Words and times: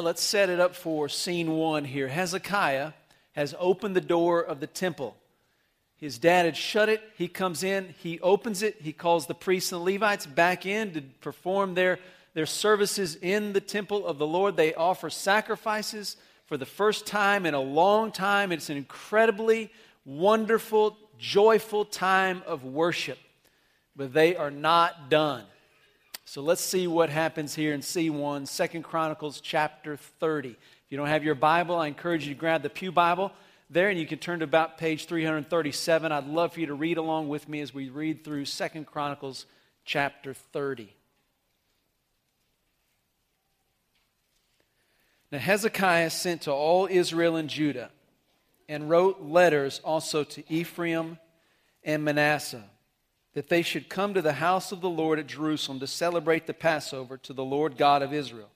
Let's 0.00 0.22
set 0.22 0.50
it 0.50 0.58
up 0.58 0.74
for 0.74 1.08
scene 1.08 1.52
one 1.52 1.84
here. 1.84 2.08
Hezekiah 2.08 2.92
has 3.32 3.54
opened 3.58 3.94
the 3.94 4.00
door 4.00 4.40
of 4.40 4.60
the 4.60 4.66
temple. 4.66 5.16
His 5.96 6.18
dad 6.18 6.44
had 6.44 6.56
shut 6.56 6.88
it. 6.88 7.00
He 7.16 7.28
comes 7.28 7.62
in, 7.62 7.94
he 7.98 8.20
opens 8.20 8.62
it, 8.62 8.76
he 8.80 8.92
calls 8.92 9.26
the 9.26 9.34
priests 9.34 9.72
and 9.72 9.80
the 9.80 9.92
Levites 9.92 10.26
back 10.26 10.66
in 10.66 10.92
to 10.92 11.00
perform 11.20 11.74
their, 11.74 11.98
their 12.34 12.46
services 12.46 13.16
in 13.16 13.52
the 13.52 13.60
temple 13.60 14.06
of 14.06 14.18
the 14.18 14.26
Lord. 14.26 14.56
They 14.56 14.74
offer 14.74 15.10
sacrifices 15.10 16.16
for 16.46 16.56
the 16.56 16.66
first 16.66 17.06
time 17.06 17.46
in 17.46 17.54
a 17.54 17.60
long 17.60 18.12
time. 18.12 18.52
It's 18.52 18.70
an 18.70 18.76
incredibly 18.76 19.70
wonderful, 20.04 20.98
joyful 21.18 21.84
time 21.84 22.42
of 22.46 22.64
worship. 22.64 23.18
But 23.96 24.12
they 24.12 24.36
are 24.36 24.50
not 24.50 25.08
done. 25.08 25.44
So 26.26 26.40
let's 26.40 26.62
see 26.62 26.86
what 26.86 27.10
happens 27.10 27.54
here 27.54 27.74
in 27.74 27.80
C1, 27.80 28.48
Second 28.48 28.82
Chronicles 28.82 29.40
chapter 29.40 29.96
30. 29.96 30.48
If 30.48 30.56
you 30.88 30.96
don't 30.96 31.08
have 31.08 31.22
your 31.22 31.34
Bible, 31.34 31.76
I 31.76 31.86
encourage 31.86 32.26
you 32.26 32.34
to 32.34 32.40
grab 32.40 32.62
the 32.62 32.70
Pew 32.70 32.90
Bible 32.90 33.30
there 33.70 33.90
and 33.90 33.98
you 33.98 34.06
can 34.06 34.18
turn 34.18 34.38
to 34.38 34.44
about 34.44 34.78
page 34.78 35.06
337. 35.06 36.12
I'd 36.12 36.26
love 36.26 36.54
for 36.54 36.60
you 36.60 36.66
to 36.66 36.74
read 36.74 36.96
along 36.96 37.28
with 37.28 37.48
me 37.48 37.60
as 37.60 37.74
we 37.74 37.88
read 37.88 38.24
through 38.24 38.46
Second 38.46 38.86
Chronicles 38.86 39.46
chapter 39.84 40.32
30. 40.32 40.94
Now 45.30 45.38
Hezekiah 45.38 46.10
sent 46.10 46.42
to 46.42 46.52
all 46.52 46.88
Israel 46.90 47.36
and 47.36 47.50
Judah 47.50 47.90
and 48.68 48.88
wrote 48.88 49.20
letters 49.20 49.80
also 49.84 50.24
to 50.24 50.52
Ephraim 50.52 51.18
and 51.82 52.02
Manasseh 52.02 52.64
that 53.34 53.48
they 53.48 53.62
should 53.62 53.88
come 53.88 54.14
to 54.14 54.22
the 54.22 54.34
house 54.34 54.72
of 54.72 54.80
the 54.80 54.88
Lord 54.88 55.18
at 55.18 55.26
Jerusalem 55.26 55.80
to 55.80 55.86
celebrate 55.86 56.46
the 56.46 56.54
Passover 56.54 57.16
to 57.18 57.32
the 57.32 57.44
Lord 57.44 57.76
God 57.76 58.00
of 58.00 58.12
Israel. 58.12 58.50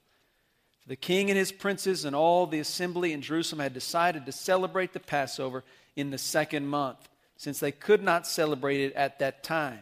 For 0.81 0.89
the 0.89 0.95
king 0.95 1.29
and 1.29 1.37
his 1.37 1.51
princes 1.51 2.05
and 2.05 2.15
all 2.15 2.47
the 2.47 2.59
assembly 2.59 3.11
in 3.11 3.21
Jerusalem 3.21 3.59
had 3.59 3.73
decided 3.73 4.25
to 4.25 4.31
celebrate 4.31 4.93
the 4.93 4.99
Passover 4.99 5.63
in 5.95 6.09
the 6.09 6.17
second 6.17 6.67
month, 6.67 7.09
since 7.35 7.59
they 7.59 7.73
could 7.73 8.01
not 8.01 8.25
celebrate 8.25 8.79
it 8.79 8.93
at 8.93 9.19
that 9.19 9.43
time, 9.43 9.81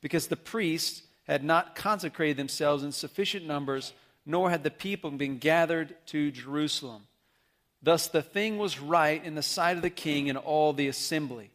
because 0.00 0.28
the 0.28 0.36
priests 0.36 1.02
had 1.26 1.42
not 1.42 1.74
consecrated 1.74 2.36
themselves 2.36 2.84
in 2.84 2.92
sufficient 2.92 3.44
numbers, 3.46 3.92
nor 4.24 4.50
had 4.50 4.62
the 4.62 4.70
people 4.70 5.10
been 5.10 5.38
gathered 5.38 5.94
to 6.06 6.30
Jerusalem. 6.30 7.02
Thus 7.82 8.06
the 8.06 8.22
thing 8.22 8.58
was 8.58 8.80
right 8.80 9.24
in 9.24 9.34
the 9.34 9.42
sight 9.42 9.76
of 9.76 9.82
the 9.82 9.90
king 9.90 10.28
and 10.28 10.38
all 10.38 10.72
the 10.72 10.86
assembly. 10.86 11.50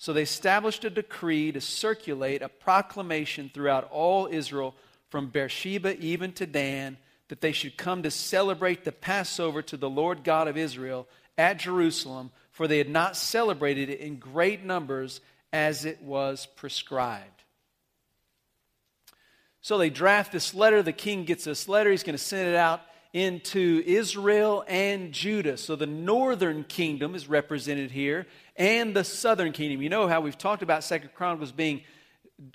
So 0.00 0.14
they 0.14 0.22
established 0.22 0.86
a 0.86 0.88
decree 0.88 1.52
to 1.52 1.60
circulate 1.60 2.40
a 2.40 2.48
proclamation 2.48 3.50
throughout 3.52 3.86
all 3.92 4.26
Israel 4.26 4.74
from 5.10 5.28
Beersheba 5.28 5.94
even 5.98 6.32
to 6.32 6.46
Dan 6.46 6.96
that 7.28 7.42
they 7.42 7.52
should 7.52 7.76
come 7.76 8.02
to 8.04 8.10
celebrate 8.10 8.84
the 8.84 8.92
Passover 8.92 9.60
to 9.60 9.76
the 9.76 9.90
Lord 9.90 10.24
God 10.24 10.48
of 10.48 10.56
Israel 10.56 11.06
at 11.36 11.58
Jerusalem, 11.58 12.30
for 12.50 12.66
they 12.66 12.78
had 12.78 12.88
not 12.88 13.14
celebrated 13.14 13.90
it 13.90 14.00
in 14.00 14.16
great 14.16 14.64
numbers 14.64 15.20
as 15.52 15.84
it 15.84 16.00
was 16.00 16.46
prescribed. 16.56 17.44
So 19.60 19.76
they 19.76 19.90
draft 19.90 20.32
this 20.32 20.54
letter. 20.54 20.82
The 20.82 20.94
king 20.94 21.26
gets 21.26 21.44
this 21.44 21.68
letter. 21.68 21.90
He's 21.90 22.04
going 22.04 22.16
to 22.16 22.24
send 22.24 22.48
it 22.48 22.56
out 22.56 22.80
into 23.12 23.82
Israel 23.84 24.64
and 24.68 25.12
Judah. 25.12 25.56
So 25.56 25.76
the 25.76 25.86
northern 25.86 26.64
kingdom 26.64 27.14
is 27.14 27.28
represented 27.28 27.90
here, 27.90 28.26
and 28.60 28.94
the 28.94 29.04
southern 29.04 29.52
kingdom. 29.52 29.80
You 29.80 29.88
know 29.88 30.06
how 30.06 30.20
we've 30.20 30.36
talked 30.36 30.62
about 30.62 30.84
Second 30.84 31.14
Chronicles 31.14 31.50
being 31.50 31.80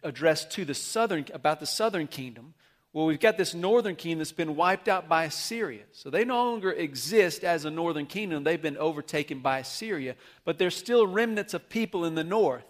addressed 0.04 0.52
to 0.52 0.64
the 0.64 0.76
southern 0.76 1.26
about 1.34 1.60
the 1.60 1.66
southern 1.66 2.06
kingdom. 2.06 2.54
Well, 2.94 3.08
we've 3.08 3.20
got 3.20 3.38
this 3.38 3.56
northern 3.56 3.96
kingdom 3.96 4.20
that's 4.20 4.32
been 4.32 4.56
wiped 4.56 4.88
out 4.88 5.10
by 5.10 5.26
Assyria. 5.26 5.82
So 5.94 6.12
they 6.12 6.24
no 6.24 6.52
longer 6.52 6.72
exist 6.72 7.44
as 7.44 7.66
a 7.66 7.72
northern 7.72 8.06
kingdom. 8.06 8.44
They've 8.44 8.62
been 8.62 8.78
overtaken 8.78 9.40
by 9.40 9.60
Assyria, 9.60 10.16
but 10.46 10.60
there's 10.60 10.76
still 10.76 11.08
remnants 11.08 11.56
of 11.56 11.70
people 11.70 12.06
in 12.06 12.14
the 12.14 12.24
north. 12.24 12.64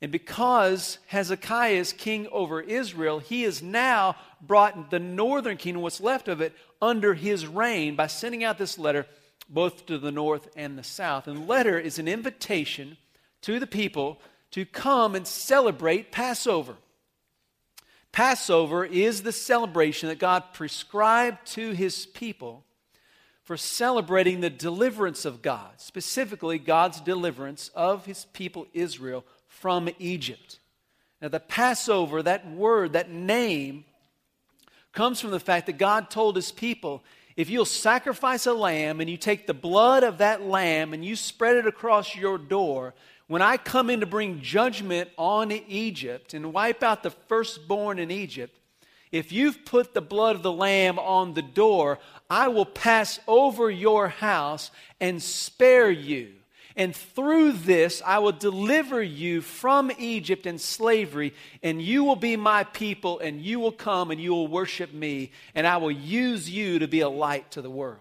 And 0.00 0.10
because 0.10 0.98
Hezekiah 1.06 1.74
is 1.74 1.92
king 1.92 2.26
over 2.32 2.62
Israel, 2.62 3.18
he 3.18 3.42
has 3.42 3.62
now 3.62 4.16
brought 4.40 4.90
the 4.90 4.98
northern 4.98 5.58
kingdom, 5.58 5.82
what's 5.82 6.00
left 6.00 6.28
of 6.28 6.40
it, 6.40 6.54
under 6.80 7.12
his 7.12 7.46
reign 7.46 7.94
by 7.94 8.06
sending 8.06 8.42
out 8.42 8.56
this 8.56 8.78
letter 8.78 9.06
both 9.48 9.86
to 9.86 9.98
the 9.98 10.12
north 10.12 10.48
and 10.56 10.78
the 10.78 10.84
south. 10.84 11.26
And 11.26 11.36
the 11.36 11.46
letter 11.46 11.78
is 11.78 11.98
an 11.98 12.08
invitation 12.08 12.96
to 13.42 13.58
the 13.58 13.66
people 13.66 14.20
to 14.52 14.64
come 14.64 15.14
and 15.14 15.26
celebrate 15.26 16.12
Passover. 16.12 16.76
Passover 18.12 18.84
is 18.84 19.22
the 19.22 19.32
celebration 19.32 20.08
that 20.08 20.20
God 20.20 20.44
prescribed 20.52 21.46
to 21.48 21.72
his 21.72 22.06
people 22.06 22.64
for 23.42 23.56
celebrating 23.56 24.40
the 24.40 24.50
deliverance 24.50 25.24
of 25.24 25.42
God, 25.42 25.72
specifically 25.78 26.58
God's 26.58 27.00
deliverance 27.00 27.70
of 27.74 28.06
his 28.06 28.24
people 28.26 28.66
Israel 28.72 29.24
from 29.48 29.90
Egypt. 29.98 30.58
Now, 31.20 31.28
the 31.28 31.40
Passover, 31.40 32.22
that 32.22 32.50
word, 32.50 32.94
that 32.94 33.10
name, 33.10 33.84
comes 34.92 35.20
from 35.20 35.30
the 35.30 35.40
fact 35.40 35.66
that 35.66 35.78
God 35.78 36.08
told 36.08 36.36
his 36.36 36.52
people 36.52 37.02
if 37.36 37.50
you'll 37.50 37.64
sacrifice 37.64 38.46
a 38.46 38.52
lamb 38.52 39.00
and 39.00 39.10
you 39.10 39.16
take 39.16 39.46
the 39.46 39.54
blood 39.54 40.04
of 40.04 40.18
that 40.18 40.42
lamb 40.42 40.92
and 40.92 41.04
you 41.04 41.16
spread 41.16 41.56
it 41.56 41.66
across 41.66 42.14
your 42.14 42.38
door, 42.38 42.94
when 43.26 43.42
I 43.42 43.56
come 43.56 43.90
in 43.90 44.00
to 44.00 44.06
bring 44.06 44.40
judgment 44.40 45.10
on 45.16 45.50
Egypt 45.50 46.34
and 46.34 46.52
wipe 46.52 46.82
out 46.82 47.02
the 47.02 47.10
firstborn 47.10 47.98
in 47.98 48.10
Egypt, 48.10 48.56
if 49.10 49.32
you've 49.32 49.64
put 49.64 49.94
the 49.94 50.00
blood 50.00 50.36
of 50.36 50.42
the 50.42 50.52
lamb 50.52 50.98
on 50.98 51.34
the 51.34 51.42
door, 51.42 51.98
I 52.28 52.48
will 52.48 52.66
pass 52.66 53.20
over 53.26 53.70
your 53.70 54.08
house 54.08 54.70
and 55.00 55.22
spare 55.22 55.90
you. 55.90 56.32
And 56.76 56.94
through 56.94 57.52
this, 57.52 58.02
I 58.04 58.18
will 58.18 58.32
deliver 58.32 59.00
you 59.00 59.40
from 59.40 59.92
Egypt 59.96 60.44
and 60.44 60.60
slavery, 60.60 61.32
and 61.62 61.80
you 61.80 62.02
will 62.02 62.16
be 62.16 62.36
my 62.36 62.64
people, 62.64 63.20
and 63.20 63.40
you 63.40 63.60
will 63.60 63.72
come 63.72 64.10
and 64.10 64.20
you 64.20 64.32
will 64.32 64.48
worship 64.48 64.92
me, 64.92 65.30
and 65.54 65.66
I 65.66 65.76
will 65.76 65.92
use 65.92 66.50
you 66.50 66.80
to 66.80 66.88
be 66.88 67.00
a 67.00 67.08
light 67.08 67.52
to 67.52 67.62
the 67.62 67.70
world. 67.70 68.00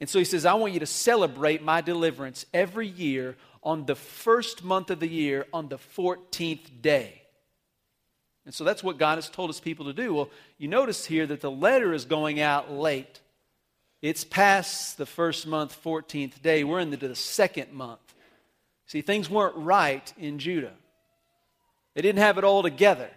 And 0.00 0.08
so 0.08 0.18
he 0.18 0.24
says, 0.24 0.46
I 0.46 0.54
want 0.54 0.72
you 0.72 0.80
to 0.80 0.86
celebrate 0.86 1.62
my 1.62 1.82
deliverance 1.82 2.46
every 2.54 2.88
year 2.88 3.36
on 3.62 3.84
the 3.84 3.94
first 3.94 4.64
month 4.64 4.90
of 4.90 5.00
the 5.00 5.08
year, 5.08 5.46
on 5.52 5.68
the 5.68 5.76
14th 5.76 6.80
day. 6.80 7.20
And 8.46 8.54
so 8.54 8.64
that's 8.64 8.82
what 8.82 8.96
God 8.96 9.16
has 9.16 9.28
told 9.28 9.50
his 9.50 9.60
people 9.60 9.84
to 9.84 9.92
do. 9.92 10.14
Well, 10.14 10.30
you 10.56 10.68
notice 10.68 11.04
here 11.04 11.26
that 11.26 11.42
the 11.42 11.50
letter 11.50 11.92
is 11.92 12.06
going 12.06 12.40
out 12.40 12.72
late. 12.72 13.20
It's 14.02 14.24
past 14.24 14.96
the 14.96 15.06
first 15.06 15.46
month, 15.46 15.78
14th 15.84 16.40
day. 16.40 16.64
We're 16.64 16.80
into 16.80 16.96
the 16.96 17.14
second 17.14 17.72
month. 17.72 18.00
See, 18.86 19.02
things 19.02 19.28
weren't 19.28 19.56
right 19.56 20.12
in 20.18 20.38
Judah, 20.38 20.72
they 21.94 22.02
didn't 22.02 22.22
have 22.22 22.38
it 22.38 22.44
all 22.44 22.62
together. 22.62 23.10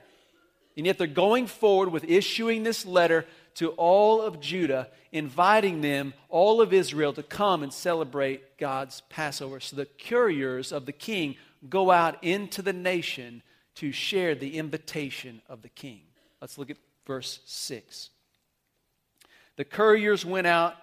And 0.76 0.88
yet 0.88 0.98
they're 0.98 1.06
going 1.06 1.46
forward 1.46 1.90
with 1.90 2.04
issuing 2.06 2.64
this 2.64 2.84
letter 2.84 3.28
to 3.56 3.70
all 3.72 4.22
of 4.22 4.40
Judah, 4.40 4.90
inviting 5.12 5.82
them, 5.82 6.16
all 6.30 6.62
of 6.62 6.74
Israel, 6.74 7.14
to 7.14 7.22
come 7.22 7.62
and 7.62 7.72
celebrate 7.72 8.58
God's 8.58 9.02
Passover. 9.10 9.60
So 9.60 9.76
the 9.76 9.86
couriers 9.86 10.72
of 10.72 10.88
the 10.88 10.92
king 10.92 11.36
go 11.70 11.92
out 11.92 12.24
into 12.24 12.64
the 12.64 12.74
nation 12.74 13.44
to 13.76 13.92
share 13.92 14.34
the 14.34 14.58
invitation 14.58 15.42
of 15.48 15.62
the 15.62 15.70
king. 15.70 16.02
Let's 16.42 16.58
look 16.58 16.72
at 16.72 16.78
verse 17.06 17.40
6. 17.46 18.10
The 19.56 19.66
couriers 19.66 20.26
went 20.26 20.48
out 20.48 20.76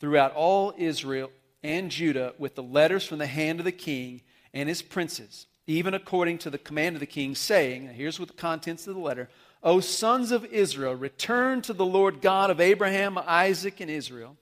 throughout 0.00 0.32
all 0.34 0.74
Israel 0.76 1.30
and 1.62 1.90
Judah 1.90 2.34
with 2.38 2.54
the 2.54 2.62
letters 2.62 3.06
from 3.06 3.18
the 3.18 3.26
hand 3.26 3.58
of 3.58 3.64
the 3.64 3.72
king 3.72 4.22
and 4.52 4.68
his 4.68 4.82
princes, 4.82 5.46
even 5.66 5.94
according 5.94 6.38
to 6.38 6.50
the 6.50 6.58
command 6.58 6.96
of 6.96 7.00
the 7.00 7.06
king, 7.06 7.34
saying, 7.34 7.88
here's 7.88 8.18
what 8.18 8.28
the 8.28 8.34
contents 8.34 8.86
of 8.86 8.94
the 8.94 9.00
letter 9.00 9.28
O 9.62 9.80
sons 9.80 10.30
of 10.30 10.44
Israel, 10.44 10.94
return 10.94 11.62
to 11.62 11.72
the 11.72 11.86
Lord 11.86 12.20
God 12.20 12.50
of 12.50 12.60
Abraham, 12.60 13.16
Isaac, 13.16 13.80
and 13.80 13.90
Israel, 13.90 14.36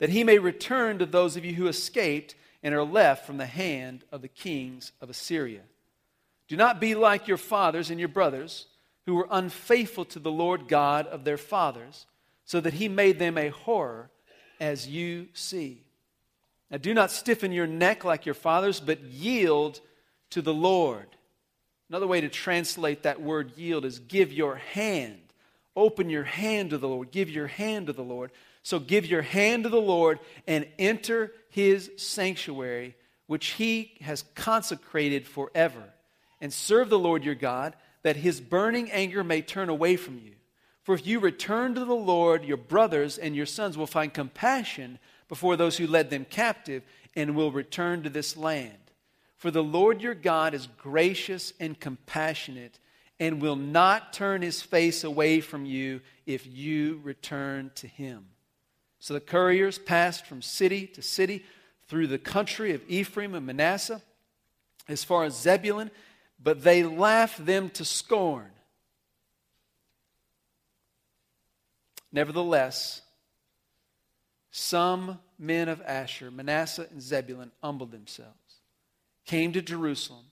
that 0.00 0.10
he 0.10 0.24
may 0.24 0.38
return 0.38 0.98
to 0.98 1.06
those 1.06 1.36
of 1.36 1.44
you 1.44 1.54
who 1.54 1.68
escaped 1.68 2.34
and 2.60 2.74
are 2.74 2.82
left 2.82 3.24
from 3.24 3.36
the 3.36 3.46
hand 3.46 4.04
of 4.10 4.22
the 4.22 4.28
kings 4.28 4.90
of 5.00 5.08
Assyria. 5.08 5.62
Do 6.48 6.56
not 6.56 6.80
be 6.80 6.96
like 6.96 7.28
your 7.28 7.36
fathers 7.36 7.90
and 7.90 8.00
your 8.00 8.08
brothers, 8.08 8.66
who 9.06 9.14
were 9.14 9.28
unfaithful 9.30 10.04
to 10.06 10.18
the 10.18 10.32
Lord 10.32 10.66
God 10.66 11.06
of 11.06 11.22
their 11.22 11.38
fathers 11.38 12.06
so 12.50 12.60
that 12.60 12.74
he 12.74 12.88
made 12.88 13.20
them 13.20 13.38
a 13.38 13.50
horror 13.50 14.10
as 14.58 14.88
you 14.88 15.28
see. 15.34 15.84
Now, 16.68 16.78
do 16.78 16.92
not 16.92 17.12
stiffen 17.12 17.52
your 17.52 17.68
neck 17.68 18.02
like 18.02 18.26
your 18.26 18.34
fathers, 18.34 18.80
but 18.80 19.00
yield 19.04 19.80
to 20.30 20.42
the 20.42 20.52
Lord. 20.52 21.06
Another 21.88 22.08
way 22.08 22.20
to 22.20 22.28
translate 22.28 23.04
that 23.04 23.22
word 23.22 23.56
yield 23.56 23.84
is 23.84 24.00
give 24.00 24.32
your 24.32 24.56
hand. 24.56 25.20
Open 25.76 26.10
your 26.10 26.24
hand 26.24 26.70
to 26.70 26.78
the 26.78 26.88
Lord. 26.88 27.12
Give 27.12 27.30
your 27.30 27.46
hand 27.46 27.86
to 27.86 27.92
the 27.92 28.02
Lord. 28.02 28.32
So 28.64 28.80
give 28.80 29.06
your 29.06 29.22
hand 29.22 29.62
to 29.62 29.68
the 29.68 29.80
Lord 29.80 30.18
and 30.48 30.66
enter 30.76 31.32
his 31.50 31.88
sanctuary, 31.98 32.96
which 33.28 33.50
he 33.50 33.92
has 34.00 34.24
consecrated 34.34 35.24
forever. 35.24 35.84
And 36.40 36.52
serve 36.52 36.90
the 36.90 36.98
Lord 36.98 37.22
your 37.22 37.36
God, 37.36 37.76
that 38.02 38.16
his 38.16 38.40
burning 38.40 38.90
anger 38.90 39.22
may 39.22 39.40
turn 39.40 39.68
away 39.68 39.94
from 39.94 40.18
you 40.18 40.32
For 40.90 40.94
if 40.94 41.06
you 41.06 41.20
return 41.20 41.76
to 41.76 41.84
the 41.84 41.94
Lord, 41.94 42.44
your 42.44 42.56
brothers 42.56 43.16
and 43.16 43.36
your 43.36 43.46
sons 43.46 43.78
will 43.78 43.86
find 43.86 44.12
compassion 44.12 44.98
before 45.28 45.56
those 45.56 45.76
who 45.76 45.86
led 45.86 46.10
them 46.10 46.26
captive 46.28 46.82
and 47.14 47.36
will 47.36 47.52
return 47.52 48.02
to 48.02 48.10
this 48.10 48.36
land. 48.36 48.90
For 49.36 49.52
the 49.52 49.62
Lord 49.62 50.02
your 50.02 50.16
God 50.16 50.52
is 50.52 50.66
gracious 50.66 51.52
and 51.60 51.78
compassionate 51.78 52.80
and 53.20 53.40
will 53.40 53.54
not 53.54 54.12
turn 54.12 54.42
his 54.42 54.62
face 54.62 55.04
away 55.04 55.40
from 55.40 55.64
you 55.64 56.00
if 56.26 56.44
you 56.44 57.00
return 57.04 57.70
to 57.76 57.86
him. 57.86 58.26
So 58.98 59.14
the 59.14 59.20
couriers 59.20 59.78
passed 59.78 60.26
from 60.26 60.42
city 60.42 60.88
to 60.88 61.02
city 61.02 61.44
through 61.86 62.08
the 62.08 62.18
country 62.18 62.74
of 62.74 62.82
Ephraim 62.88 63.36
and 63.36 63.46
Manasseh 63.46 64.02
as 64.88 65.04
far 65.04 65.22
as 65.22 65.40
Zebulun, 65.40 65.92
but 66.42 66.64
they 66.64 66.82
laughed 66.82 67.46
them 67.46 67.70
to 67.74 67.84
scorn. 67.84 68.50
Nevertheless, 72.12 73.02
some 74.50 75.18
men 75.38 75.68
of 75.68 75.80
Asher, 75.82 76.30
Manasseh, 76.30 76.88
and 76.90 77.00
Zebulun 77.00 77.52
humbled 77.62 77.92
themselves, 77.92 78.60
came 79.24 79.52
to 79.52 79.62
Jerusalem. 79.62 80.24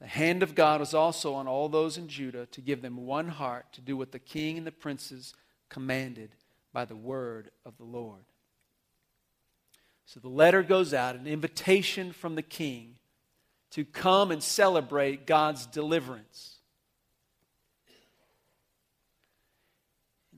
The 0.00 0.06
hand 0.06 0.42
of 0.42 0.54
God 0.54 0.80
was 0.80 0.94
also 0.94 1.34
on 1.34 1.46
all 1.46 1.68
those 1.68 1.98
in 1.98 2.08
Judah 2.08 2.46
to 2.46 2.60
give 2.60 2.80
them 2.80 3.06
one 3.06 3.28
heart 3.28 3.72
to 3.72 3.80
do 3.80 3.96
what 3.96 4.12
the 4.12 4.18
king 4.18 4.56
and 4.56 4.66
the 4.66 4.72
princes 4.72 5.34
commanded 5.68 6.30
by 6.72 6.84
the 6.84 6.96
word 6.96 7.50
of 7.66 7.76
the 7.76 7.84
Lord. 7.84 8.24
So 10.06 10.20
the 10.20 10.28
letter 10.28 10.62
goes 10.62 10.94
out, 10.94 11.16
an 11.16 11.26
invitation 11.26 12.12
from 12.12 12.34
the 12.34 12.42
king 12.42 12.96
to 13.72 13.84
come 13.84 14.30
and 14.30 14.42
celebrate 14.42 15.26
God's 15.26 15.66
deliverance. 15.66 16.59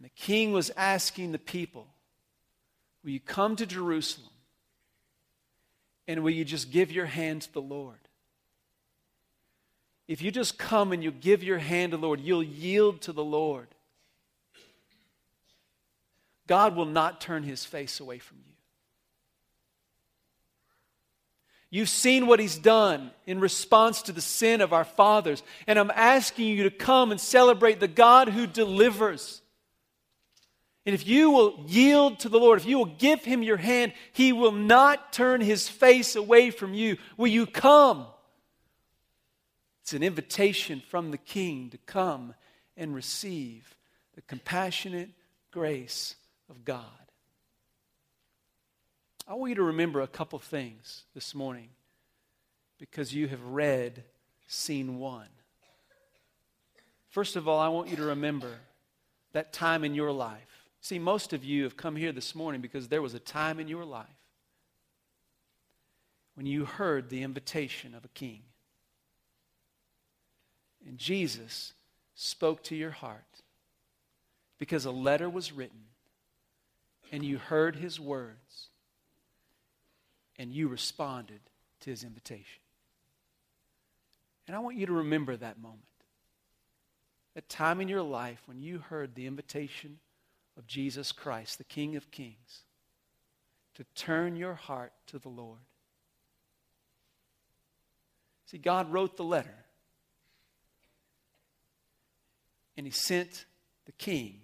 And 0.02 0.10
the 0.10 0.20
king 0.20 0.50
was 0.52 0.72
asking 0.76 1.31
the 1.31 1.38
people, 1.38 1.87
Will 3.04 3.12
you 3.12 3.20
come 3.20 3.54
to 3.54 3.66
Jerusalem? 3.66 4.32
And 6.08 6.25
will 6.25 6.32
you 6.32 6.44
just 6.44 6.72
give 6.72 6.90
your 6.90 7.06
hand 7.06 7.43
to 7.43 7.52
the 7.52 7.62
Lord? 7.62 8.00
If 10.08 10.20
you 10.20 10.32
just 10.32 10.58
come 10.58 10.90
and 10.90 11.04
you 11.04 11.12
give 11.12 11.44
your 11.44 11.58
hand 11.58 11.93
to 11.93 11.99
the 11.99 12.04
Lord, 12.04 12.19
you'll 12.19 12.43
yield 12.43 13.02
to 13.02 13.12
the 13.12 13.22
Lord. 13.22 13.69
God 16.49 16.75
will 16.75 16.84
not 16.84 17.20
turn 17.20 17.44
his 17.44 17.64
face 17.64 18.00
away 18.00 18.19
from 18.19 18.38
you. 18.44 18.54
You've 21.70 21.88
seen 21.88 22.26
what 22.26 22.40
he's 22.40 22.58
done 22.58 23.12
in 23.25 23.38
response 23.38 24.02
to 24.02 24.12
the 24.12 24.20
sin 24.20 24.62
of 24.62 24.72
our 24.72 24.84
fathers. 24.84 25.44
And 25.69 25.78
I'm 25.78 25.93
asking 25.94 26.49
you 26.49 26.64
to 26.64 26.70
come 26.70 27.12
and 27.12 27.20
celebrate 27.20 27.78
the 27.78 27.87
God 27.87 28.28
who 28.28 28.49
delivers. 28.49 29.42
And 30.84 30.94
if 30.94 31.06
you 31.06 31.31
will 31.31 31.64
yield 31.67 32.19
to 32.20 32.29
the 32.29 32.38
Lord, 32.38 32.58
if 32.58 32.67
you 32.67 32.76
will 32.76 32.87
give 32.87 33.25
him 33.25 33.43
your 33.43 33.56
hand, 33.56 33.93
he 34.12 34.32
will 34.32 34.52
not 34.52 35.12
turn 35.12 35.40
his 35.40 35.69
face 35.69 36.17
away 36.17 36.50
from 36.50 36.75
you. 36.75 36.96
Will 37.17 37.29
you 37.29 37.46
come? 37.46 38.06
It's 39.82 39.93
an 39.93 40.02
invitation 40.02 40.82
from 40.88 41.11
the 41.11 41.19
king 41.19 41.70
to 41.70 41.79
come 41.79 42.34
and 42.76 42.94
receive 42.94 43.76
the 44.14 44.23
compassionate 44.23 45.11
grace 45.50 46.17
of 46.50 46.64
God. 46.64 46.85
I 49.28 49.35
want 49.35 49.50
you 49.50 49.56
to 49.56 49.62
remember 49.62 50.00
a 50.00 50.08
couple 50.08 50.38
things 50.40 51.05
this 51.14 51.35
morning 51.35 51.69
because 52.78 53.14
you 53.14 53.28
have 53.28 53.43
read 53.44 54.02
scene 54.49 54.99
one. 54.99 55.28
First 57.08 57.37
of 57.37 57.46
all, 57.46 57.61
I 57.61 57.69
want 57.69 57.88
you 57.88 57.96
to 57.96 58.05
remember 58.05 58.52
that 59.32 59.52
time 59.52 59.85
in 59.85 59.94
your 59.94 60.11
life. 60.11 60.62
See, 60.82 60.99
most 60.99 61.32
of 61.32 61.44
you 61.44 61.62
have 61.62 61.76
come 61.76 61.94
here 61.94 62.11
this 62.11 62.34
morning 62.34 62.61
because 62.61 62.88
there 62.88 63.00
was 63.00 63.14
a 63.14 63.20
time 63.20 63.61
in 63.61 63.69
your 63.69 63.84
life 63.84 64.08
when 66.34 66.44
you 66.44 66.64
heard 66.64 67.08
the 67.08 67.23
invitation 67.23 67.94
of 67.94 68.05
a 68.05 68.08
king. 68.08 68.43
And 70.84 70.99
Jesus 70.99 71.73
spoke 72.17 72.64
to 72.64 72.75
your 72.75 72.90
heart 72.90 73.23
because 74.58 74.84
a 74.84 74.90
letter 74.90 75.31
was 75.31 75.52
written 75.52 75.84
and 77.12 77.25
you 77.25 77.38
heard 77.38 77.76
his 77.76 78.00
words 78.00 78.69
and 80.37 80.52
you 80.52 80.67
responded 80.67 81.40
to 81.82 81.90
his 81.90 82.02
invitation. 82.02 82.61
And 84.49 84.56
I 84.56 84.58
want 84.58 84.76
you 84.76 84.87
to 84.87 84.93
remember 84.93 85.37
that 85.37 85.61
moment. 85.61 85.82
That 87.35 87.49
time 87.49 87.81
in 87.81 87.87
your 87.87 88.02
life 88.02 88.43
when 88.46 88.61
you 88.61 88.78
heard 88.78 89.14
the 89.14 89.28
invitation 89.28 90.00
of 90.56 90.66
Jesus 90.66 91.12
Christ, 91.12 91.58
the 91.58 91.64
King 91.64 91.96
of 91.96 92.10
Kings, 92.10 92.62
to 93.75 93.84
turn 93.94 94.37
your 94.37 94.54
heart 94.54 94.93
to 95.06 95.19
the 95.19 95.28
Lord. 95.28 95.60
See, 98.46 98.58
God 98.58 98.93
wrote 98.93 99.16
the 99.16 99.25
letter, 99.25 99.64
and 102.76 102.87
He 102.87 102.93
sent 102.93 103.46
the 103.87 103.93
King 103.93 104.40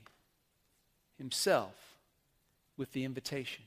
Himself 1.18 1.74
with 2.76 2.92
the 2.92 3.04
invitation. 3.04 3.64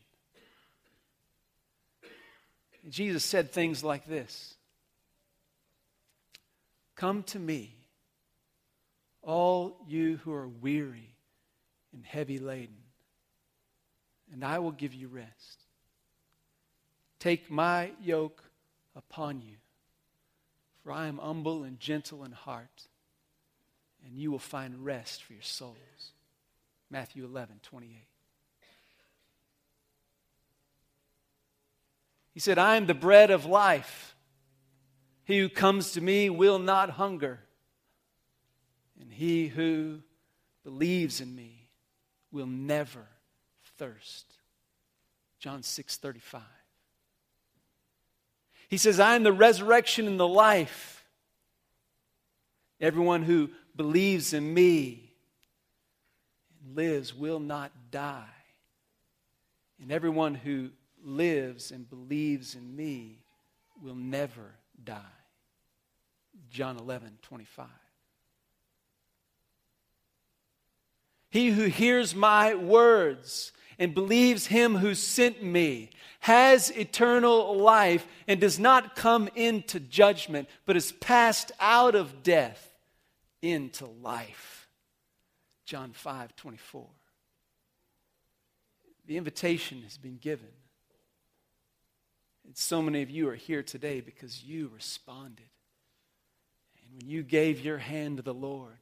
Jesus 2.89 3.23
said 3.23 3.51
things 3.51 3.83
like 3.83 4.07
this 4.07 4.55
Come 6.95 7.23
to 7.23 7.39
me, 7.39 7.75
all 9.21 9.77
you 9.87 10.17
who 10.23 10.33
are 10.33 10.47
weary 10.47 11.13
and 11.93 12.05
heavy 12.05 12.39
laden, 12.39 12.77
and 14.31 14.43
I 14.45 14.59
will 14.59 14.71
give 14.71 14.93
you 14.93 15.07
rest. 15.07 15.65
Take 17.19 17.51
my 17.51 17.91
yoke 18.01 18.43
upon 18.95 19.41
you, 19.41 19.57
for 20.83 20.91
I 20.91 21.07
am 21.07 21.17
humble 21.17 21.63
and 21.63 21.79
gentle 21.79 22.23
in 22.23 22.31
heart, 22.31 22.87
and 24.05 24.17
you 24.17 24.31
will 24.31 24.39
find 24.39 24.83
rest 24.83 25.23
for 25.23 25.33
your 25.33 25.41
souls. 25.41 25.77
Matthew 26.89 27.23
11, 27.23 27.59
28. 27.61 27.95
He 32.33 32.39
said, 32.39 32.57
I 32.57 32.77
am 32.77 32.85
the 32.85 32.93
bread 32.93 33.29
of 33.29 33.45
life. 33.45 34.15
He 35.23 35.39
who 35.39 35.49
comes 35.49 35.91
to 35.91 36.01
me 36.01 36.29
will 36.29 36.59
not 36.59 36.91
hunger, 36.91 37.39
and 38.99 39.11
he 39.11 39.47
who 39.47 39.99
believes 40.63 41.21
in 41.21 41.35
me 41.35 41.60
will 42.31 42.47
never 42.47 43.05
thirst. 43.77 44.25
John 45.39 45.63
6 45.63 45.97
35. 45.97 46.41
He 48.69 48.77
says, 48.77 48.99
I 48.99 49.15
am 49.15 49.23
the 49.23 49.33
resurrection 49.33 50.07
and 50.07 50.19
the 50.19 50.27
life. 50.27 51.03
Everyone 52.79 53.23
who 53.23 53.49
believes 53.75 54.33
in 54.33 54.53
me 54.53 55.11
and 56.63 56.75
lives 56.75 57.13
will 57.13 57.39
not 57.39 57.71
die. 57.91 58.23
And 59.81 59.91
everyone 59.91 60.35
who 60.35 60.69
lives 61.03 61.71
and 61.71 61.89
believes 61.89 62.55
in 62.55 62.75
me 62.75 63.17
will 63.83 63.95
never 63.95 64.55
die. 64.83 65.01
John 66.49 66.77
11, 66.77 67.17
25. 67.23 67.65
He 71.31 71.49
who 71.49 71.63
hears 71.63 72.13
my 72.13 72.53
words 72.53 73.53
and 73.79 73.95
believes 73.95 74.45
him 74.45 74.75
who 74.75 74.93
sent 74.93 75.41
me 75.41 75.89
has 76.19 76.69
eternal 76.69 77.57
life 77.57 78.05
and 78.27 78.39
does 78.39 78.59
not 78.59 78.95
come 78.95 79.27
into 79.33 79.79
judgment, 79.79 80.47
but 80.65 80.77
is 80.77 80.91
passed 80.91 81.51
out 81.59 81.95
of 81.95 82.21
death 82.21 82.75
into 83.41 83.87
life. 83.87 84.67
John 85.65 85.93
5, 85.93 86.35
24. 86.35 86.85
The 89.07 89.17
invitation 89.17 89.81
has 89.83 89.97
been 89.97 90.17
given. 90.17 90.51
And 92.45 92.57
so 92.57 92.81
many 92.81 93.01
of 93.01 93.09
you 93.09 93.29
are 93.29 93.35
here 93.35 93.63
today 93.63 94.01
because 94.01 94.43
you 94.43 94.69
responded. 94.75 95.49
And 96.83 97.01
when 97.01 97.09
you 97.09 97.23
gave 97.23 97.61
your 97.61 97.77
hand 97.77 98.17
to 98.17 98.23
the 98.23 98.33
Lord, 98.33 98.77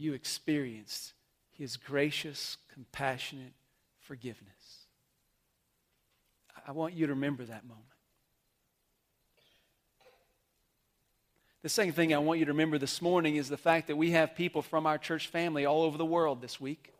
you 0.00 0.14
experienced 0.14 1.12
his 1.52 1.76
gracious, 1.76 2.56
compassionate 2.72 3.52
forgiveness. 4.00 4.86
I 6.66 6.72
want 6.72 6.94
you 6.94 7.06
to 7.06 7.14
remember 7.14 7.44
that 7.44 7.64
moment. 7.64 7.84
The 11.62 11.68
second 11.68 11.92
thing 11.92 12.14
I 12.14 12.18
want 12.18 12.38
you 12.38 12.46
to 12.46 12.52
remember 12.52 12.78
this 12.78 13.02
morning 13.02 13.36
is 13.36 13.50
the 13.50 13.58
fact 13.58 13.88
that 13.88 13.96
we 13.96 14.12
have 14.12 14.34
people 14.34 14.62
from 14.62 14.86
our 14.86 14.96
church 14.96 15.26
family 15.26 15.66
all 15.66 15.82
over 15.82 15.98
the 15.98 16.06
world 16.06 16.40
this 16.40 16.58
week 16.58 16.94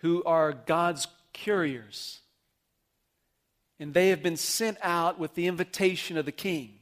who 0.00 0.24
are 0.24 0.52
God's 0.52 1.06
couriers 1.34 2.20
and 3.78 3.92
they 3.92 4.08
have 4.08 4.22
been 4.22 4.38
sent 4.38 4.78
out 4.82 5.18
with 5.18 5.34
the 5.34 5.46
invitation 5.46 6.16
of 6.16 6.24
the 6.24 6.32
king. 6.32 6.75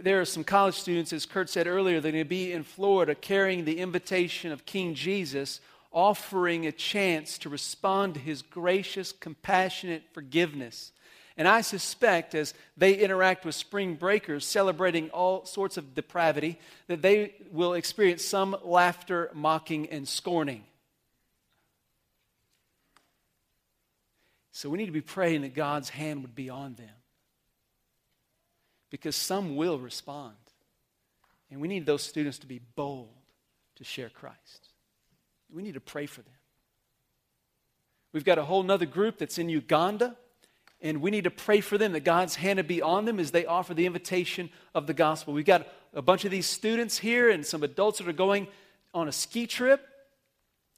There 0.00 0.20
are 0.20 0.24
some 0.24 0.44
college 0.44 0.76
students, 0.76 1.12
as 1.12 1.26
Kurt 1.26 1.50
said 1.50 1.66
earlier, 1.66 2.00
they're 2.00 2.12
going 2.12 2.24
to 2.24 2.28
be 2.28 2.52
in 2.52 2.62
Florida 2.62 3.14
carrying 3.14 3.64
the 3.64 3.78
invitation 3.78 4.50
of 4.50 4.64
King 4.64 4.94
Jesus, 4.94 5.60
offering 5.92 6.66
a 6.66 6.72
chance 6.72 7.36
to 7.38 7.50
respond 7.50 8.14
to 8.14 8.20
his 8.20 8.40
gracious, 8.40 9.12
compassionate 9.12 10.04
forgiveness. 10.12 10.92
And 11.36 11.46
I 11.46 11.60
suspect 11.60 12.34
as 12.34 12.54
they 12.76 12.94
interact 12.94 13.44
with 13.44 13.54
spring 13.54 13.94
breakers 13.96 14.46
celebrating 14.46 15.10
all 15.10 15.44
sorts 15.44 15.76
of 15.76 15.94
depravity, 15.94 16.58
that 16.86 17.02
they 17.02 17.34
will 17.50 17.74
experience 17.74 18.24
some 18.24 18.56
laughter, 18.62 19.30
mocking, 19.34 19.90
and 19.90 20.08
scorning. 20.08 20.64
So 24.52 24.70
we 24.70 24.78
need 24.78 24.86
to 24.86 24.92
be 24.92 25.00
praying 25.00 25.42
that 25.42 25.54
God's 25.54 25.90
hand 25.90 26.22
would 26.22 26.34
be 26.34 26.48
on 26.48 26.74
them 26.74 27.01
because 28.92 29.16
some 29.16 29.56
will 29.56 29.78
respond. 29.78 30.36
And 31.50 31.60
we 31.60 31.66
need 31.66 31.86
those 31.86 32.02
students 32.02 32.38
to 32.40 32.46
be 32.46 32.60
bold 32.76 33.08
to 33.76 33.84
share 33.84 34.10
Christ. 34.10 34.68
We 35.52 35.62
need 35.62 35.74
to 35.74 35.80
pray 35.80 36.06
for 36.06 36.20
them. 36.20 36.34
We've 38.12 38.24
got 38.24 38.38
a 38.38 38.44
whole 38.44 38.70
other 38.70 38.86
group 38.86 39.16
that's 39.16 39.38
in 39.38 39.48
Uganda, 39.48 40.14
and 40.82 41.00
we 41.00 41.10
need 41.10 41.24
to 41.24 41.30
pray 41.30 41.62
for 41.62 41.78
them 41.78 41.92
that 41.92 42.04
God's 42.04 42.34
hand 42.34 42.58
would 42.58 42.68
be 42.68 42.82
on 42.82 43.06
them 43.06 43.18
as 43.18 43.30
they 43.30 43.46
offer 43.46 43.72
the 43.72 43.86
invitation 43.86 44.50
of 44.74 44.86
the 44.86 44.94
gospel. 44.94 45.32
We've 45.32 45.46
got 45.46 45.66
a 45.94 46.02
bunch 46.02 46.26
of 46.26 46.30
these 46.30 46.46
students 46.46 46.98
here 46.98 47.30
and 47.30 47.46
some 47.46 47.62
adults 47.62 47.98
that 47.98 48.08
are 48.08 48.12
going 48.12 48.46
on 48.92 49.08
a 49.08 49.12
ski 49.12 49.46
trip, 49.46 49.86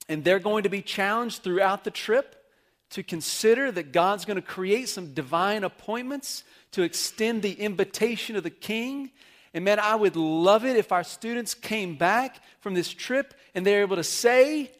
and 0.09 0.23
they're 0.23 0.39
going 0.39 0.63
to 0.63 0.69
be 0.69 0.83
challenged 0.83 1.43
throughout 1.43 1.83
the 1.83 1.91
trip 1.91 2.37
to 2.95 3.03
consider 3.03 3.73
that 3.73 3.91
God's 3.91 4.25
going 4.25 4.37
to 4.37 4.43
create 4.43 4.89
some 4.89 5.15
divine 5.15 5.65
appointments 5.65 6.45
to 6.71 6.83
extend 6.83 7.43
the 7.43 7.53
invitation 7.53 8.37
of 8.37 8.45
the 8.45 8.51
king. 8.51 9.11
And 9.53 9.65
man, 9.65 9.81
I 9.81 9.97
would 9.97 10.15
love 10.15 10.65
it 10.65 10.77
if 10.77 10.93
our 10.93 11.03
students 11.03 11.55
came 11.55 11.97
back 11.97 12.37
from 12.61 12.75
this 12.75 12.89
trip 12.95 13.35
and 13.53 13.67
they're 13.67 13.81
able 13.81 13.97
to 13.97 14.05
say, 14.05 14.71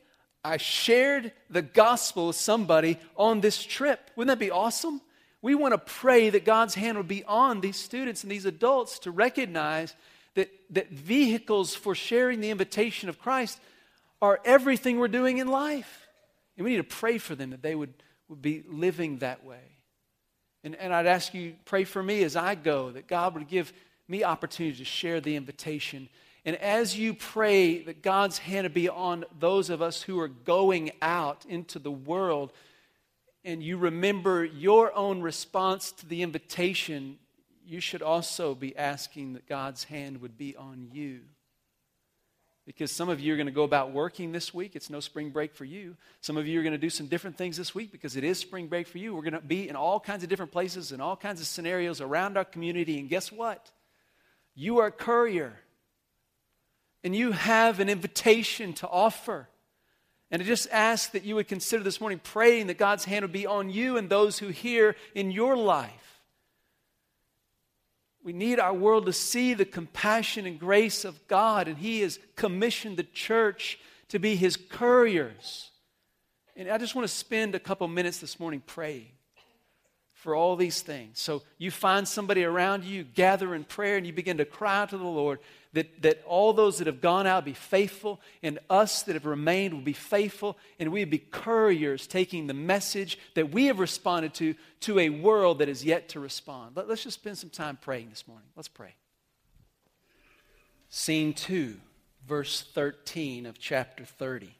I 0.45 0.59
shared 0.59 1.33
the 1.51 1.63
gospel 1.63 2.29
with 2.29 2.37
somebody 2.37 3.01
on 3.17 3.41
this 3.41 3.61
trip. 3.65 4.13
Wouldn't 4.15 4.39
that 4.39 4.45
be 4.45 4.53
awesome? 4.53 5.01
We 5.43 5.57
want 5.57 5.73
to 5.73 5.79
pray 5.79 6.31
that 6.31 6.45
God's 6.45 6.77
hand 6.77 6.97
would 6.99 7.09
be 7.09 7.25
on 7.25 7.63
these 7.63 7.77
students 7.77 8.23
and 8.23 8.31
these 8.31 8.47
adults 8.47 9.01
to 9.01 9.11
recognize 9.11 9.93
that, 10.37 10.53
that 10.71 10.91
vehicles 10.91 11.75
for 11.75 11.97
sharing 11.97 12.41
the 12.41 12.51
invitation 12.51 13.09
of 13.09 13.19
Christ 13.19 13.59
are 14.23 14.41
everything 14.45 14.99
we're 14.99 15.09
doing 15.09 15.39
in 15.39 15.49
life. 15.49 16.04
And 16.57 16.65
we 16.65 16.73
need 16.73 16.77
to 16.79 16.85
pray 16.85 17.19
for 17.19 17.35
them 17.35 17.51
that 17.51 17.63
they 17.63 17.75
would, 17.75 17.95
would 18.29 18.43
be 18.43 18.63
living 18.69 19.19
that 19.19 19.45
way. 19.45 19.79
And, 20.63 20.77
and 20.77 20.95
I'd 20.95 21.07
ask 21.07 21.35
you, 21.35 21.55
pray 21.65 21.85
for 21.85 22.03
me 22.03 22.23
as 22.23 22.37
I 22.37 22.55
go, 22.55 22.91
that 22.93 23.07
God 23.07 23.35
would 23.35 23.49
give 23.49 23.73
me 24.09 24.25
opportunity 24.25 24.79
to 24.79 24.85
share 24.85 25.21
the 25.21 25.37
invitation. 25.37 26.09
And 26.45 26.57
as 26.57 26.97
you 26.97 27.15
pray 27.15 27.83
that 27.83 28.03
God's 28.03 28.39
hand 28.39 28.65
would 28.65 28.75
be 28.75 28.89
on 28.89 29.25
those 29.39 29.71
of 29.71 29.83
us 29.83 30.03
who 30.03 30.19
are 30.21 30.29
going 30.29 30.93
out 31.03 31.45
into 31.49 31.79
the 31.79 31.91
world, 31.91 32.53
and 33.45 33.63
you 33.63 33.77
remember 33.77 34.45
your 34.45 34.95
own 34.95 35.21
response 35.21 35.93
to 35.93 36.07
the 36.07 36.23
invitation, 36.23 37.19
you 37.67 37.81
should 37.81 38.03
also 38.03 38.55
be 38.55 38.77
asking 38.77 39.35
that 39.35 39.47
God's 39.47 39.85
hand 39.85 40.21
would 40.21 40.39
be 40.39 40.57
on 40.57 40.89
you 40.93 41.21
because 42.67 42.91
some 42.91 43.09
of 43.09 43.21
you 43.21 43.35
are 43.35 43.37
going 43.37 43.47
to 43.47 43.53
go 43.53 43.65
about 43.65 43.93
working 43.93 44.33
this 44.33 44.55
week. 44.55 44.75
It's 44.75 44.89
no 44.89 45.01
spring 45.01 45.31
break 45.31 45.55
for 45.55 45.65
you. 45.65 45.97
Some 46.21 46.37
of 46.37 46.47
you 46.47 46.59
are 46.59 46.63
going 46.63 46.73
to 46.73 46.79
do 46.79 46.91
some 46.91 47.07
different 47.07 47.37
things 47.37 47.57
this 47.57 47.75
week 47.75 47.93
because 47.93 48.17
it 48.17 48.25
is 48.25 48.39
spring 48.39 48.69
break 48.69 48.87
for 48.87 48.99
you. 48.99 49.15
We're 49.15 49.23
going 49.23 49.35
to 49.35 49.41
be 49.41 49.69
in 49.69 49.77
all 49.77 50.01
kinds 50.01 50.23
of 50.23 50.31
different 50.31 50.53
places 50.53 50.91
and 50.91 51.03
all 51.03 51.17
kinds 51.17 51.41
of 51.41 51.47
scenarios 51.47 52.01
around 52.01 52.37
our 52.37 52.45
community. 52.45 52.99
And 52.99 53.09
guess 53.09 53.31
what? 53.31 53.71
You 54.55 54.79
are 54.79 54.87
a 54.87 54.93
courier. 54.93 55.59
And 57.03 57.15
you 57.15 57.33
have 57.33 57.81
an 57.81 57.91
invitation 57.91 58.73
to 58.75 58.89
offer. 58.89 59.49
And 60.31 60.41
I 60.41 60.45
just 60.47 60.69
ask 60.73 61.13
that 61.13 61.25
you 61.25 61.35
would 61.35 61.49
consider 61.49 61.85
this 61.85 62.01
morning 62.01 62.19
praying 62.25 62.69
that 62.69 62.79
God's 62.79 63.05
hand 63.05 63.25
would 63.25 63.33
be 63.33 63.47
on 63.47 63.69
you 63.69 63.99
and 63.99 64.09
those 64.09 64.39
who 64.39 64.49
hear 64.49 64.97
in 65.15 65.31
your 65.31 65.55
life 65.55 66.04
we 68.25 68.33
need 68.33 68.59
our 68.59 68.73
world 68.73 69.05
to 69.07 69.13
see 69.13 69.53
the 69.53 69.67
compassion 69.67 70.47
and 70.47 70.59
grace 70.59 71.05
of 71.05 71.29
God, 71.29 71.69
and 71.69 71.77
He 71.79 72.01
has 72.01 72.19
commissioned 72.35 72.97
the 72.97 73.05
church 73.05 73.79
to 74.09 74.19
be 74.19 74.35
His 74.35 74.57
couriers. 74.57 75.71
And 76.57 76.71
I 76.71 76.79
just 76.79 76.95
want 76.95 77.07
to 77.07 77.15
spend 77.15 77.55
a 77.55 77.61
couple 77.61 77.87
minutes 77.87 78.19
this 78.19 78.41
morning 78.41 78.63
praying 78.67 79.09
for 80.25 80.35
all 80.35 80.57
these 80.57 80.81
things. 80.81 81.21
So 81.21 81.43
you 81.59 81.71
find 81.71 82.09
somebody 82.09 82.45
around 82.45 82.83
you, 82.83 83.05
gather 83.05 83.55
in 83.55 83.63
prayer, 83.63 83.99
and 83.99 84.07
you 84.07 84.13
begin 84.15 84.39
to 84.39 84.47
cry 84.47 84.79
out 84.79 84.89
to 84.89 84.97
the 84.97 85.05
Lord 85.05 85.39
that, 85.75 86.01
that 86.01 86.23
all 86.25 86.55
those 86.55 86.79
that 86.79 86.87
have 86.87 87.03
gone 87.03 87.27
out 87.27 87.45
be 87.45 87.53
faithful, 87.53 88.23
and 88.43 88.59
us 88.71 89.03
that 89.03 89.17
have 89.17 89.27
remained 89.27 89.75
will 89.75 89.83
be 89.83 89.93
faithful, 89.93 90.57
and 90.79 90.91
we 90.91 91.05
be 91.05 91.19
couriers 91.19 92.07
taking 92.07 92.47
the 92.47 92.55
message 92.55 93.19
that 93.35 93.51
we 93.51 93.67
have 93.67 93.79
responded 93.79 94.33
to 94.33 94.55
to 94.81 94.99
a 94.99 95.11
world 95.11 95.59
that 95.59 95.69
is 95.69 95.85
yet 95.85 96.09
to 96.09 96.21
respond. 96.21 96.75
Let, 96.75 96.89
let's 96.89 97.05
just 97.05 97.21
spend 97.21 97.37
some 97.37 97.51
time 97.51 97.77
praying 97.79 98.09
this 98.09 98.27
morning. 98.27 98.49
Let's 98.57 98.69
pray. 98.69 98.95
Scene 100.89 101.35
2, 101.35 101.77
verse 102.27 102.63
13 102.73 103.45
of 103.45 103.59
chapter 103.59 104.07
30. 104.07 104.57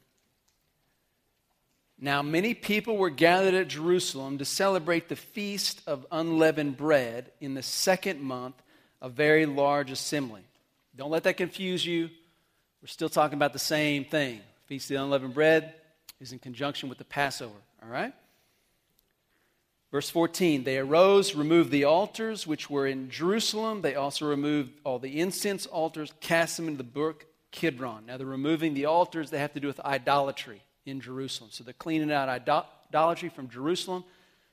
Now, 2.05 2.21
many 2.21 2.53
people 2.53 2.99
were 2.99 3.09
gathered 3.09 3.55
at 3.55 3.69
Jerusalem 3.69 4.37
to 4.37 4.45
celebrate 4.45 5.09
the 5.09 5.17
feast 5.17 5.81
of 5.87 6.05
unleavened 6.13 6.77
bread 6.77 7.33
in 7.41 7.55
the 7.55 7.63
second 7.63 8.21
month, 8.21 8.57
a 9.01 9.09
very 9.09 9.47
large 9.47 9.91
assembly. 9.91 10.43
Don't 10.95 11.11
let 11.11 11.23
that 11.23 11.39
confuse 11.39 11.87
you. 11.87 12.11
We're 12.83 12.89
still 12.89 13.09
talking 13.09 13.39
about 13.39 13.55
the 13.55 13.59
same 13.59 14.05
thing. 14.05 14.43
Feast 14.67 14.91
of 14.91 15.01
unleavened 15.01 15.33
bread 15.33 15.73
is 16.21 16.33
in 16.33 16.39
conjunction 16.41 16.91
with 16.91 16.99
the 16.99 17.07
Passover, 17.07 17.57
all 17.83 17.89
right? 17.89 18.13
Verse 19.91 20.11
14 20.11 20.63
They 20.63 20.77
arose, 20.77 21.35
removed 21.35 21.71
the 21.71 21.85
altars 21.85 22.47
which 22.47 22.69
were 22.69 22.87
in 22.87 23.09
Jerusalem. 23.09 23.81
They 23.81 23.95
also 23.95 24.27
removed 24.27 24.73
all 24.85 24.99
the 24.99 25.21
incense 25.21 25.65
altars, 25.65 26.13
cast 26.21 26.59
them 26.59 26.69
into 26.69 26.77
the 26.77 26.85
brook 26.85 27.25
Kidron. 27.51 28.05
Now, 28.05 28.19
they're 28.19 28.27
removing 28.27 28.75
the 28.75 28.85
altars 28.85 29.31
that 29.31 29.39
have 29.39 29.55
to 29.55 29.61
do 29.61 29.69
with 29.69 29.81
idolatry 29.81 30.61
in 30.87 31.01
Jerusalem. 31.01 31.51
So 31.53 31.65
they're 31.65 31.73
cleaning 31.73 32.13
out 32.13 32.29
idolatry 32.29 33.29
from 33.29 33.49
Jerusalem 33.49 34.05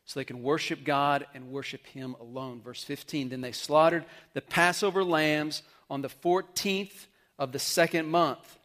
so 0.06 0.20
they 0.20 0.26
can 0.26 0.44
worship 0.44 0.84
God 0.84 1.26
and 1.34 1.52
worship 1.52 1.86
Him 1.88 2.16
alone. 2.20 2.62
Verse 2.62 2.84
15 2.84 3.30
Then 3.30 3.42
they 3.42 3.52
slaughtered 3.52 4.06
the 4.34 4.42
Passover 4.42 5.04
lambs 5.04 5.64
on 5.90 6.02
the 6.02 6.10
14th 6.10 7.08
of 7.38 7.52
the 7.52 7.60
second 7.60 8.08
month. 8.08 8.58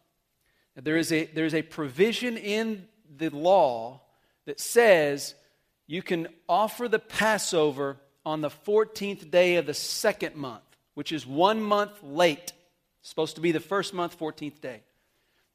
There, 0.76 0.96
is 0.96 1.10
a, 1.10 1.24
there 1.26 1.46
is 1.46 1.54
a 1.54 1.62
provision 1.62 2.36
in 2.36 2.86
the 3.16 3.30
law 3.30 4.02
that 4.44 4.60
says 4.60 5.34
you 5.86 6.02
can 6.02 6.28
offer 6.48 6.88
the 6.88 6.98
Passover 6.98 7.96
on 8.24 8.40
the 8.40 8.50
14th 8.50 9.30
day 9.30 9.56
of 9.56 9.66
the 9.66 9.74
second 9.74 10.34
month, 10.36 10.64
which 10.94 11.12
is 11.12 11.26
one 11.26 11.62
month 11.62 11.92
late. 12.02 12.52
It's 13.00 13.08
supposed 13.08 13.36
to 13.36 13.40
be 13.40 13.52
the 13.52 13.60
first 13.60 13.94
month, 13.94 14.18
14th 14.18 14.60
day. 14.60 14.82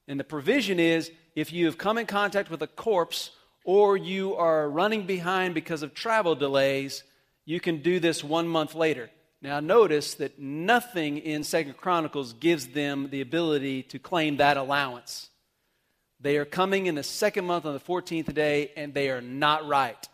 And 0.08 0.20
the 0.20 0.24
provision 0.24 0.80
is 0.80 1.12
if 1.36 1.54
you 1.54 1.66
have 1.66 1.78
come 1.78 1.98
in 1.98 2.06
contact 2.06 2.50
with 2.50 2.62
a 2.62 2.68
corpse 2.68 3.32
or 3.64 3.96
you 3.96 4.36
are 4.36 4.70
running 4.70 5.06
behind 5.06 5.54
because 5.54 5.84
of 5.84 5.94
travel 5.94 6.36
delays, 6.36 7.04
you 7.46 7.60
can 7.60 7.82
do 7.82 8.00
this 8.00 8.24
one 8.24 8.48
month 8.48 8.76
later. 8.76 9.10
Now 9.42 9.60
notice 9.60 10.16
that 10.16 10.40
nothing 10.40 11.18
in 11.18 11.44
Second 11.44 11.78
Chronicles 11.78 12.34
gives 12.34 12.68
them 12.68 13.10
the 13.10 13.22
ability 13.22 13.84
to 13.84 14.00
claim 14.00 14.38
that 14.38 14.58
allowance. 14.58 15.30
They 16.20 16.38
are 16.38 16.46
coming 16.46 16.86
in 16.86 16.94
the 16.94 17.04
second 17.04 17.46
month 17.46 17.66
on 17.66 17.74
the 17.74 17.80
14th 17.80 18.32
day, 18.34 18.72
and 18.76 18.94
they 18.94 19.10
are 19.10 19.22
not 19.22 19.68
right. 19.68 20.08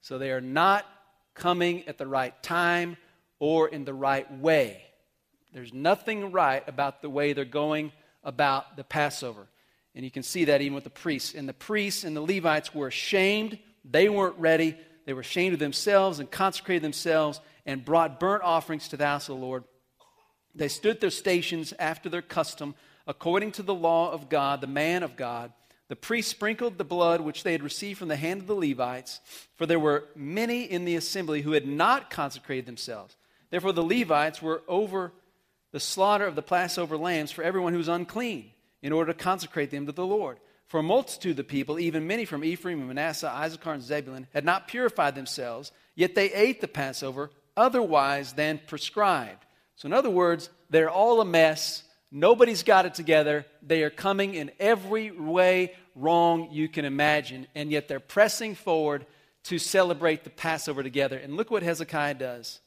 So 0.00 0.16
they 0.16 0.30
are 0.30 0.40
not 0.40 0.86
coming 1.34 1.86
at 1.86 1.98
the 1.98 2.06
right 2.06 2.40
time 2.42 2.96
or 3.38 3.68
in 3.68 3.84
the 3.84 3.92
right 3.92 4.30
way. 4.38 4.82
There's 5.52 5.74
nothing 5.74 6.32
right 6.32 6.66
about 6.66 7.02
the 7.02 7.10
way 7.10 7.34
they're 7.34 7.44
going 7.44 7.92
about 8.24 8.76
the 8.76 8.84
Passover. 8.84 9.46
And 9.94 10.04
you 10.04 10.10
can 10.10 10.22
see 10.22 10.46
that 10.46 10.62
even 10.62 10.74
with 10.74 10.84
the 10.84 10.90
priests. 10.90 11.34
And 11.34 11.48
the 11.48 11.52
priests 11.52 12.04
and 12.04 12.16
the 12.16 12.22
Levites 12.22 12.74
were 12.74 12.86
ashamed. 12.86 13.58
They 13.84 14.08
weren't 14.08 14.38
ready. 14.38 14.76
They 15.04 15.12
were 15.12 15.20
ashamed 15.20 15.54
of 15.54 15.58
themselves 15.58 16.18
and 16.18 16.30
consecrated 16.30 16.82
themselves 16.82 17.40
and 17.66 17.84
brought 17.84 18.20
burnt 18.20 18.42
offerings 18.42 18.88
to 18.88 18.96
the 18.96 19.06
house 19.06 19.28
of 19.28 19.36
the 19.36 19.44
Lord. 19.44 19.64
They 20.54 20.68
stood 20.68 21.00
their 21.00 21.10
stations 21.10 21.72
after 21.78 22.08
their 22.08 22.22
custom, 22.22 22.74
according 23.06 23.52
to 23.52 23.62
the 23.62 23.74
law 23.74 24.10
of 24.12 24.28
God, 24.28 24.60
the 24.60 24.66
man 24.66 25.02
of 25.02 25.16
God. 25.16 25.52
The 25.88 25.96
priests 25.96 26.30
sprinkled 26.30 26.78
the 26.78 26.84
blood 26.84 27.20
which 27.20 27.42
they 27.42 27.52
had 27.52 27.62
received 27.62 27.98
from 27.98 28.08
the 28.08 28.16
hand 28.16 28.40
of 28.40 28.46
the 28.46 28.54
Levites, 28.54 29.20
for 29.54 29.66
there 29.66 29.80
were 29.80 30.04
many 30.14 30.62
in 30.62 30.84
the 30.84 30.96
assembly 30.96 31.42
who 31.42 31.52
had 31.52 31.66
not 31.66 32.10
consecrated 32.10 32.66
themselves. 32.66 33.16
Therefore, 33.50 33.72
the 33.72 33.82
Levites 33.82 34.40
were 34.40 34.62
over 34.68 35.12
the 35.72 35.80
slaughter 35.80 36.26
of 36.26 36.34
the 36.34 36.42
Passover 36.42 36.96
lambs 36.96 37.30
for 37.30 37.42
everyone 37.42 37.72
who 37.72 37.78
was 37.78 37.88
unclean, 37.88 38.50
in 38.82 38.92
order 38.92 39.12
to 39.12 39.18
consecrate 39.18 39.70
them 39.70 39.86
to 39.86 39.92
the 39.92 40.06
Lord. 40.06 40.38
For 40.66 40.80
a 40.80 40.82
multitude 40.82 41.32
of 41.32 41.36
the 41.36 41.44
people, 41.44 41.78
even 41.78 42.06
many 42.06 42.24
from 42.24 42.44
Ephraim 42.44 42.78
and 42.78 42.88
Manasseh, 42.88 43.30
Issachar, 43.30 43.74
and 43.74 43.82
Zebulun, 43.82 44.26
had 44.32 44.44
not 44.44 44.68
purified 44.68 45.14
themselves, 45.14 45.70
yet 45.94 46.14
they 46.14 46.32
ate 46.32 46.60
the 46.60 46.68
Passover 46.68 47.30
otherwise 47.56 48.32
than 48.32 48.60
prescribed. 48.66 49.44
So, 49.76 49.86
in 49.86 49.92
other 49.92 50.10
words, 50.10 50.48
they're 50.70 50.90
all 50.90 51.20
a 51.20 51.24
mess. 51.24 51.82
Nobody's 52.10 52.62
got 52.62 52.86
it 52.86 52.94
together. 52.94 53.44
They 53.62 53.82
are 53.82 53.90
coming 53.90 54.34
in 54.34 54.50
every 54.58 55.10
way 55.10 55.74
wrong 55.94 56.48
you 56.50 56.68
can 56.68 56.84
imagine, 56.84 57.46
and 57.54 57.70
yet 57.70 57.88
they're 57.88 58.00
pressing 58.00 58.54
forward 58.54 59.06
to 59.44 59.58
celebrate 59.58 60.24
the 60.24 60.30
Passover 60.30 60.82
together. 60.82 61.18
And 61.18 61.36
look 61.36 61.50
what 61.50 61.62
Hezekiah 61.62 62.14
does. 62.14 62.60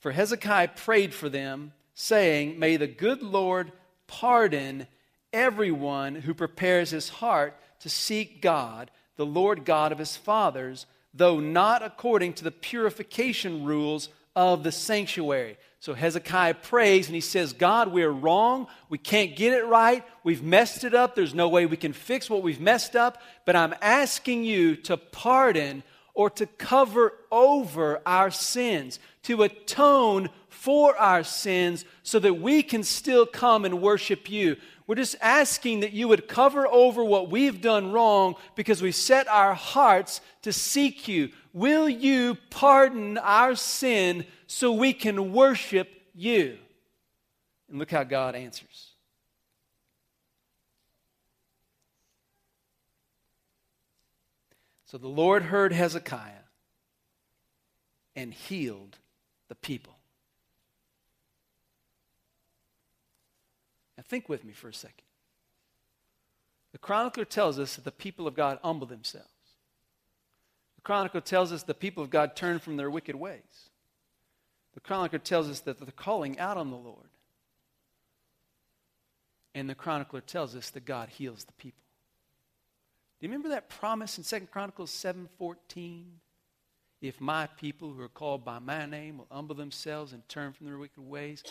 For 0.00 0.12
Hezekiah 0.12 0.68
prayed 0.76 1.12
for 1.12 1.28
them, 1.28 1.72
saying, 1.94 2.58
May 2.58 2.76
the 2.76 2.86
good 2.86 3.22
Lord 3.22 3.72
pardon 4.06 4.86
everyone 5.32 6.14
who 6.14 6.34
prepares 6.34 6.90
his 6.90 7.08
heart 7.08 7.56
to 7.80 7.88
seek 7.88 8.42
God, 8.42 8.90
the 9.16 9.26
Lord 9.26 9.64
God 9.64 9.92
of 9.92 9.98
his 9.98 10.16
fathers, 10.16 10.86
though 11.12 11.40
not 11.40 11.82
according 11.82 12.34
to 12.34 12.44
the 12.44 12.50
purification 12.50 13.64
rules 13.64 14.08
of 14.36 14.62
the 14.62 14.72
sanctuary. 14.72 15.58
So 15.80 15.94
Hezekiah 15.94 16.54
prays 16.54 17.06
and 17.06 17.14
he 17.14 17.22
says, 17.22 17.54
God, 17.54 17.88
we're 17.88 18.10
wrong. 18.10 18.66
We 18.90 18.98
can't 18.98 19.34
get 19.34 19.54
it 19.54 19.64
right. 19.64 20.04
We've 20.22 20.42
messed 20.42 20.84
it 20.84 20.94
up. 20.94 21.14
There's 21.14 21.34
no 21.34 21.48
way 21.48 21.66
we 21.66 21.78
can 21.78 21.94
fix 21.94 22.28
what 22.28 22.42
we've 22.42 22.60
messed 22.60 22.94
up. 22.94 23.20
But 23.46 23.56
I'm 23.56 23.74
asking 23.80 24.44
you 24.44 24.76
to 24.76 24.98
pardon 24.98 25.82
or 26.12 26.28
to 26.28 26.46
cover 26.46 27.14
over 27.32 28.02
our 28.04 28.30
sins, 28.30 28.98
to 29.22 29.42
atone 29.42 30.28
for 30.48 30.94
our 30.98 31.24
sins 31.24 31.86
so 32.02 32.18
that 32.18 32.34
we 32.34 32.62
can 32.62 32.82
still 32.82 33.24
come 33.24 33.64
and 33.64 33.80
worship 33.80 34.30
you. 34.30 34.56
We're 34.90 34.96
just 34.96 35.14
asking 35.20 35.80
that 35.80 35.92
you 35.92 36.08
would 36.08 36.26
cover 36.26 36.66
over 36.66 37.04
what 37.04 37.30
we've 37.30 37.60
done 37.60 37.92
wrong 37.92 38.34
because 38.56 38.82
we 38.82 38.90
set 38.90 39.28
our 39.28 39.54
hearts 39.54 40.20
to 40.42 40.52
seek 40.52 41.06
you. 41.06 41.30
Will 41.52 41.88
you 41.88 42.36
pardon 42.50 43.16
our 43.16 43.54
sin 43.54 44.26
so 44.48 44.72
we 44.72 44.92
can 44.92 45.32
worship 45.32 45.88
you? 46.12 46.58
And 47.68 47.78
look 47.78 47.92
how 47.92 48.02
God 48.02 48.34
answers. 48.34 48.88
So 54.86 54.98
the 54.98 55.06
Lord 55.06 55.44
heard 55.44 55.72
Hezekiah 55.72 56.32
and 58.16 58.34
healed 58.34 58.98
the 59.48 59.54
people. 59.54 59.94
Now, 63.96 63.99
think 64.10 64.28
with 64.28 64.44
me 64.44 64.52
for 64.52 64.68
a 64.68 64.74
second. 64.74 65.04
The 66.72 66.78
chronicler 66.78 67.24
tells 67.24 67.58
us 67.58 67.76
that 67.76 67.84
the 67.84 67.92
people 67.92 68.26
of 68.26 68.34
God 68.34 68.58
humble 68.62 68.86
themselves. 68.86 69.28
The 70.76 70.82
chronicler 70.82 71.20
tells 71.20 71.52
us 71.52 71.62
the 71.62 71.74
people 71.74 72.02
of 72.02 72.10
God 72.10 72.36
turn 72.36 72.58
from 72.58 72.76
their 72.76 72.90
wicked 72.90 73.14
ways. 73.14 73.70
The 74.74 74.80
chronicler 74.80 75.18
tells 75.18 75.48
us 75.48 75.60
that 75.60 75.78
they're 75.78 75.92
calling 75.94 76.38
out 76.38 76.56
on 76.56 76.70
the 76.70 76.76
Lord. 76.76 77.08
And 79.54 79.68
the 79.68 79.74
chronicler 79.74 80.20
tells 80.20 80.54
us 80.54 80.70
that 80.70 80.84
God 80.84 81.08
heals 81.08 81.44
the 81.44 81.52
people. 81.52 81.82
Do 83.18 83.26
you 83.26 83.32
remember 83.32 83.50
that 83.50 83.68
promise 83.68 84.16
in 84.16 84.24
Second 84.24 84.50
Chronicles 84.50 84.90
7:14? 84.90 86.20
If 87.00 87.20
my 87.20 87.46
people 87.46 87.92
who 87.92 88.00
are 88.00 88.08
called 88.08 88.44
by 88.44 88.58
my 88.58 88.86
name 88.86 89.18
will 89.18 89.26
humble 89.30 89.54
themselves 89.54 90.12
and 90.12 90.26
turn 90.28 90.52
from 90.52 90.66
their 90.66 90.78
wicked 90.78 91.00
ways, 91.00 91.42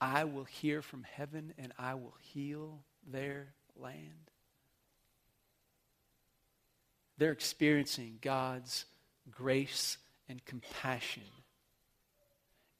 I 0.00 0.24
will 0.24 0.44
hear 0.44 0.82
from 0.82 1.04
heaven 1.04 1.54
and 1.58 1.72
I 1.78 1.94
will 1.94 2.14
heal 2.20 2.80
their 3.06 3.48
land. 3.80 4.30
They're 7.18 7.32
experiencing 7.32 8.18
God's 8.20 8.84
grace 9.30 9.96
and 10.28 10.44
compassion 10.44 11.22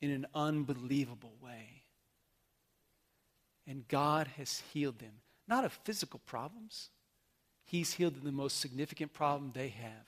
in 0.00 0.10
an 0.10 0.26
unbelievable 0.34 1.32
way. 1.42 1.82
And 3.66 3.88
God 3.88 4.28
has 4.36 4.62
healed 4.72 4.98
them, 4.98 5.20
not 5.48 5.64
of 5.64 5.72
physical 5.84 6.20
problems. 6.26 6.90
He's 7.64 7.94
healed 7.94 8.22
the 8.22 8.30
most 8.30 8.60
significant 8.60 9.12
problem 9.12 9.52
they 9.54 9.68
have. 9.68 10.06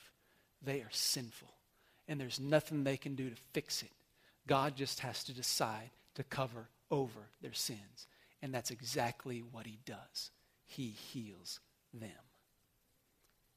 They 0.62 0.80
are 0.80 0.90
sinful, 0.90 1.48
and 2.06 2.20
there's 2.20 2.38
nothing 2.38 2.84
they 2.84 2.96
can 2.96 3.14
do 3.14 3.30
to 3.30 3.36
fix 3.52 3.82
it. 3.82 3.90
God 4.46 4.76
just 4.76 5.00
has 5.00 5.24
to 5.24 5.32
decide 5.32 5.90
to 6.14 6.22
cover 6.22 6.68
over 6.90 7.28
their 7.40 7.52
sins. 7.52 8.06
And 8.42 8.54
that's 8.54 8.70
exactly 8.70 9.40
what 9.40 9.66
he 9.66 9.78
does. 9.84 10.30
He 10.64 10.88
heals 10.88 11.60
them. 11.92 12.10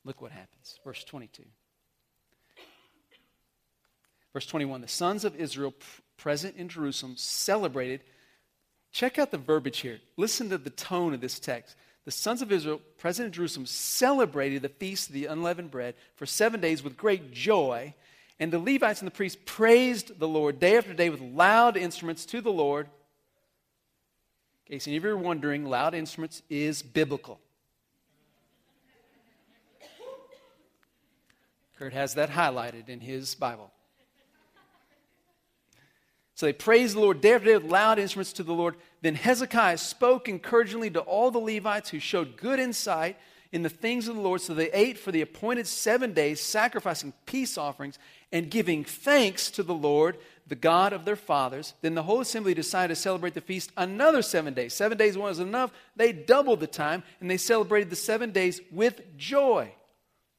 Look 0.03 0.21
what 0.21 0.31
happens. 0.31 0.79
Verse 0.83 1.03
22. 1.03 1.43
Verse 4.33 4.45
21 4.45 4.81
The 4.81 4.87
sons 4.87 5.25
of 5.25 5.35
Israel 5.35 5.73
present 6.17 6.55
in 6.55 6.69
Jerusalem 6.69 7.15
celebrated. 7.17 8.01
Check 8.91 9.19
out 9.19 9.31
the 9.31 9.37
verbiage 9.37 9.79
here. 9.79 9.99
Listen 10.17 10.49
to 10.49 10.57
the 10.57 10.69
tone 10.69 11.13
of 11.13 11.21
this 11.21 11.39
text. 11.39 11.75
The 12.03 12.11
sons 12.11 12.41
of 12.41 12.51
Israel 12.51 12.81
present 12.97 13.27
in 13.27 13.31
Jerusalem 13.31 13.65
celebrated 13.65 14.63
the 14.63 14.69
feast 14.69 15.09
of 15.09 15.13
the 15.13 15.27
unleavened 15.27 15.71
bread 15.71 15.95
for 16.15 16.25
seven 16.25 16.59
days 16.59 16.83
with 16.83 16.97
great 16.97 17.31
joy. 17.31 17.93
And 18.39 18.51
the 18.51 18.59
Levites 18.59 19.01
and 19.01 19.07
the 19.07 19.15
priests 19.15 19.39
praised 19.45 20.17
the 20.19 20.27
Lord 20.27 20.59
day 20.59 20.77
after 20.77 20.93
day 20.93 21.09
with 21.09 21.21
loud 21.21 21.77
instruments 21.77 22.25
to 22.27 22.41
the 22.41 22.51
Lord 22.51 22.89
case 24.71 24.87
any 24.87 24.95
of 24.95 25.03
you 25.03 25.09
are 25.09 25.17
wondering, 25.17 25.65
loud 25.65 25.93
instruments 25.93 26.43
is 26.49 26.81
biblical. 26.81 27.41
Kurt 31.77 31.91
has 31.91 32.13
that 32.13 32.29
highlighted 32.29 32.87
in 32.87 33.01
his 33.01 33.35
Bible. 33.35 33.69
So 36.35 36.45
they 36.45 36.53
praised 36.53 36.95
the 36.95 37.01
Lord 37.01 37.19
day 37.19 37.33
after 37.33 37.47
day 37.47 37.57
with 37.57 37.69
loud 37.69 37.99
instruments 37.99 38.31
to 38.33 38.43
the 38.43 38.53
Lord. 38.53 38.77
Then 39.01 39.15
Hezekiah 39.15 39.77
spoke 39.77 40.29
encouragingly 40.29 40.89
to 40.91 41.01
all 41.01 41.31
the 41.31 41.39
Levites 41.39 41.89
who 41.89 41.99
showed 41.99 42.37
good 42.37 42.57
insight 42.57 43.17
in 43.51 43.63
the 43.63 43.69
things 43.69 44.07
of 44.07 44.15
the 44.15 44.21
Lord. 44.21 44.41
So 44.41 44.53
they 44.53 44.71
ate 44.71 44.97
for 44.97 45.11
the 45.11 45.21
appointed 45.21 45.67
seven 45.67 46.13
days, 46.13 46.41
sacrificing 46.41 47.13
peace 47.25 47.57
offerings 47.57 47.99
and 48.31 48.49
giving 48.49 48.83
thanks 48.83 49.51
to 49.51 49.63
the 49.63 49.73
Lord 49.73 50.17
the 50.47 50.55
God 50.55 50.93
of 50.93 51.05
their 51.05 51.15
fathers. 51.15 51.73
Then 51.81 51.95
the 51.95 52.03
whole 52.03 52.21
assembly 52.21 52.53
decided 52.53 52.95
to 52.95 53.01
celebrate 53.01 53.33
the 53.33 53.41
feast 53.41 53.71
another 53.77 54.21
seven 54.21 54.53
days. 54.53 54.73
Seven 54.73 54.97
days 54.97 55.17
wasn't 55.17 55.49
enough. 55.49 55.71
They 55.95 56.11
doubled 56.11 56.59
the 56.59 56.67
time 56.67 57.03
and 57.19 57.29
they 57.29 57.37
celebrated 57.37 57.89
the 57.89 57.95
seven 57.95 58.31
days 58.31 58.61
with 58.71 59.17
joy. 59.17 59.73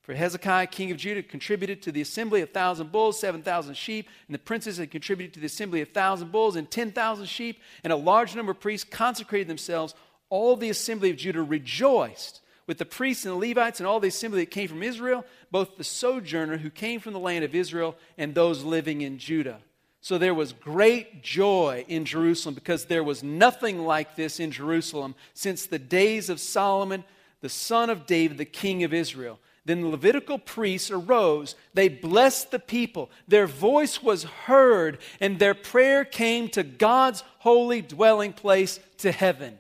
For 0.03 0.15
Hezekiah, 0.15 0.67
king 0.67 0.91
of 0.91 0.97
Judah, 0.97 1.23
contributed 1.23 1.81
to 1.83 1.93
the 1.93 2.01
assembly 2.01 2.43
a 2.43 2.47
thousand 2.47 2.91
bulls, 2.91 3.21
seven 3.21 3.41
thousand 3.41 3.77
sheep, 3.77 4.09
and 4.27 4.35
the 4.35 4.39
princes 4.41 4.79
had 4.79 4.91
contributed 4.91 5.35
to 5.35 5.41
the 5.41 5.47
assembly 5.47 5.81
a 5.81 5.87
thousand 5.87 6.33
bulls 6.33 6.57
and 6.57 6.69
ten 6.69 6.91
thousand 6.91 7.27
sheep, 7.27 7.61
and 7.85 7.93
a 7.93 7.97
large 7.97 8.35
number 8.35 8.51
of 8.51 8.59
priests 8.59 8.89
consecrated 8.91 9.47
themselves. 9.47 9.95
All 10.29 10.57
the 10.57 10.71
assembly 10.71 11.11
of 11.11 11.19
Judah 11.19 11.43
rejoiced 11.43 12.41
with 12.67 12.79
the 12.79 12.85
priests 12.85 13.25
and 13.25 13.33
the 13.35 13.49
Levites 13.49 13.81
and 13.81 13.87
all 13.87 14.01
the 14.01 14.09
assembly 14.09 14.41
that 14.41 14.51
came 14.51 14.69
from 14.69 14.83
Israel, 14.83 15.25
both 15.51 15.77
the 15.77 15.85
sojourner 15.85 16.59
who 16.59 16.71
came 16.71 17.01
from 17.01 17.13
the 17.13 17.19
land 17.19 17.45
of 17.45 17.55
Israel 17.55 17.97
and 18.17 18.35
those 18.35 18.63
living 18.63 19.01
in 19.01 19.19
Judah. 19.19 19.59
So 20.01 20.19
there 20.19 20.35
was 20.35 20.53
great 20.53 21.23
joy 21.23 21.85
in 21.87 22.05
Jerusalem 22.05 22.57
because 22.57 22.87
there 22.87 23.05
was 23.05 23.23
nothing 23.23 23.85
like 23.85 24.17
this 24.17 24.41
in 24.41 24.51
Jerusalem 24.51 25.15
since 25.33 25.67
the 25.67 25.79
days 25.79 26.29
of 26.29 26.41
Solomon, 26.41 27.05
the 27.41 27.49
son 27.49 27.89
of 27.89 28.05
David, 28.05 28.37
the 28.37 28.45
king 28.45 28.83
of 28.83 28.93
Israel. 28.93 29.39
Then 29.65 29.83
the 29.83 29.89
Levitical 29.89 30.39
priests 30.39 30.91
arose. 30.91 31.55
They 31.73 31.89
blessed 31.89 32.51
the 32.51 32.59
people. 32.59 33.11
Their 33.29 33.47
voice 33.47 34.03
was 34.03 34.25
heard, 34.25 34.99
and 35.21 35.39
their 35.39 35.55
prayer 35.55 36.05
came 36.05 36.49
to 36.49 36.65
God's 36.65 37.23
holy 37.39 37.81
dwelling 37.81 38.33
place 38.33 38.81
to 38.99 39.13
heaven. 39.13 39.57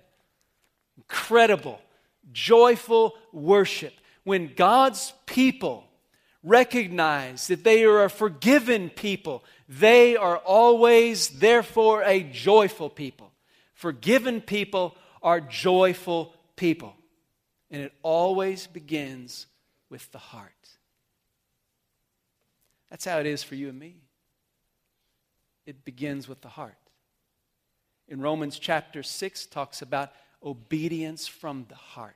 Incredible, 0.96 1.80
joyful 2.32 3.14
worship. 3.32 3.92
When 4.24 4.52
God's 4.54 5.12
people 5.26 5.84
recognize 6.42 7.46
that 7.48 7.64
they 7.64 7.84
are 7.84 8.04
a 8.04 8.10
forgiven 8.10 8.90
people, 8.90 9.44
they 9.68 10.16
are 10.16 10.38
always, 10.38 11.28
therefore, 11.28 12.02
a 12.02 12.22
joyful 12.22 12.90
people. 12.90 13.32
Forgiven 13.74 14.40
people 14.40 14.96
are 15.22 15.40
joyful 15.40 16.34
people. 16.56 16.94
And 17.70 17.82
it 17.82 17.92
always 18.02 18.66
begins 18.66 19.46
with 19.88 20.10
the 20.12 20.18
heart. 20.18 20.52
That's 22.90 23.04
how 23.04 23.18
it 23.18 23.26
is 23.26 23.42
for 23.42 23.54
you 23.54 23.68
and 23.68 23.78
me. 23.78 23.96
It 25.64 25.84
begins 25.84 26.28
with 26.28 26.40
the 26.42 26.48
heart. 26.48 26.76
In 28.08 28.20
Romans 28.20 28.58
chapter 28.58 29.02
6 29.02 29.46
talks 29.46 29.80
about 29.80 30.12
obedience 30.42 31.26
from 31.26 31.66
the 31.68 31.74
heart. 31.74 32.14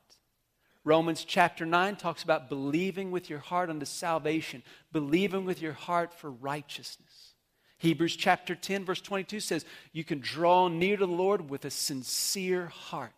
Romans 0.86 1.24
chapter 1.24 1.66
9 1.66 1.96
talks 1.96 2.22
about 2.22 2.48
believing 2.48 3.10
with 3.10 3.28
your 3.28 3.40
heart 3.40 3.70
unto 3.70 3.84
salvation, 3.84 4.62
believing 4.92 5.44
with 5.44 5.60
your 5.60 5.72
heart 5.72 6.14
for 6.14 6.30
righteousness. 6.30 7.34
Hebrews 7.78 8.14
chapter 8.14 8.54
10, 8.54 8.84
verse 8.84 9.00
22 9.00 9.40
says, 9.40 9.64
You 9.92 10.04
can 10.04 10.20
draw 10.20 10.68
near 10.68 10.96
to 10.96 11.04
the 11.04 11.12
Lord 11.12 11.50
with 11.50 11.64
a 11.64 11.70
sincere 11.70 12.66
heart. 12.66 13.10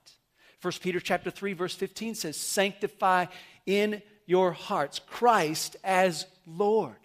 1 0.63 0.73
Peter 0.81 0.99
chapter 0.99 1.31
3, 1.31 1.53
verse 1.53 1.75
15 1.75 2.15
says, 2.15 2.39
Sanctify 2.39 3.27
in 3.67 4.01
your 4.25 4.53
hearts 4.53 4.99
Christ 5.07 5.77
as 5.85 6.25
Lord. 6.47 6.97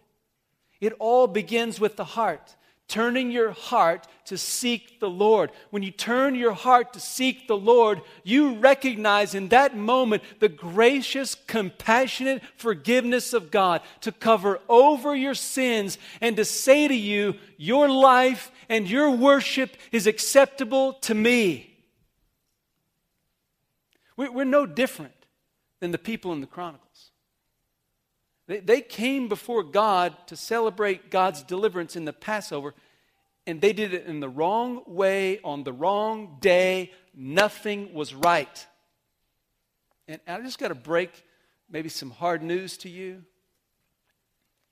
It 0.79 0.93
all 0.97 1.27
begins 1.27 1.77
with 1.77 1.97
the 1.97 2.05
heart. 2.05 2.55
Turning 2.87 3.31
your 3.31 3.51
heart 3.51 4.07
to 4.25 4.37
seek 4.37 4.99
the 4.99 5.09
Lord. 5.09 5.51
When 5.69 5.83
you 5.83 5.91
turn 5.91 6.35
your 6.35 6.53
heart 6.53 6.93
to 6.93 6.99
seek 6.99 7.47
the 7.47 7.57
Lord, 7.57 8.01
you 8.23 8.55
recognize 8.55 9.35
in 9.35 9.49
that 9.49 9.75
moment 9.75 10.23
the 10.39 10.49
gracious, 10.49 11.35
compassionate 11.47 12.43
forgiveness 12.55 13.33
of 13.33 13.51
God 13.51 13.81
to 14.01 14.11
cover 14.11 14.59
over 14.69 15.15
your 15.15 15.35
sins 15.35 15.97
and 16.21 16.35
to 16.37 16.45
say 16.45 16.87
to 16.87 16.95
you, 16.95 17.35
Your 17.57 17.89
life 17.89 18.51
and 18.69 18.89
your 18.89 19.11
worship 19.11 19.75
is 19.91 20.07
acceptable 20.07 20.93
to 21.01 21.13
me. 21.13 21.69
We're 24.15 24.45
no 24.45 24.65
different 24.65 25.13
than 25.79 25.91
the 25.91 25.97
people 25.97 26.31
in 26.33 26.41
the 26.41 26.47
Chronicles. 26.47 26.82
They, 28.47 28.81
came 28.81 29.29
before 29.29 29.63
God 29.63 30.15
to 30.27 30.35
celebrate 30.35 31.09
God's 31.09 31.43
deliverance 31.43 31.95
in 31.95 32.03
the 32.03 32.11
Passover, 32.11 32.73
and 33.47 33.61
they 33.61 33.71
did 33.71 33.93
it 33.93 34.05
in 34.05 34.19
the 34.19 34.27
wrong 34.27 34.83
way 34.85 35.39
on 35.43 35.63
the 35.63 35.71
wrong 35.71 36.37
day. 36.41 36.91
Nothing 37.15 37.93
was 37.93 38.13
right. 38.13 38.67
And 40.07 40.19
I 40.27 40.41
just 40.41 40.59
got 40.59 40.69
to 40.69 40.75
break 40.75 41.23
maybe 41.69 41.87
some 41.87 42.11
hard 42.11 42.43
news 42.43 42.77
to 42.79 42.89
you. 42.89 43.23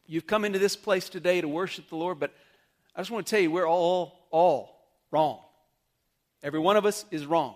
You've 0.06 0.28
come 0.28 0.44
into 0.44 0.60
this 0.60 0.76
place 0.76 1.08
today 1.08 1.40
to 1.40 1.48
worship 1.48 1.88
the 1.88 1.96
Lord, 1.96 2.20
but 2.20 2.34
I 2.94 3.00
just 3.00 3.12
want 3.12 3.26
to 3.26 3.30
tell 3.30 3.40
you 3.40 3.52
we're 3.52 3.68
all, 3.68 4.28
all 4.32 4.86
wrong. 5.12 5.40
Every 6.44 6.60
one 6.60 6.76
of 6.76 6.86
us 6.86 7.06
is 7.12 7.26
wrong. 7.26 7.56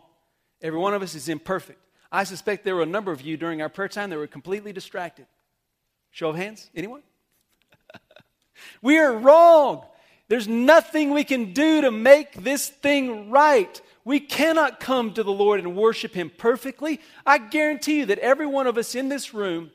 Every 0.62 0.80
one 0.80 0.94
of 0.94 1.02
us 1.02 1.16
is 1.16 1.28
imperfect. 1.28 1.80
I 2.10 2.24
suspect 2.24 2.64
there 2.64 2.76
were 2.76 2.84
a 2.84 2.86
number 2.86 3.12
of 3.12 3.22
you 3.22 3.36
during 3.36 3.62
our 3.62 3.68
prayer 3.68 3.90
time 3.90 4.10
that 4.12 4.18
were 4.18 4.28
completely 4.28 4.72
distracted. 4.72 5.26
Show 6.16 6.30
of 6.30 6.38
hands? 6.38 6.70
Anyone? 6.74 7.02
we 8.82 8.98
are 9.00 9.18
wrong. 9.18 9.84
There's 10.30 10.48
nothing 10.48 11.12
we 11.12 11.26
can 11.26 11.52
do 11.52 11.82
to 11.82 11.92
make 11.92 12.42
this 12.42 12.70
thing 12.70 13.30
right. 13.30 13.82
We 14.06 14.22
cannot 14.22 14.80
come 14.80 15.12
to 15.16 15.24
the 15.24 15.34
Lord 15.34 15.60
and 15.60 15.76
worship 15.76 16.14
Him 16.14 16.30
perfectly. 16.30 17.02
I 17.26 17.38
guarantee 17.38 17.98
you 17.98 18.06
that 18.06 18.20
every 18.20 18.46
one 18.46 18.66
of 18.66 18.78
us 18.78 18.96
in 18.96 19.10
this 19.10 19.34
room 19.34 19.72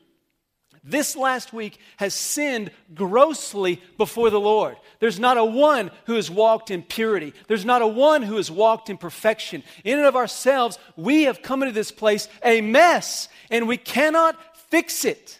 this 0.83 1.15
last 1.15 1.53
week 1.53 1.77
has 1.97 2.15
sinned 2.15 2.71
grossly 2.95 3.79
before 3.99 4.31
the 4.31 4.39
Lord. 4.39 4.77
There's 4.97 5.19
not 5.19 5.37
a 5.37 5.45
one 5.45 5.91
who 6.05 6.15
has 6.15 6.31
walked 6.31 6.71
in 6.71 6.81
purity. 6.81 7.33
There's 7.49 7.65
not 7.65 7.83
a 7.83 7.87
one 7.87 8.23
who 8.23 8.37
has 8.37 8.49
walked 8.49 8.89
in 8.89 8.97
perfection. 8.97 9.61
In 9.83 9.99
and 9.99 10.07
of 10.07 10.15
ourselves, 10.15 10.79
we 10.95 11.25
have 11.25 11.43
come 11.43 11.61
into 11.61 11.75
this 11.75 11.91
place 11.91 12.27
a 12.43 12.61
mess, 12.61 13.29
and 13.51 13.67
we 13.67 13.77
cannot 13.77 14.57
fix 14.71 15.05
it. 15.05 15.37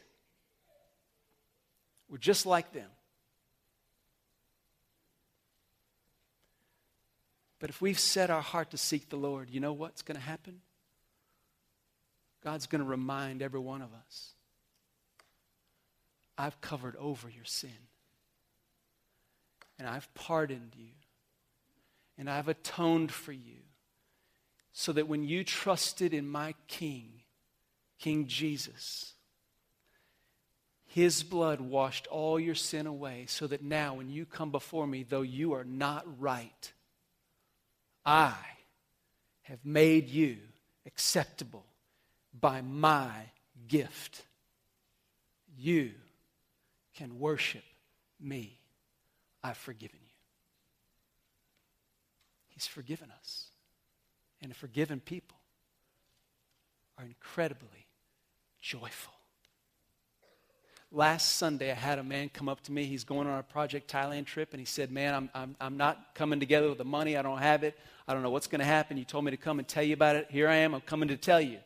We're 2.11 2.17
just 2.17 2.45
like 2.45 2.73
them. 2.73 2.89
But 7.57 7.69
if 7.69 7.81
we've 7.81 7.99
set 7.99 8.29
our 8.29 8.41
heart 8.41 8.71
to 8.71 8.77
seek 8.77 9.09
the 9.09 9.15
Lord, 9.15 9.49
you 9.49 9.61
know 9.61 9.71
what's 9.71 10.01
going 10.01 10.17
to 10.17 10.21
happen? 10.21 10.59
God's 12.43 12.67
going 12.67 12.83
to 12.83 12.87
remind 12.87 13.41
every 13.41 13.59
one 13.59 13.81
of 13.81 13.89
us 13.93 14.31
I've 16.37 16.59
covered 16.59 16.95
over 16.97 17.29
your 17.29 17.45
sin, 17.45 17.69
and 19.79 19.87
I've 19.87 20.11
pardoned 20.15 20.73
you, 20.75 20.89
and 22.17 22.29
I've 22.29 22.47
atoned 22.47 23.11
for 23.11 23.31
you, 23.31 23.59
so 24.73 24.91
that 24.93 25.07
when 25.07 25.23
you 25.23 25.43
trusted 25.43 26.13
in 26.13 26.27
my 26.27 26.55
King, 26.67 27.21
King 27.99 28.25
Jesus, 28.25 29.13
his 30.93 31.23
blood 31.23 31.61
washed 31.61 32.05
all 32.07 32.37
your 32.37 32.55
sin 32.55 32.85
away 32.85 33.23
so 33.29 33.47
that 33.47 33.63
now, 33.63 33.93
when 33.93 34.09
you 34.09 34.25
come 34.25 34.51
before 34.51 34.85
me, 34.85 35.03
though 35.03 35.21
you 35.21 35.53
are 35.53 35.63
not 35.63 36.05
right, 36.19 36.73
I 38.05 38.35
have 39.43 39.63
made 39.63 40.09
you 40.09 40.35
acceptable 40.85 41.63
by 42.37 42.59
my 42.61 43.09
gift. 43.69 44.23
You 45.57 45.91
can 46.93 47.19
worship 47.19 47.63
me. 48.19 48.59
I've 49.41 49.57
forgiven 49.57 49.99
you. 50.03 50.13
He's 52.49 52.67
forgiven 52.67 53.07
us. 53.17 53.45
And 54.41 54.53
forgiven 54.53 54.99
people 54.99 55.37
are 56.97 57.05
incredibly 57.05 57.87
joyful. 58.59 59.13
Last 60.93 61.37
Sunday, 61.37 61.71
I 61.71 61.75
had 61.75 61.99
a 61.99 62.03
man 62.03 62.29
come 62.33 62.49
up 62.49 62.61
to 62.63 62.71
me. 62.71 62.83
He's 62.83 63.05
going 63.05 63.25
on 63.25 63.39
a 63.39 63.43
Project 63.43 63.89
Thailand 63.89 64.25
trip, 64.25 64.49
and 64.51 64.59
he 64.59 64.65
said, 64.65 64.91
Man, 64.91 65.13
I'm, 65.13 65.29
I'm, 65.33 65.55
I'm 65.61 65.77
not 65.77 66.13
coming 66.15 66.41
together 66.41 66.67
with 66.67 66.79
the 66.79 66.85
money. 66.85 67.15
I 67.15 67.21
don't 67.21 67.37
have 67.37 67.63
it. 67.63 67.79
I 68.09 68.13
don't 68.13 68.23
know 68.23 68.29
what's 68.29 68.47
going 68.47 68.59
to 68.59 68.65
happen. 68.65 68.97
You 68.97 69.05
told 69.05 69.23
me 69.23 69.31
to 69.31 69.37
come 69.37 69.59
and 69.59 69.67
tell 69.67 69.83
you 69.83 69.93
about 69.93 70.17
it. 70.17 70.27
Here 70.29 70.49
I 70.49 70.55
am. 70.55 70.73
I'm 70.73 70.81
coming 70.81 71.07
to 71.07 71.15
tell 71.15 71.39
you. 71.39 71.59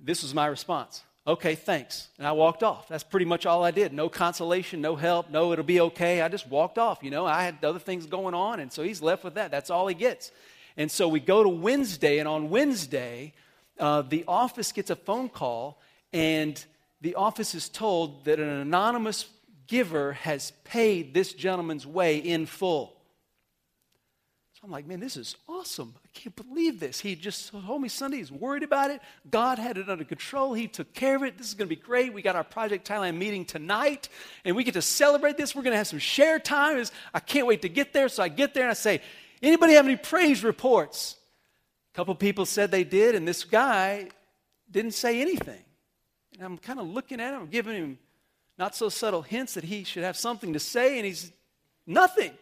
This 0.00 0.22
was 0.22 0.32
my 0.32 0.46
response. 0.46 1.02
Okay, 1.26 1.56
thanks. 1.56 2.08
And 2.18 2.26
I 2.26 2.32
walked 2.32 2.62
off. 2.62 2.88
That's 2.88 3.02
pretty 3.02 3.26
much 3.26 3.46
all 3.46 3.64
I 3.64 3.72
did. 3.72 3.92
No 3.92 4.08
consolation, 4.08 4.80
no 4.80 4.96
help, 4.96 5.30
no, 5.30 5.52
it'll 5.52 5.64
be 5.64 5.80
okay. 5.80 6.20
I 6.20 6.28
just 6.28 6.48
walked 6.48 6.78
off. 6.78 6.98
You 7.02 7.10
know, 7.10 7.26
I 7.26 7.44
had 7.44 7.64
other 7.64 7.78
things 7.78 8.06
going 8.06 8.34
on, 8.34 8.58
and 8.58 8.72
so 8.72 8.82
he's 8.82 9.00
left 9.00 9.22
with 9.22 9.34
that. 9.34 9.50
That's 9.50 9.70
all 9.70 9.86
he 9.86 9.94
gets. 9.94 10.32
And 10.76 10.90
so 10.90 11.06
we 11.08 11.20
go 11.20 11.42
to 11.42 11.48
Wednesday, 11.48 12.18
and 12.18 12.26
on 12.28 12.50
Wednesday, 12.50 13.34
uh, 13.78 14.02
the 14.02 14.24
office 14.26 14.72
gets 14.72 14.90
a 14.90 14.96
phone 14.96 15.28
call, 15.28 15.80
and 16.12 16.64
the 17.02 17.16
office 17.16 17.54
is 17.54 17.68
told 17.68 18.24
that 18.24 18.38
an 18.38 18.48
anonymous 18.48 19.26
giver 19.66 20.12
has 20.12 20.52
paid 20.64 21.12
this 21.12 21.32
gentleman's 21.32 21.86
way 21.86 22.18
in 22.18 22.46
full. 22.46 22.96
So 24.52 24.60
I'm 24.64 24.70
like, 24.70 24.86
man, 24.86 25.00
this 25.00 25.16
is 25.16 25.34
awesome. 25.48 25.94
I 26.04 26.08
can't 26.14 26.36
believe 26.36 26.78
this. 26.78 27.00
He 27.00 27.16
just 27.16 27.50
told 27.50 27.82
me 27.82 27.88
Sunday 27.88 28.18
he's 28.18 28.30
worried 28.30 28.62
about 28.62 28.92
it. 28.92 29.00
God 29.28 29.58
had 29.58 29.78
it 29.78 29.88
under 29.88 30.04
control. 30.04 30.54
He 30.54 30.68
took 30.68 30.94
care 30.94 31.16
of 31.16 31.24
it. 31.24 31.36
This 31.36 31.48
is 31.48 31.54
going 31.54 31.68
to 31.68 31.74
be 31.74 31.80
great. 31.80 32.14
We 32.14 32.22
got 32.22 32.36
our 32.36 32.44
Project 32.44 32.86
Thailand 32.86 33.16
meeting 33.16 33.44
tonight, 33.44 34.08
and 34.44 34.54
we 34.54 34.62
get 34.62 34.74
to 34.74 34.82
celebrate 34.82 35.36
this. 35.36 35.56
We're 35.56 35.62
going 35.62 35.72
to 35.72 35.78
have 35.78 35.88
some 35.88 35.98
share 35.98 36.38
time. 36.38 36.84
I 37.12 37.18
can't 37.18 37.48
wait 37.48 37.62
to 37.62 37.68
get 37.68 37.92
there. 37.92 38.08
So 38.08 38.22
I 38.22 38.28
get 38.28 38.54
there 38.54 38.62
and 38.62 38.70
I 38.70 38.74
say, 38.74 39.00
anybody 39.42 39.72
have 39.72 39.86
any 39.86 39.96
praise 39.96 40.44
reports? 40.44 41.16
A 41.92 41.96
couple 41.96 42.14
people 42.14 42.46
said 42.46 42.70
they 42.70 42.84
did, 42.84 43.16
and 43.16 43.26
this 43.26 43.42
guy 43.42 44.08
didn't 44.70 44.94
say 44.94 45.20
anything. 45.20 45.64
And 46.34 46.42
I'm 46.42 46.58
kind 46.58 46.80
of 46.80 46.86
looking 46.86 47.20
at 47.20 47.34
him, 47.34 47.46
giving 47.46 47.76
him 47.76 47.98
not 48.58 48.74
so 48.74 48.88
subtle 48.88 49.22
hints 49.22 49.54
that 49.54 49.64
he 49.64 49.84
should 49.84 50.02
have 50.02 50.16
something 50.16 50.52
to 50.52 50.60
say, 50.60 50.98
and 50.98 51.06
he's 51.06 51.32
nothing. 51.86 52.32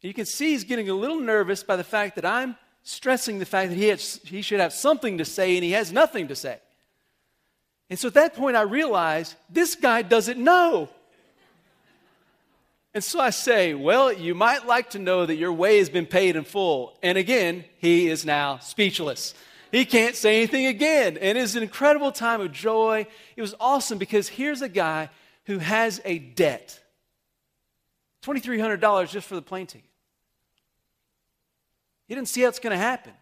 You 0.00 0.14
can 0.14 0.26
see 0.26 0.50
he's 0.50 0.64
getting 0.64 0.88
a 0.88 0.94
little 0.94 1.18
nervous 1.18 1.62
by 1.62 1.76
the 1.76 1.84
fact 1.84 2.14
that 2.16 2.24
I'm 2.24 2.56
stressing 2.82 3.38
the 3.38 3.46
fact 3.46 3.70
that 3.70 3.76
he, 3.76 3.88
has, 3.88 4.20
he 4.24 4.42
should 4.42 4.60
have 4.60 4.72
something 4.72 5.18
to 5.18 5.24
say, 5.24 5.56
and 5.56 5.64
he 5.64 5.72
has 5.72 5.92
nothing 5.92 6.28
to 6.28 6.36
say. 6.36 6.58
And 7.90 7.98
so 7.98 8.08
at 8.08 8.14
that 8.14 8.34
point, 8.34 8.56
I 8.56 8.62
realize 8.62 9.34
this 9.50 9.74
guy 9.74 10.02
doesn't 10.02 10.38
know. 10.38 10.88
And 12.94 13.04
so 13.04 13.20
I 13.20 13.30
say, 13.30 13.74
Well, 13.74 14.12
you 14.12 14.34
might 14.34 14.66
like 14.66 14.90
to 14.90 14.98
know 14.98 15.26
that 15.26 15.36
your 15.36 15.52
way 15.52 15.78
has 15.78 15.90
been 15.90 16.06
paid 16.06 16.34
in 16.34 16.44
full. 16.44 16.96
And 17.02 17.18
again, 17.18 17.64
he 17.78 18.08
is 18.08 18.24
now 18.24 18.58
speechless. 18.58 19.34
He 19.72 19.84
can't 19.84 20.14
say 20.14 20.36
anything 20.36 20.66
again. 20.66 21.16
And 21.16 21.36
it's 21.36 21.54
an 21.54 21.62
incredible 21.62 22.12
time 22.12 22.40
of 22.40 22.52
joy. 22.52 23.06
It 23.36 23.42
was 23.42 23.54
awesome 23.60 23.98
because 23.98 24.28
here's 24.28 24.62
a 24.62 24.68
guy 24.68 25.10
who 25.44 25.58
has 25.58 26.00
a 26.04 26.18
debt 26.18 26.80
$2,300 28.22 29.08
just 29.10 29.28
for 29.28 29.36
the 29.36 29.42
plane 29.42 29.66
ticket. 29.66 29.88
He 32.08 32.14
didn't 32.14 32.28
see 32.28 32.42
how 32.42 32.48
it's 32.48 32.58
going 32.58 32.72
to 32.72 32.82
happen. 32.82 33.12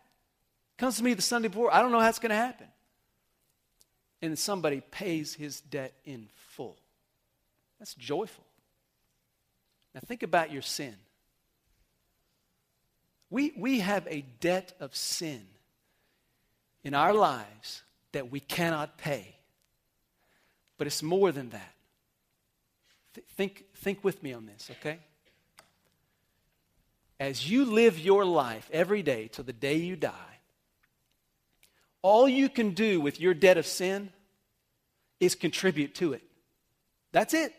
Comes 0.78 0.96
to 0.96 1.04
me 1.04 1.14
the 1.14 1.22
Sunday 1.22 1.48
before, 1.48 1.72
I 1.72 1.82
don't 1.82 1.92
know 1.92 2.00
how 2.00 2.08
it's 2.08 2.18
going 2.18 2.30
to 2.30 2.36
happen. 2.36 2.66
And 4.22 4.38
somebody 4.38 4.80
pays 4.80 5.34
his 5.34 5.60
debt 5.60 5.92
in 6.04 6.28
full. 6.34 6.78
That's 7.78 7.94
joyful. 7.94 8.44
Now 9.94 10.00
think 10.06 10.22
about 10.22 10.50
your 10.50 10.62
sin. 10.62 10.94
We, 13.30 13.52
we 13.56 13.80
have 13.80 14.06
a 14.08 14.22
debt 14.40 14.74
of 14.80 14.96
sin 14.96 15.42
in 16.84 16.94
our 16.94 17.14
lives 17.14 17.82
that 18.12 18.30
we 18.30 18.38
cannot 18.38 18.98
pay. 18.98 19.34
But 20.76 20.86
it's 20.86 21.02
more 21.02 21.32
than 21.32 21.50
that. 21.50 21.74
Th- 23.14 23.26
think, 23.36 23.64
think 23.76 24.04
with 24.04 24.22
me 24.22 24.32
on 24.32 24.46
this, 24.46 24.70
okay? 24.78 24.98
As 27.18 27.48
you 27.48 27.64
live 27.64 27.98
your 27.98 28.24
life 28.24 28.68
every 28.72 29.02
day 29.02 29.28
till 29.28 29.44
the 29.44 29.52
day 29.52 29.76
you 29.76 29.96
die, 29.96 30.10
all 32.02 32.28
you 32.28 32.48
can 32.48 32.72
do 32.72 33.00
with 33.00 33.18
your 33.20 33.32
debt 33.32 33.56
of 33.56 33.66
sin 33.66 34.10
is 35.20 35.34
contribute 35.34 35.94
to 35.94 36.12
it. 36.12 36.22
That's 37.12 37.32
it. 37.32 37.54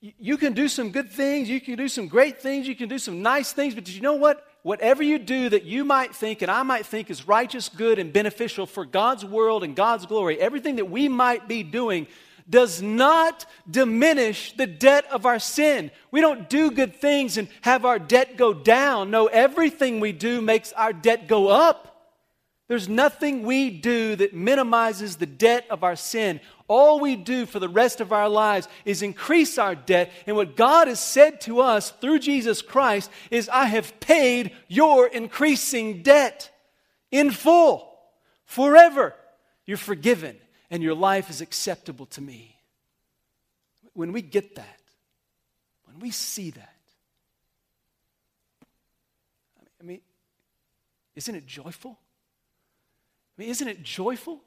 You 0.00 0.36
can 0.36 0.54
do 0.54 0.68
some 0.68 0.90
good 0.90 1.10
things, 1.10 1.48
you 1.48 1.60
can 1.60 1.76
do 1.76 1.88
some 1.88 2.08
great 2.08 2.40
things, 2.40 2.66
you 2.66 2.74
can 2.74 2.88
do 2.88 2.98
some 2.98 3.20
nice 3.22 3.52
things, 3.52 3.74
but 3.74 3.84
did 3.84 3.94
you 3.94 4.00
know 4.00 4.14
what? 4.14 4.47
Whatever 4.62 5.02
you 5.02 5.18
do 5.18 5.48
that 5.48 5.64
you 5.64 5.84
might 5.84 6.14
think 6.14 6.42
and 6.42 6.50
I 6.50 6.62
might 6.62 6.86
think 6.86 7.10
is 7.10 7.26
righteous, 7.26 7.68
good, 7.68 7.98
and 7.98 8.12
beneficial 8.12 8.66
for 8.66 8.84
God's 8.84 9.24
world 9.24 9.64
and 9.64 9.74
God's 9.74 10.06
glory, 10.06 10.40
everything 10.40 10.76
that 10.76 10.90
we 10.90 11.08
might 11.08 11.48
be 11.48 11.62
doing, 11.62 12.06
does 12.50 12.80
not 12.80 13.44
diminish 13.70 14.54
the 14.54 14.66
debt 14.66 15.04
of 15.10 15.26
our 15.26 15.38
sin. 15.38 15.90
We 16.10 16.20
don't 16.20 16.48
do 16.48 16.70
good 16.70 16.96
things 16.96 17.36
and 17.36 17.48
have 17.60 17.84
our 17.84 17.98
debt 17.98 18.36
go 18.36 18.54
down. 18.54 19.10
No, 19.10 19.26
everything 19.26 20.00
we 20.00 20.12
do 20.12 20.40
makes 20.40 20.72
our 20.72 20.92
debt 20.92 21.28
go 21.28 21.48
up. 21.48 21.87
There's 22.68 22.88
nothing 22.88 23.44
we 23.44 23.70
do 23.70 24.14
that 24.16 24.34
minimizes 24.34 25.16
the 25.16 25.26
debt 25.26 25.66
of 25.70 25.82
our 25.82 25.96
sin. 25.96 26.38
All 26.68 27.00
we 27.00 27.16
do 27.16 27.46
for 27.46 27.58
the 27.58 27.68
rest 27.68 28.02
of 28.02 28.12
our 28.12 28.28
lives 28.28 28.68
is 28.84 29.00
increase 29.00 29.56
our 29.56 29.74
debt. 29.74 30.12
And 30.26 30.36
what 30.36 30.54
God 30.54 30.86
has 30.86 31.00
said 31.00 31.40
to 31.42 31.60
us 31.60 31.90
through 31.92 32.18
Jesus 32.18 32.60
Christ 32.60 33.10
is, 33.30 33.48
I 33.48 33.64
have 33.64 33.98
paid 34.00 34.52
your 34.68 35.06
increasing 35.06 36.02
debt 36.02 36.50
in 37.10 37.30
full, 37.30 37.90
forever. 38.44 39.14
You're 39.64 39.78
forgiven, 39.78 40.36
and 40.70 40.82
your 40.82 40.94
life 40.94 41.30
is 41.30 41.40
acceptable 41.40 42.04
to 42.06 42.20
me. 42.20 42.54
When 43.94 44.12
we 44.12 44.20
get 44.20 44.56
that, 44.56 44.80
when 45.84 46.00
we 46.00 46.10
see 46.10 46.50
that, 46.50 46.74
I 49.80 49.84
mean, 49.84 50.00
isn't 51.16 51.34
it 51.34 51.46
joyful? 51.46 51.98
I 53.38 53.42
mean, 53.42 53.50
isn't 53.50 53.68
it 53.68 53.82
joyful? 53.82 54.42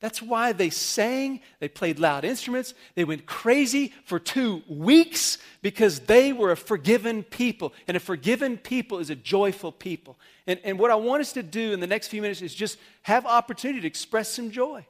That's 0.00 0.22
why 0.22 0.52
they 0.52 0.70
sang, 0.70 1.40
they 1.58 1.68
played 1.68 1.98
loud 1.98 2.24
instruments, 2.24 2.72
they 2.94 3.04
went 3.04 3.26
crazy 3.26 3.92
for 4.06 4.18
two 4.18 4.62
weeks 4.66 5.36
because 5.60 6.00
they 6.00 6.32
were 6.32 6.52
a 6.52 6.56
forgiven 6.56 7.22
people. 7.22 7.74
And 7.86 7.98
a 7.98 8.00
forgiven 8.00 8.56
people 8.56 8.98
is 8.98 9.10
a 9.10 9.14
joyful 9.14 9.72
people. 9.72 10.18
And, 10.46 10.58
and 10.64 10.78
what 10.78 10.90
I 10.90 10.94
want 10.94 11.20
us 11.20 11.34
to 11.34 11.42
do 11.42 11.74
in 11.74 11.80
the 11.80 11.86
next 11.86 12.08
few 12.08 12.22
minutes 12.22 12.40
is 12.40 12.54
just 12.54 12.78
have 13.02 13.26
opportunity 13.26 13.82
to 13.82 13.86
express 13.86 14.30
some 14.30 14.50
joy. 14.50 14.86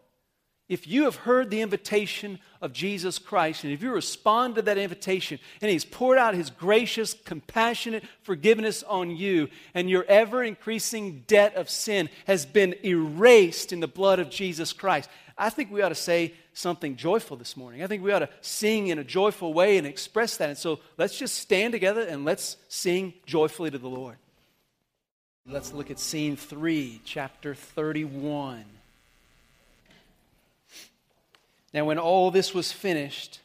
If 0.70 0.86
you 0.86 1.02
have 1.02 1.16
heard 1.16 1.50
the 1.50 1.62
invitation 1.62 2.38
of 2.60 2.72
Jesus 2.72 3.18
Christ, 3.18 3.64
and 3.64 3.72
if 3.72 3.82
you 3.82 3.90
respond 3.92 4.54
to 4.54 4.62
that 4.62 4.78
invitation, 4.78 5.40
and 5.60 5.68
He's 5.68 5.84
poured 5.84 6.16
out 6.16 6.36
His 6.36 6.48
gracious, 6.48 7.12
compassionate 7.12 8.04
forgiveness 8.22 8.84
on 8.84 9.10
you, 9.10 9.48
and 9.74 9.90
your 9.90 10.04
ever 10.04 10.44
increasing 10.44 11.24
debt 11.26 11.56
of 11.56 11.68
sin 11.68 12.08
has 12.28 12.46
been 12.46 12.76
erased 12.84 13.72
in 13.72 13.80
the 13.80 13.88
blood 13.88 14.20
of 14.20 14.30
Jesus 14.30 14.72
Christ, 14.72 15.10
I 15.36 15.50
think 15.50 15.72
we 15.72 15.82
ought 15.82 15.88
to 15.88 15.96
say 15.96 16.34
something 16.52 16.94
joyful 16.94 17.36
this 17.36 17.56
morning. 17.56 17.82
I 17.82 17.88
think 17.88 18.04
we 18.04 18.12
ought 18.12 18.20
to 18.20 18.28
sing 18.40 18.86
in 18.86 19.00
a 19.00 19.04
joyful 19.04 19.52
way 19.52 19.76
and 19.76 19.88
express 19.88 20.36
that. 20.36 20.50
And 20.50 20.58
so 20.58 20.78
let's 20.96 21.18
just 21.18 21.34
stand 21.34 21.72
together 21.72 22.02
and 22.02 22.24
let's 22.24 22.58
sing 22.68 23.14
joyfully 23.26 23.72
to 23.72 23.78
the 23.78 23.88
Lord. 23.88 24.18
Let's 25.44 25.72
look 25.72 25.90
at 25.90 25.98
scene 25.98 26.36
three, 26.36 27.00
chapter 27.04 27.56
31. 27.56 28.64
Now, 31.72 31.84
when 31.84 31.98
all 31.98 32.30
this 32.30 32.52
was 32.52 32.72
finished, 32.72 33.40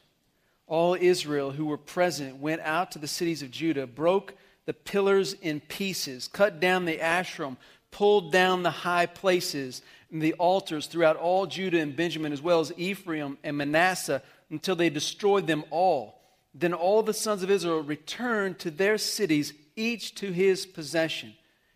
all 0.66 0.94
Israel 0.94 1.52
who 1.52 1.66
were 1.66 1.78
present 1.78 2.36
went 2.36 2.60
out 2.62 2.90
to 2.92 2.98
the 2.98 3.06
cities 3.06 3.42
of 3.42 3.50
Judah, 3.50 3.86
broke 3.86 4.34
the 4.64 4.74
pillars 4.74 5.34
in 5.34 5.60
pieces, 5.60 6.26
cut 6.26 6.58
down 6.58 6.84
the 6.84 6.98
Asherim, 6.98 7.56
pulled 7.92 8.32
down 8.32 8.62
the 8.62 8.70
high 8.70 9.06
places 9.06 9.80
and 10.10 10.20
the 10.20 10.34
altars 10.34 10.86
throughout 10.86 11.16
all 11.16 11.46
Judah 11.46 11.80
and 11.80 11.94
Benjamin, 11.94 12.32
as 12.32 12.42
well 12.42 12.60
as 12.60 12.72
Ephraim 12.76 13.38
and 13.44 13.56
Manasseh, 13.56 14.22
until 14.50 14.76
they 14.76 14.90
destroyed 14.90 15.46
them 15.46 15.64
all. 15.70 16.20
Then 16.54 16.72
all 16.72 17.02
the 17.02 17.14
sons 17.14 17.42
of 17.42 17.50
Israel 17.50 17.80
returned 17.80 18.58
to 18.60 18.70
their 18.70 18.98
cities, 18.98 19.52
each 19.76 20.14
to 20.16 20.32
his 20.32 20.66
possession. 20.66 21.34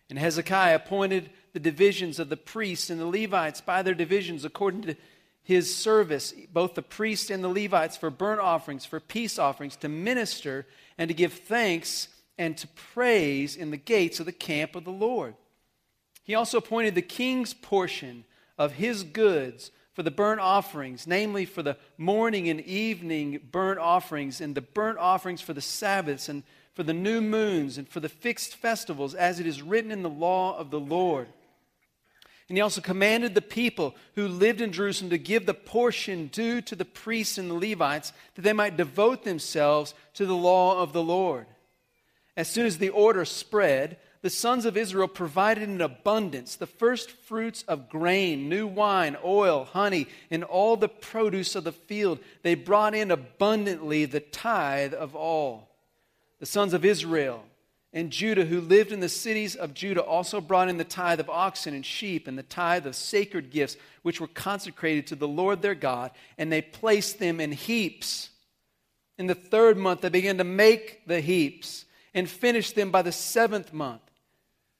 And 0.09 0.19
Hezekiah 0.19 0.77
appointed 0.77 1.31
the 1.53 1.61
divisions 1.61 2.19
of 2.19 2.29
the 2.29 2.37
priests 2.37 2.91
and 2.91 3.01
the 3.01 3.07
Levites 3.07 3.61
by 3.61 3.83
their 3.83 3.95
divisions 3.95 4.45
according 4.45 4.83
to 4.83 4.97
his 5.51 5.75
service, 5.75 6.33
both 6.53 6.75
the 6.75 6.83
priests 6.83 7.29
and 7.29 7.43
the 7.43 7.49
Levites, 7.49 7.97
for 7.97 8.09
burnt 8.09 8.41
offerings, 8.41 8.87
for 8.87 9.01
peace 9.01 9.37
offerings, 9.37 9.75
to 9.75 9.89
minister 9.89 10.65
and 10.97 11.09
to 11.09 11.15
give 11.15 11.33
thanks 11.33 12.07
and 12.39 12.57
to 12.57 12.69
praise 12.69 13.57
in 13.57 13.73
the 13.73 13.77
gates 13.77 14.21
of 14.21 14.27
the 14.27 14.33
camp 14.33 14.77
of 14.77 14.85
the 14.85 14.93
Lord. 14.93 15.35
He 16.23 16.37
also 16.37 16.59
appointed 16.59 16.95
the 16.95 17.03
king's 17.03 17.53
portion 17.53 18.25
of 18.59 18.75
his 18.75 19.03
goods 19.03 19.73
for 19.93 20.05
the 20.05 20.13
burnt 20.13 20.41
offerings, 20.41 21.09
namely 21.09 21.45
for 21.47 21.65
the 21.65 21.77
morning 21.99 22.49
and 22.49 22.61
evening 22.61 23.41
burnt 23.51 23.81
offerings, 23.81 24.41
and 24.41 24.55
the 24.55 24.61
burnt 24.61 24.99
offerings 24.99 25.41
for 25.41 25.53
the 25.53 25.61
Sabbaths, 25.61 26.29
and 26.29 26.45
for 26.75 26.85
the 26.85 26.95
new 26.95 27.21
moons, 27.21 27.77
and 27.77 27.89
for 27.89 27.99
the 27.99 28.09
fixed 28.09 28.55
festivals, 28.55 29.17
as 29.17 29.41
it 29.41 29.49
is 29.49 29.63
written 29.63 29.91
in 29.91 30.05
the 30.05 30.09
law 30.09 30.57
of 30.57 30.71
the 30.71 30.79
Lord 30.79 31.27
and 32.51 32.57
he 32.57 32.63
also 32.63 32.81
commanded 32.81 33.37
the 33.37 33.41
people 33.41 33.95
who 34.17 34.27
lived 34.27 34.61
in 34.61 34.73
Jerusalem 34.73 35.11
to 35.11 35.19
give 35.19 35.47
the 35.47 35.55
portion 35.55 36.27
due 36.27 36.61
to 36.63 36.75
the 36.75 36.85
priests 36.85 37.39
and 37.39 37.49
the 37.49 37.55
Levites, 37.55 38.13
that 38.35 38.43
they 38.43 38.53
might 38.53 38.77
devote 38.77 39.23
themselves 39.23 39.95
to 40.15 40.27
the 40.27 40.35
law 40.35 40.83
of 40.83 40.93
the 40.93 41.03
Lord. 41.03 41.47
As 42.37 42.49
soon 42.49 42.67
as 42.67 42.79
the 42.79 42.89
order 42.89 43.25
spread, 43.25 43.99
the 44.23 44.31
sons 44.31 44.65
of 44.65 44.77
Israel 44.77 45.07
provided 45.07 45.63
in 45.69 45.81
abundance 45.81 46.57
the 46.57 46.67
first 46.67 47.13
fruits 47.13 47.63
of 47.69 47.89
grain, 47.89 48.49
new 48.49 48.67
wine, 48.67 49.17
oil, 49.25 49.65
honey, 49.65 50.09
and 50.29 50.43
all 50.43 50.77
the 50.77 50.89
produce 50.89 51.55
of 51.55 51.63
the 51.63 51.71
field. 51.71 52.19
They 52.43 52.57
brought 52.57 52.97
in 52.97 53.13
abundantly 53.13 54.07
the 54.07 54.19
tithe 54.19 54.93
of 54.93 55.15
all. 55.15 55.69
The 56.41 56.47
sons 56.47 56.75
of 56.75 56.85
Israel 56.85 57.45
and 57.93 58.11
Judah, 58.11 58.45
who 58.45 58.61
lived 58.61 58.93
in 58.93 59.01
the 59.01 59.09
cities 59.09 59.57
of 59.57 59.75
Judah, 59.75 60.03
also 60.03 60.41
brought 60.41 60.69
in 60.69 60.77
the 60.77 60.85
tithe 60.85 61.19
of 61.19 61.29
oxen 61.29 61.75
and 61.75 61.85
sheep 61.85 62.29
and 62.29 62.39
the 62.39 62.45
tithe 62.45 62.87
of 62.87 62.95
sacred 62.95 63.51
gifts, 63.51 63.77
which 64.03 64.21
were 64.21 64.29
consecrated 64.29 65.09
to 65.09 65.17
the 65.17 65.27
Lord 65.27 65.61
their 65.61 65.75
God, 65.75 66.13
and 66.39 66.53
they 66.53 66.63
placed 66.63 67.19
them 67.19 67.41
in 67.41 67.51
heaps. 67.51 68.31
In 69.19 69.27
the 69.27 69.35
third 69.35 69.77
month, 69.77 70.03
they 70.03 70.09
began 70.09 70.39
to 70.39 70.45
make 70.45 71.07
the 71.07 71.21
heaps 71.21 71.85
and 72.15 72.29
finished 72.29 72.77
them 72.77 72.91
by 72.93 73.03
the 73.03 73.13
seventh 73.13 73.73
month. 73.73 74.03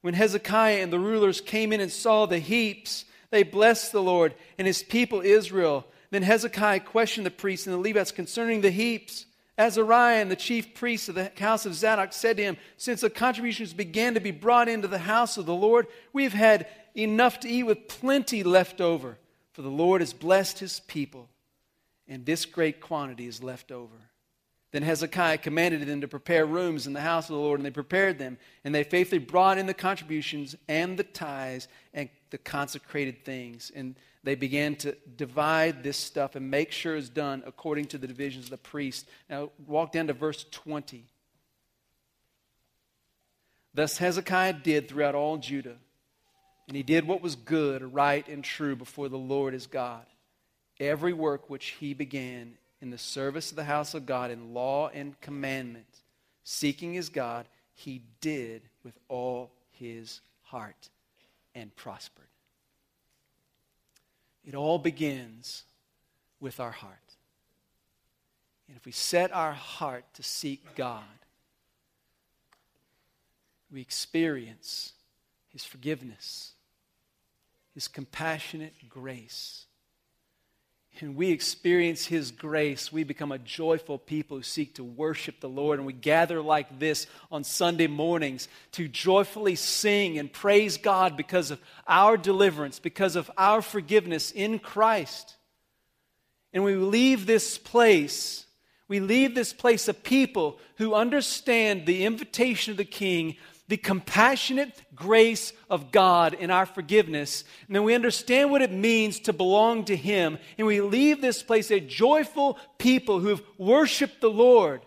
When 0.03 0.15
Hezekiah 0.15 0.83
and 0.83 0.93
the 0.93 0.99
rulers 0.99 1.41
came 1.41 1.73
in 1.73 1.81
and 1.81 1.91
saw 1.91 2.27
the 2.27 2.39
heaps, 2.39 3.05
they 3.31 3.43
blessed 3.43 3.93
the 3.93 4.03
Lord 4.03 4.35
and 4.57 4.67
his 4.67 4.83
people 4.83 5.21
Israel. 5.21 5.85
Then 6.11 6.23
Hezekiah 6.23 6.81
questioned 6.81 7.27
the 7.27 7.31
priests 7.31 7.67
and 7.67 7.75
the 7.75 7.89
Levites 7.89 8.13
concerning 8.13 8.61
the 8.61 8.71
heaps. 8.71 9.27
Azariah 9.61 10.25
the 10.25 10.37
chief 10.37 10.75
priest 10.75 11.09
of 11.09 11.15
the 11.15 11.31
house 11.39 11.67
of 11.67 11.75
Zadok 11.75 12.13
said 12.13 12.39
to 12.39 12.43
him, 12.43 12.57
Since 12.77 13.03
the 13.03 13.11
contributions 13.11 13.73
began 13.73 14.15
to 14.15 14.21
be 14.21 14.31
brought 14.31 14.69
into 14.69 14.89
the 14.89 14.99
house 14.99 15.37
of 15.37 15.47
the 15.47 15.55
Lord, 15.55 15.87
we've 16.13 16.33
had 16.33 16.67
enough 16.97 17.41
to 17.41 17.49
eat 17.49 17.65
with 17.65 17.87
plenty 17.87 18.43
left 18.43 18.81
over. 18.81 19.19
For 19.53 19.63
the 19.63 19.69
Lord 19.69 20.01
has 20.01 20.13
blessed 20.13 20.61
his 20.61 20.81
people, 20.81 21.29
and 22.09 22.25
this 22.25 22.45
great 22.47 22.81
quantity 22.81 23.27
is 23.27 23.43
left 23.43 23.71
over. 23.71 23.97
Then 24.73 24.83
Hezekiah 24.83 25.39
commanded 25.39 25.87
them 25.87 26.01
to 26.01 26.09
prepare 26.09 26.47
rooms 26.47 26.87
in 26.87 26.93
the 26.93 27.01
house 27.01 27.29
of 27.29 27.35
the 27.35 27.41
Lord, 27.41 27.59
and 27.59 27.67
they 27.67 27.73
prepared 27.73 28.19
them. 28.19 28.39
And 28.65 28.75
they 28.75 28.85
faithfully 28.85 29.19
brought 29.19 29.59
in 29.59 29.67
the 29.67 29.75
contributions 29.75 30.55
and 30.69 30.97
the 30.97 31.05
tithes 31.05 31.67
and 31.93 32.09
the 32.31 32.39
consecrated 32.39 33.25
things. 33.25 33.73
And 33.75 33.97
they 34.23 34.35
began 34.35 34.77
to 34.77 34.97
divide 35.17 35.83
this 35.83 35.97
stuff 35.97 36.37
and 36.37 36.51
make 36.51 36.73
sure 36.73 36.97
it's 36.97 37.09
done 37.09 37.43
according 37.47 37.87
to 37.87 37.99
the 37.99 38.07
divisions 38.07 38.47
of 38.47 38.51
the 38.51 38.59
priest. 38.59 39.09
Now, 39.29 39.51
walk 39.67 39.93
down 39.93 40.09
to 40.09 40.13
verse 40.13 40.45
20. 40.51 41.07
Thus 43.73 43.99
Hezekiah 43.99 44.55
did 44.55 44.89
throughout 44.89 45.15
all 45.15 45.39
Judah, 45.39 45.77
and 46.67 46.77
he 46.77 46.83
did 46.83 47.07
what 47.07 47.23
was 47.23 47.37
good, 47.37 47.95
right, 47.95 48.27
and 48.29 48.45
true 48.45 48.77
before 48.77 49.09
the 49.09 49.17
Lord 49.17 49.55
his 49.55 49.67
God. 49.67 50.05
Every 50.79 51.13
work 51.13 51.49
which 51.49 51.77
he 51.81 51.95
began 51.95 52.55
in 52.81 52.91
the 52.91 52.99
service 52.99 53.51
of 53.51 53.57
the 53.57 53.65
house 53.65 53.95
of 53.95 54.07
God 54.07 54.31
in 54.31 54.55
law 54.55 54.89
and 54.89 55.19
commandment, 55.21 55.87
seeking 56.43 56.95
his 56.95 57.09
God, 57.09 57.47
he 57.75 58.03
did 58.21 58.63
with 58.83 58.99
all 59.09 59.53
his 59.71 60.21
heart 60.43 60.91
and 61.55 61.75
prospered. 61.77 62.30
It 64.45 64.55
all 64.55 64.79
begins 64.79 65.65
with 66.41 66.61
our 66.61 66.71
heart. 66.71 66.95
And 68.69 68.77
if 68.77 68.87
we 68.87 68.93
set 68.93 69.33
our 69.33 69.53
heart 69.53 70.05
to 70.15 70.23
seek 70.23 70.75
God, 70.75 71.03
we 73.71 73.81
experience 73.81 74.93
His 75.49 75.65
forgiveness, 75.65 76.53
His 77.75 77.89
compassionate 77.89 78.89
grace, 78.89 79.67
and 80.99 81.17
we 81.17 81.31
experience 81.31 82.07
His 82.07 82.31
grace, 82.31 82.93
we 82.93 83.05
become 83.05 83.33
a 83.33 83.39
joyful 83.39 83.99
people 83.99 84.37
who 84.37 84.43
seek 84.43 84.75
to 84.75 84.85
worship 84.85 85.41
the 85.41 85.49
Lord. 85.49 85.79
And 85.79 85.87
we 85.87 85.93
gather 85.93 86.43
like 86.43 86.79
this 86.79 87.07
on 87.31 87.45
Sunday 87.45 87.87
mornings 87.87 88.49
to 88.73 88.89
joyfully 88.89 89.55
sing 89.55 90.19
and 90.19 90.33
praise 90.33 90.77
God 90.77 91.17
because 91.17 91.51
of 91.51 91.61
our 91.87 92.17
deliverance, 92.17 92.79
because 92.79 93.17
of 93.17 93.31
our 93.39 93.63
forgiveness 93.63 94.31
in 94.31 94.59
Christ. 94.59 95.37
And 96.53 96.65
we 96.65 96.75
leave 96.75 97.27
this 97.27 97.57
place, 97.57 98.45
we 98.89 99.01
leave 99.01 99.35
this 99.35 99.53
place 99.53 99.89
of 99.89 100.03
people 100.03 100.59
who 100.77 100.95
understand 100.95 101.87
the 101.87 102.05
invitation 102.05 102.73
of 102.73 102.77
the 102.77 102.85
King 102.85 103.37
the 103.71 103.77
compassionate 103.77 104.83
grace 104.97 105.53
of 105.71 105.93
God 105.93 106.35
in 106.35 106.51
our 106.51 106.67
forgiveness, 106.67 107.45
and 107.69 107.77
then 107.77 107.85
we 107.85 107.95
understand 107.95 108.51
what 108.51 108.63
it 108.63 108.73
means 108.73 109.21
to 109.21 109.33
belong 109.33 109.85
to 109.85 109.95
Him, 109.95 110.39
and 110.59 110.67
we 110.67 110.81
leave 110.81 111.21
this 111.21 111.41
place 111.45 111.71
a 111.71 111.79
joyful 111.79 112.59
people 112.79 113.21
who 113.21 113.29
have 113.29 113.43
worshiped 113.59 114.21
the 114.21 114.29
Lord. 114.29 114.83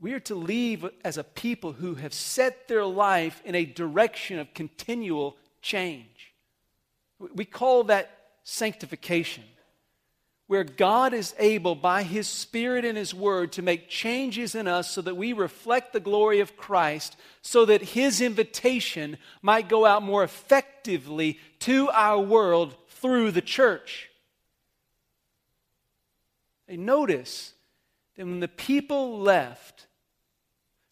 We 0.00 0.12
are 0.14 0.20
to 0.20 0.34
leave 0.34 0.90
as 1.04 1.18
a 1.18 1.24
people 1.24 1.72
who 1.72 1.94
have 1.94 2.12
set 2.12 2.66
their 2.66 2.84
life 2.84 3.40
in 3.44 3.54
a 3.54 3.64
direction 3.64 4.40
of 4.40 4.54
continual 4.54 5.36
change. 5.62 6.34
We 7.32 7.44
call 7.44 7.84
that 7.84 8.10
sanctification 8.42 9.44
where 10.46 10.64
God 10.64 11.14
is 11.14 11.34
able, 11.38 11.74
by 11.74 12.02
His 12.02 12.28
Spirit 12.28 12.84
and 12.84 12.98
His 12.98 13.14
Word, 13.14 13.52
to 13.52 13.62
make 13.62 13.88
changes 13.88 14.54
in 14.54 14.68
us 14.68 14.90
so 14.90 15.00
that 15.00 15.16
we 15.16 15.32
reflect 15.32 15.92
the 15.92 16.00
glory 16.00 16.40
of 16.40 16.56
Christ, 16.56 17.16
so 17.40 17.64
that 17.64 17.80
His 17.80 18.20
invitation 18.20 19.16
might 19.40 19.68
go 19.68 19.86
out 19.86 20.02
more 20.02 20.22
effectively 20.22 21.38
to 21.60 21.88
our 21.90 22.20
world 22.20 22.76
through 22.88 23.30
the 23.30 23.40
church. 23.40 24.10
They 26.68 26.76
notice 26.76 27.54
that 28.16 28.26
when 28.26 28.40
the 28.40 28.48
people 28.48 29.20
left 29.20 29.86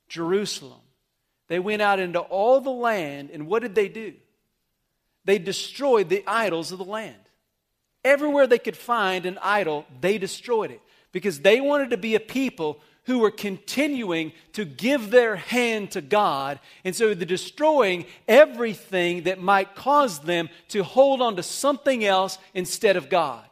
Jerusalem, 0.08 0.80
they 1.48 1.58
went 1.58 1.82
out 1.82 2.00
into 2.00 2.20
all 2.20 2.60
the 2.60 2.70
land, 2.70 3.30
and 3.30 3.46
what 3.46 3.60
did 3.60 3.74
they 3.74 3.88
do? 3.88 4.14
They 5.24 5.38
destroyed 5.38 6.08
the 6.08 6.24
idols 6.26 6.72
of 6.72 6.78
the 6.78 6.84
land. 6.84 7.16
Everywhere 8.04 8.46
they 8.46 8.58
could 8.58 8.76
find 8.76 9.26
an 9.26 9.38
idol, 9.42 9.86
they 10.00 10.18
destroyed 10.18 10.70
it 10.70 10.80
because 11.12 11.40
they 11.40 11.60
wanted 11.60 11.90
to 11.90 11.96
be 11.96 12.14
a 12.14 12.20
people 12.20 12.80
who 13.04 13.18
were 13.18 13.30
continuing 13.30 14.32
to 14.52 14.64
give 14.64 15.10
their 15.10 15.36
hand 15.36 15.90
to 15.92 16.00
God. 16.00 16.60
And 16.84 16.94
so 16.94 17.14
they're 17.14 17.26
destroying 17.26 18.06
everything 18.28 19.24
that 19.24 19.40
might 19.40 19.74
cause 19.74 20.20
them 20.20 20.48
to 20.68 20.84
hold 20.84 21.20
on 21.20 21.36
to 21.36 21.42
something 21.42 22.04
else 22.04 22.38
instead 22.54 22.96
of 22.96 23.08
God. 23.08 23.44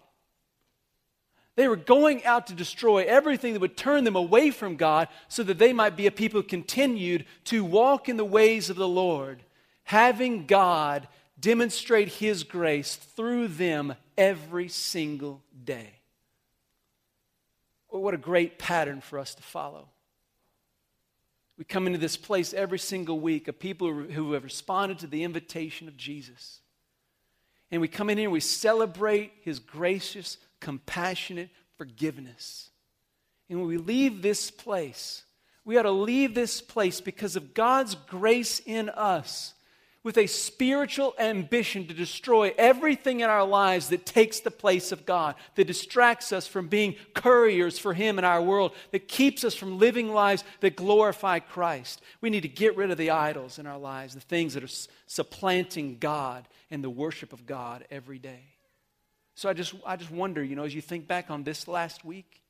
They 1.56 1.68
were 1.68 1.76
going 1.76 2.24
out 2.24 2.46
to 2.46 2.54
destroy 2.54 3.04
everything 3.04 3.52
that 3.52 3.60
would 3.60 3.76
turn 3.76 4.04
them 4.04 4.16
away 4.16 4.50
from 4.50 4.76
God 4.76 5.08
so 5.28 5.42
that 5.42 5.58
they 5.58 5.72
might 5.72 5.96
be 5.96 6.06
a 6.06 6.12
people 6.12 6.40
who 6.40 6.46
continued 6.46 7.26
to 7.46 7.64
walk 7.64 8.08
in 8.08 8.16
the 8.16 8.24
ways 8.24 8.70
of 8.70 8.76
the 8.76 8.88
Lord, 8.88 9.42
having 9.82 10.46
God 10.46 11.08
demonstrate 11.40 12.08
His 12.08 12.44
grace 12.44 12.96
through 12.96 13.48
them 13.48 13.94
every 14.16 14.68
single 14.68 15.42
day. 15.64 16.00
What 17.88 18.14
a 18.14 18.18
great 18.18 18.58
pattern 18.58 19.00
for 19.00 19.18
us 19.18 19.34
to 19.34 19.42
follow. 19.42 19.88
We 21.58 21.64
come 21.64 21.86
into 21.86 21.98
this 21.98 22.16
place 22.16 22.54
every 22.54 22.78
single 22.78 23.20
week 23.20 23.46
of 23.48 23.58
people 23.58 23.92
who 23.92 24.32
have 24.32 24.44
responded 24.44 25.00
to 25.00 25.06
the 25.06 25.24
invitation 25.24 25.88
of 25.88 25.96
Jesus. 25.96 26.60
And 27.70 27.80
we 27.80 27.88
come 27.88 28.08
in 28.08 28.16
here 28.16 28.28
and 28.28 28.32
we 28.32 28.40
celebrate 28.40 29.32
his 29.42 29.58
gracious, 29.58 30.38
compassionate 30.60 31.50
forgiveness. 31.76 32.70
And 33.48 33.58
when 33.58 33.68
we 33.68 33.76
leave 33.76 34.22
this 34.22 34.50
place, 34.50 35.24
we 35.64 35.76
ought 35.76 35.82
to 35.82 35.90
leave 35.90 36.34
this 36.34 36.60
place 36.60 37.00
because 37.00 37.36
of 37.36 37.52
God's 37.52 37.94
grace 37.94 38.60
in 38.64 38.88
us 38.88 39.52
with 40.02 40.16
a 40.16 40.26
spiritual 40.26 41.14
ambition 41.18 41.86
to 41.86 41.92
destroy 41.92 42.54
everything 42.56 43.20
in 43.20 43.28
our 43.28 43.44
lives 43.44 43.88
that 43.88 44.06
takes 44.06 44.40
the 44.40 44.50
place 44.50 44.92
of 44.92 45.04
God, 45.04 45.34
that 45.56 45.66
distracts 45.66 46.32
us 46.32 46.46
from 46.46 46.68
being 46.68 46.96
couriers 47.14 47.78
for 47.78 47.92
Him 47.92 48.18
in 48.18 48.24
our 48.24 48.40
world, 48.40 48.72
that 48.92 49.08
keeps 49.08 49.44
us 49.44 49.54
from 49.54 49.78
living 49.78 50.12
lives 50.12 50.42
that 50.60 50.74
glorify 50.74 51.38
Christ. 51.38 52.00
We 52.22 52.30
need 52.30 52.42
to 52.42 52.48
get 52.48 52.76
rid 52.76 52.90
of 52.90 52.96
the 52.96 53.10
idols 53.10 53.58
in 53.58 53.66
our 53.66 53.78
lives, 53.78 54.14
the 54.14 54.20
things 54.20 54.54
that 54.54 54.64
are 54.64 54.88
supplanting 55.06 55.98
God 56.00 56.48
and 56.70 56.82
the 56.82 56.90
worship 56.90 57.34
of 57.34 57.44
God 57.44 57.84
every 57.90 58.18
day. 58.18 58.44
So 59.34 59.50
I 59.50 59.52
just, 59.52 59.74
I 59.84 59.96
just 59.96 60.10
wonder, 60.10 60.42
you 60.42 60.56
know, 60.56 60.64
as 60.64 60.74
you 60.74 60.80
think 60.80 61.08
back 61.08 61.30
on 61.30 61.44
this 61.44 61.68
last 61.68 62.06
week, 62.06 62.40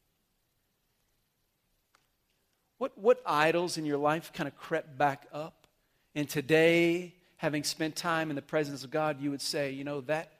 what, 2.79 2.97
what 2.97 3.21
idols 3.27 3.77
in 3.77 3.85
your 3.85 3.99
life 3.99 4.33
kind 4.33 4.47
of 4.47 4.57
crept 4.57 4.97
back 4.97 5.27
up? 5.33 5.67
And 6.15 6.29
today, 6.29 7.15
having 7.41 7.65
spent 7.65 7.97
time 7.97 8.29
in 8.29 8.37
the 8.37 8.43
presence 8.43 8.85
of 8.85 8.91
God, 8.91 9.19
you 9.19 9.31
would 9.31 9.41
say, 9.41 9.71
you 9.71 9.83
know, 9.83 10.03
that, 10.03 10.31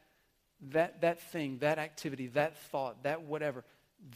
that, 0.69 1.01
that 1.01 1.19
thing, 1.19 1.57
that 1.61 1.79
activity, 1.79 2.27
that 2.27 2.59
thought, 2.65 3.05
that 3.05 3.23
whatever, 3.23 3.65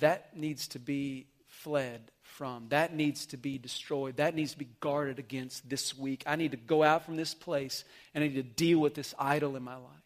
that 0.00 0.36
needs 0.36 0.68
to 0.68 0.78
be 0.78 1.26
fled 1.46 2.02
from. 2.20 2.66
That 2.68 2.94
needs 2.94 3.24
to 3.26 3.38
be 3.38 3.56
destroyed. 3.56 4.18
That 4.18 4.34
needs 4.34 4.52
to 4.52 4.58
be 4.58 4.68
guarded 4.80 5.18
against 5.18 5.66
this 5.66 5.96
week. 5.96 6.24
I 6.26 6.36
need 6.36 6.50
to 6.50 6.58
go 6.58 6.82
out 6.82 7.06
from 7.06 7.16
this 7.16 7.32
place 7.32 7.84
and 8.14 8.22
I 8.22 8.26
need 8.26 8.34
to 8.34 8.42
deal 8.42 8.80
with 8.80 8.92
this 8.92 9.14
idol 9.18 9.56
in 9.56 9.62
my 9.62 9.76
life. 9.76 10.04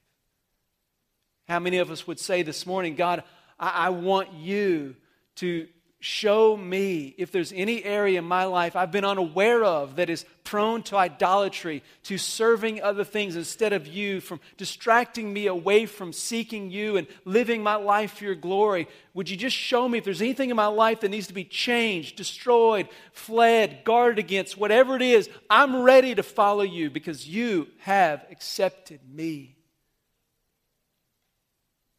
How 1.49 1.59
many 1.59 1.79
of 1.79 1.91
us 1.91 2.07
would 2.07 2.21
say 2.21 2.43
this 2.43 2.65
morning, 2.65 2.95
God, 2.95 3.25
I, 3.59 3.71
I 3.71 3.89
want 3.89 4.35
you 4.35 4.95
to 5.37 5.67
show 6.01 6.57
me 6.57 7.13
if 7.19 7.33
there's 7.33 7.53
any 7.53 7.83
area 7.83 8.21
in 8.21 8.25
my 8.25 8.45
life 8.45 8.77
I've 8.77 8.93
been 8.93 9.05
unaware 9.05 9.65
of 9.65 9.97
that 9.97 10.09
is 10.09 10.25
prone 10.45 10.83
to 10.85 10.97
idolatry, 10.97 11.83
to 12.05 12.17
serving 12.17 12.81
other 12.81 13.05
things 13.05 13.35
instead 13.35 13.73
of 13.73 13.87
you, 13.87 14.21
from 14.21 14.41
distracting 14.57 15.33
me 15.33 15.47
away 15.47 15.87
from 15.87 16.13
seeking 16.13 16.71
you 16.71 16.97
and 16.97 17.07
living 17.25 17.63
my 17.63 17.75
life 17.75 18.19
for 18.19 18.25
your 18.25 18.37
glory. 18.37 18.89
Would 19.15 19.29
you 19.29 19.37
just 19.37 19.57
show 19.57 19.89
me 19.89 19.99
if 19.99 20.05
there's 20.05 20.23
anything 20.23 20.51
in 20.51 20.57
my 20.57 20.69
life 20.69 21.01
that 21.01 21.11
needs 21.11 21.27
to 21.27 21.35
be 21.35 21.45
changed, 21.45 22.17
destroyed, 22.17 22.89
fled, 23.13 23.83
guarded 23.85 24.19
against, 24.19 24.57
whatever 24.57 24.97
it 24.97 25.03
is? 25.03 25.29
I'm 25.51 25.83
ready 25.83 26.15
to 26.15 26.23
follow 26.23 26.63
you 26.63 26.91
because 26.91 27.29
you 27.29 27.67
have 27.81 28.25
accepted 28.31 29.01
me. 29.13 29.58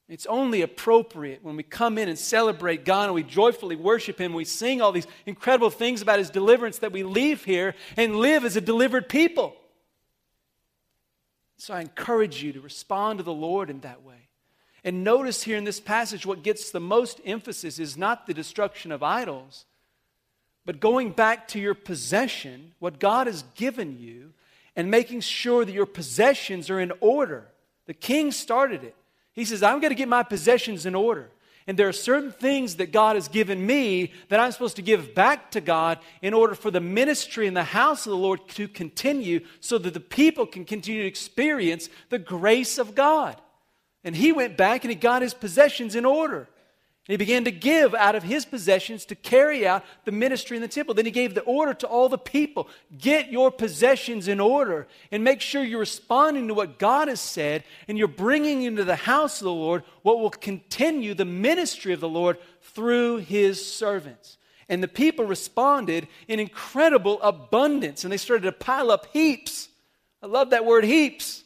It's 0.10 0.26
only 0.26 0.64
appropriate 0.64 1.44
when 1.44 1.56
we 1.56 1.62
come 1.62 2.00
in 2.00 2.10
and 2.10 2.18
celebrate 2.18 2.84
God 2.84 3.06
and 3.06 3.14
we 3.14 3.22
joyfully 3.22 3.76
worship 3.76 4.20
Him, 4.20 4.34
we 4.34 4.44
sing 4.44 4.82
all 4.82 4.92
these 4.92 5.08
incredible 5.28 5.70
things 5.70 6.02
about 6.02 6.18
His 6.18 6.32
deliverance 6.32 6.80
that 6.80 6.92
we 6.92 7.04
leave 7.04 7.46
here 7.46 7.76
and 7.96 8.16
live 8.16 8.44
as 8.44 8.56
a 8.56 8.62
delivered 8.62 9.08
people. 9.08 9.56
So 11.58 11.76
I 11.76 11.82
encourage 11.82 12.42
you 12.42 12.54
to 12.54 12.62
respond 12.62 13.20
to 13.20 13.24
the 13.24 13.34
Lord 13.34 13.70
in 13.70 13.82
that 13.82 14.02
way. 14.02 14.30
And 14.84 15.04
notice 15.04 15.44
here 15.44 15.58
in 15.58 15.66
this 15.66 15.80
passage, 15.80 16.26
what 16.26 16.42
gets 16.42 16.72
the 16.72 16.80
most 16.80 17.22
emphasis 17.24 17.78
is 17.78 17.98
not 17.98 18.26
the 18.26 18.34
destruction 18.34 18.92
of 18.92 19.04
idols, 19.04 19.66
but 20.66 20.80
going 20.80 21.12
back 21.12 21.48
to 21.50 21.60
your 21.60 21.76
possession, 21.76 22.72
what 22.80 23.00
God 23.00 23.28
has 23.28 23.44
given 23.56 24.00
you, 24.00 24.34
and 24.76 24.90
making 24.90 25.22
sure 25.22 25.66
that 25.66 25.74
your 25.74 25.86
possessions 25.86 26.70
are 26.70 26.80
in 26.80 26.94
order. 27.00 27.46
The 27.86 27.94
king 27.94 28.32
started 28.32 28.84
it. 28.84 28.96
He 29.40 29.46
says, 29.46 29.64
I'm 29.64 29.80
going 29.80 29.92
to 29.92 29.96
get 29.96 30.10
my 30.10 30.24
possessions 30.24 30.86
in 30.86 30.96
order. 30.96 31.30
And 31.66 31.80
there 31.80 31.88
are 31.88 31.94
certain 31.94 32.32
things 32.32 32.76
that 32.76 32.92
God 32.92 33.16
has 33.16 33.30
given 33.30 33.66
me 33.66 34.12
that 34.28 34.40
I'm 34.40 34.52
supposed 34.52 34.76
to 34.76 34.82
give 34.82 35.16
back 35.16 35.52
to 35.52 35.62
God 35.62 36.00
in 36.22 36.34
order 36.34 36.56
for 36.56 36.70
the 36.70 36.82
ministry 36.82 37.48
in 37.48 37.54
the 37.54 37.64
house 37.64 38.06
of 38.06 38.10
the 38.10 38.18
Lord 38.18 38.46
to 38.50 38.68
continue 38.68 39.40
so 39.62 39.78
that 39.78 39.94
the 39.94 40.02
people 40.02 40.46
can 40.46 40.66
continue 40.66 41.04
to 41.04 41.08
experience 41.08 41.88
the 42.10 42.20
grace 42.20 42.80
of 42.80 42.96
God. 42.96 43.40
And 44.04 44.14
he 44.14 44.34
went 44.34 44.58
back 44.58 44.84
and 44.84 44.92
he 44.92 44.96
got 44.96 45.22
his 45.22 45.34
possessions 45.34 45.96
in 45.96 46.04
order. 46.04 46.50
And 47.10 47.14
he 47.14 47.18
began 47.18 47.46
to 47.46 47.52
give 47.52 47.96
out 47.96 48.14
of 48.14 48.22
his 48.22 48.46
possessions 48.46 49.04
to 49.06 49.16
carry 49.16 49.68
out 49.68 49.84
the 50.06 50.12
ministry 50.12 50.58
in 50.58 50.62
the 50.62 50.68
temple. 50.68 50.94
Then 50.94 51.06
he 51.06 51.12
gave 51.12 51.34
the 51.34 51.42
order 51.42 51.74
to 51.74 51.88
all 51.88 52.08
the 52.08 52.20
people 52.20 52.70
get 52.96 53.32
your 53.32 53.50
possessions 53.50 54.28
in 54.28 54.40
order 54.40 54.88
and 55.12 55.24
make 55.24 55.42
sure 55.42 55.64
you're 55.64 55.80
responding 55.80 56.48
to 56.50 56.54
what 56.54 56.78
God 56.78 57.08
has 57.08 57.20
said 57.20 57.64
and 57.88 57.98
you're 57.98 58.08
bringing 58.08 58.62
into 58.62 58.84
the 58.84 58.96
house 58.96 59.42
of 59.42 59.46
the 59.46 59.52
Lord 59.52 59.82
what 60.04 60.20
will 60.20 60.30
continue 60.30 61.16
the 61.16 61.26
ministry 61.26 61.94
of 61.94 62.00
the 62.00 62.08
Lord 62.08 62.38
through 62.62 63.18
his 63.18 63.66
servants. 63.66 64.38
And 64.70 64.84
the 64.84 64.88
people 64.88 65.26
responded 65.26 66.08
in 66.28 66.40
incredible 66.40 67.20
abundance 67.24 68.04
and 68.04 68.14
they 68.14 68.18
started 68.18 68.44
to 68.44 68.52
pile 68.52 68.92
up 68.92 69.08
heaps. 69.14 69.70
I 70.22 70.28
love 70.28 70.52
that 70.52 70.64
word 70.64 70.84
heaps. 70.84 71.44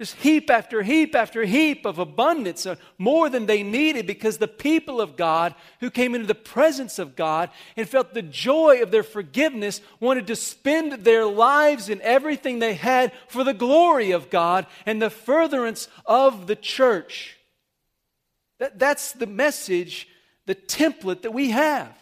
Just 0.00 0.16
heap 0.16 0.48
after 0.48 0.82
heap 0.82 1.14
after 1.14 1.44
heap 1.44 1.84
of 1.84 1.98
abundance, 1.98 2.64
uh, 2.64 2.76
more 2.96 3.28
than 3.28 3.44
they 3.44 3.62
needed, 3.62 4.06
because 4.06 4.38
the 4.38 4.48
people 4.48 4.98
of 4.98 5.14
God 5.14 5.54
who 5.80 5.90
came 5.90 6.14
into 6.14 6.26
the 6.26 6.34
presence 6.34 6.98
of 6.98 7.14
God 7.14 7.50
and 7.76 7.86
felt 7.86 8.14
the 8.14 8.22
joy 8.22 8.80
of 8.80 8.92
their 8.92 9.02
forgiveness 9.02 9.82
wanted 10.00 10.26
to 10.28 10.36
spend 10.36 11.04
their 11.04 11.26
lives 11.26 11.90
and 11.90 12.00
everything 12.00 12.60
they 12.60 12.72
had 12.72 13.12
for 13.28 13.44
the 13.44 13.52
glory 13.52 14.12
of 14.12 14.30
God 14.30 14.64
and 14.86 15.02
the 15.02 15.10
furtherance 15.10 15.86
of 16.06 16.46
the 16.46 16.56
church. 16.56 17.36
That, 18.58 18.78
that's 18.78 19.12
the 19.12 19.26
message, 19.26 20.08
the 20.46 20.54
template 20.54 21.20
that 21.22 21.34
we 21.34 21.50
have 21.50 21.94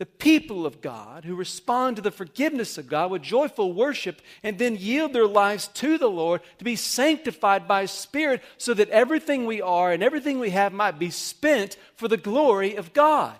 the 0.00 0.06
people 0.06 0.64
of 0.64 0.80
God 0.80 1.26
who 1.26 1.34
respond 1.34 1.96
to 1.96 2.02
the 2.02 2.10
forgiveness 2.10 2.78
of 2.78 2.88
God 2.88 3.10
with 3.10 3.20
joyful 3.20 3.74
worship 3.74 4.22
and 4.42 4.58
then 4.58 4.76
yield 4.76 5.12
their 5.12 5.26
lives 5.26 5.68
to 5.74 5.98
the 5.98 6.08
Lord 6.08 6.40
to 6.56 6.64
be 6.64 6.74
sanctified 6.74 7.68
by 7.68 7.82
His 7.82 7.90
Spirit 7.90 8.42
so 8.56 8.72
that 8.72 8.88
everything 8.88 9.44
we 9.44 9.60
are 9.60 9.92
and 9.92 10.02
everything 10.02 10.38
we 10.38 10.50
have 10.50 10.72
might 10.72 10.98
be 10.98 11.10
spent 11.10 11.76
for 11.96 12.08
the 12.08 12.16
glory 12.16 12.76
of 12.76 12.94
God. 12.94 13.38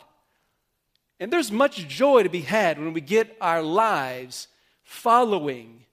And 1.18 1.32
there's 1.32 1.50
much 1.50 1.88
joy 1.88 2.24
to 2.24 2.28
be 2.28 2.42
had 2.42 2.78
when 2.78 2.92
we 2.92 3.00
get 3.00 3.38
our 3.40 3.62
lives 3.62 4.46
following 4.82 5.86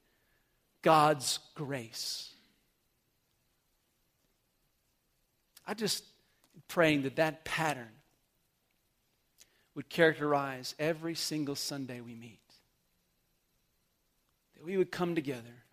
God's 0.82 1.40
grace. 1.56 2.34
I 5.66 5.76
just 5.76 6.04
praying 6.68 7.04
that 7.04 7.16
that 7.16 7.46
pattern 7.46 7.97
would 9.78 9.90
characterize 9.90 10.74
every 10.80 11.14
single 11.14 11.54
Sunday 11.54 12.02
we 12.02 12.16
meet. 12.16 12.40
That 14.56 14.66
we 14.66 14.76
would 14.76 14.92
come 14.92 15.14
together. 15.14 15.64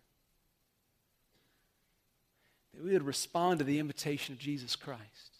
That 2.75 2.83
we 2.83 2.91
would 2.91 3.01
respond 3.01 3.57
to 3.57 3.65
the 3.65 3.79
invitation 3.79 4.33
of 4.33 4.39
Jesus 4.39 4.75
Christ. 4.75 5.39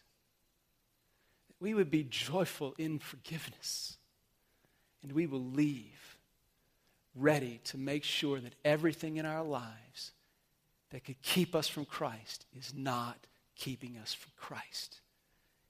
That 1.47 1.57
we 1.59 1.75
would 1.75 1.91
be 1.91 2.05
joyful 2.09 2.73
in 2.79 2.97
forgiveness. 2.97 3.97
And 5.03 5.11
we 5.11 5.27
will 5.27 5.45
leave 5.45 6.17
ready 7.13 7.61
to 7.65 7.77
make 7.77 8.03
sure 8.03 8.39
that 8.39 8.55
everything 8.65 9.17
in 9.17 9.27
our 9.27 9.43
lives 9.43 10.11
that 10.89 11.03
could 11.03 11.21
keep 11.21 11.53
us 11.53 11.67
from 11.67 11.85
Christ 11.85 12.47
is 12.57 12.73
not 12.75 13.27
keeping 13.55 13.95
us 14.01 14.11
from 14.11 14.31
Christ. 14.35 15.01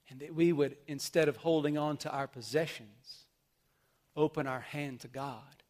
And 0.08 0.20
that 0.20 0.34
we 0.34 0.52
would, 0.52 0.76
instead 0.86 1.28
of 1.28 1.36
holding 1.36 1.76
on 1.76 1.96
to 1.98 2.10
our 2.10 2.26
possessions, 2.26 3.24
open 4.14 4.46
our 4.46 4.60
hand 4.60 5.00
to 5.00 5.08
God 5.08 5.62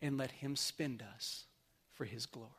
and 0.00 0.18
let 0.18 0.30
Him 0.30 0.56
spend 0.56 1.02
us 1.14 1.44
for 1.94 2.04
His 2.04 2.26
glory. 2.26 2.50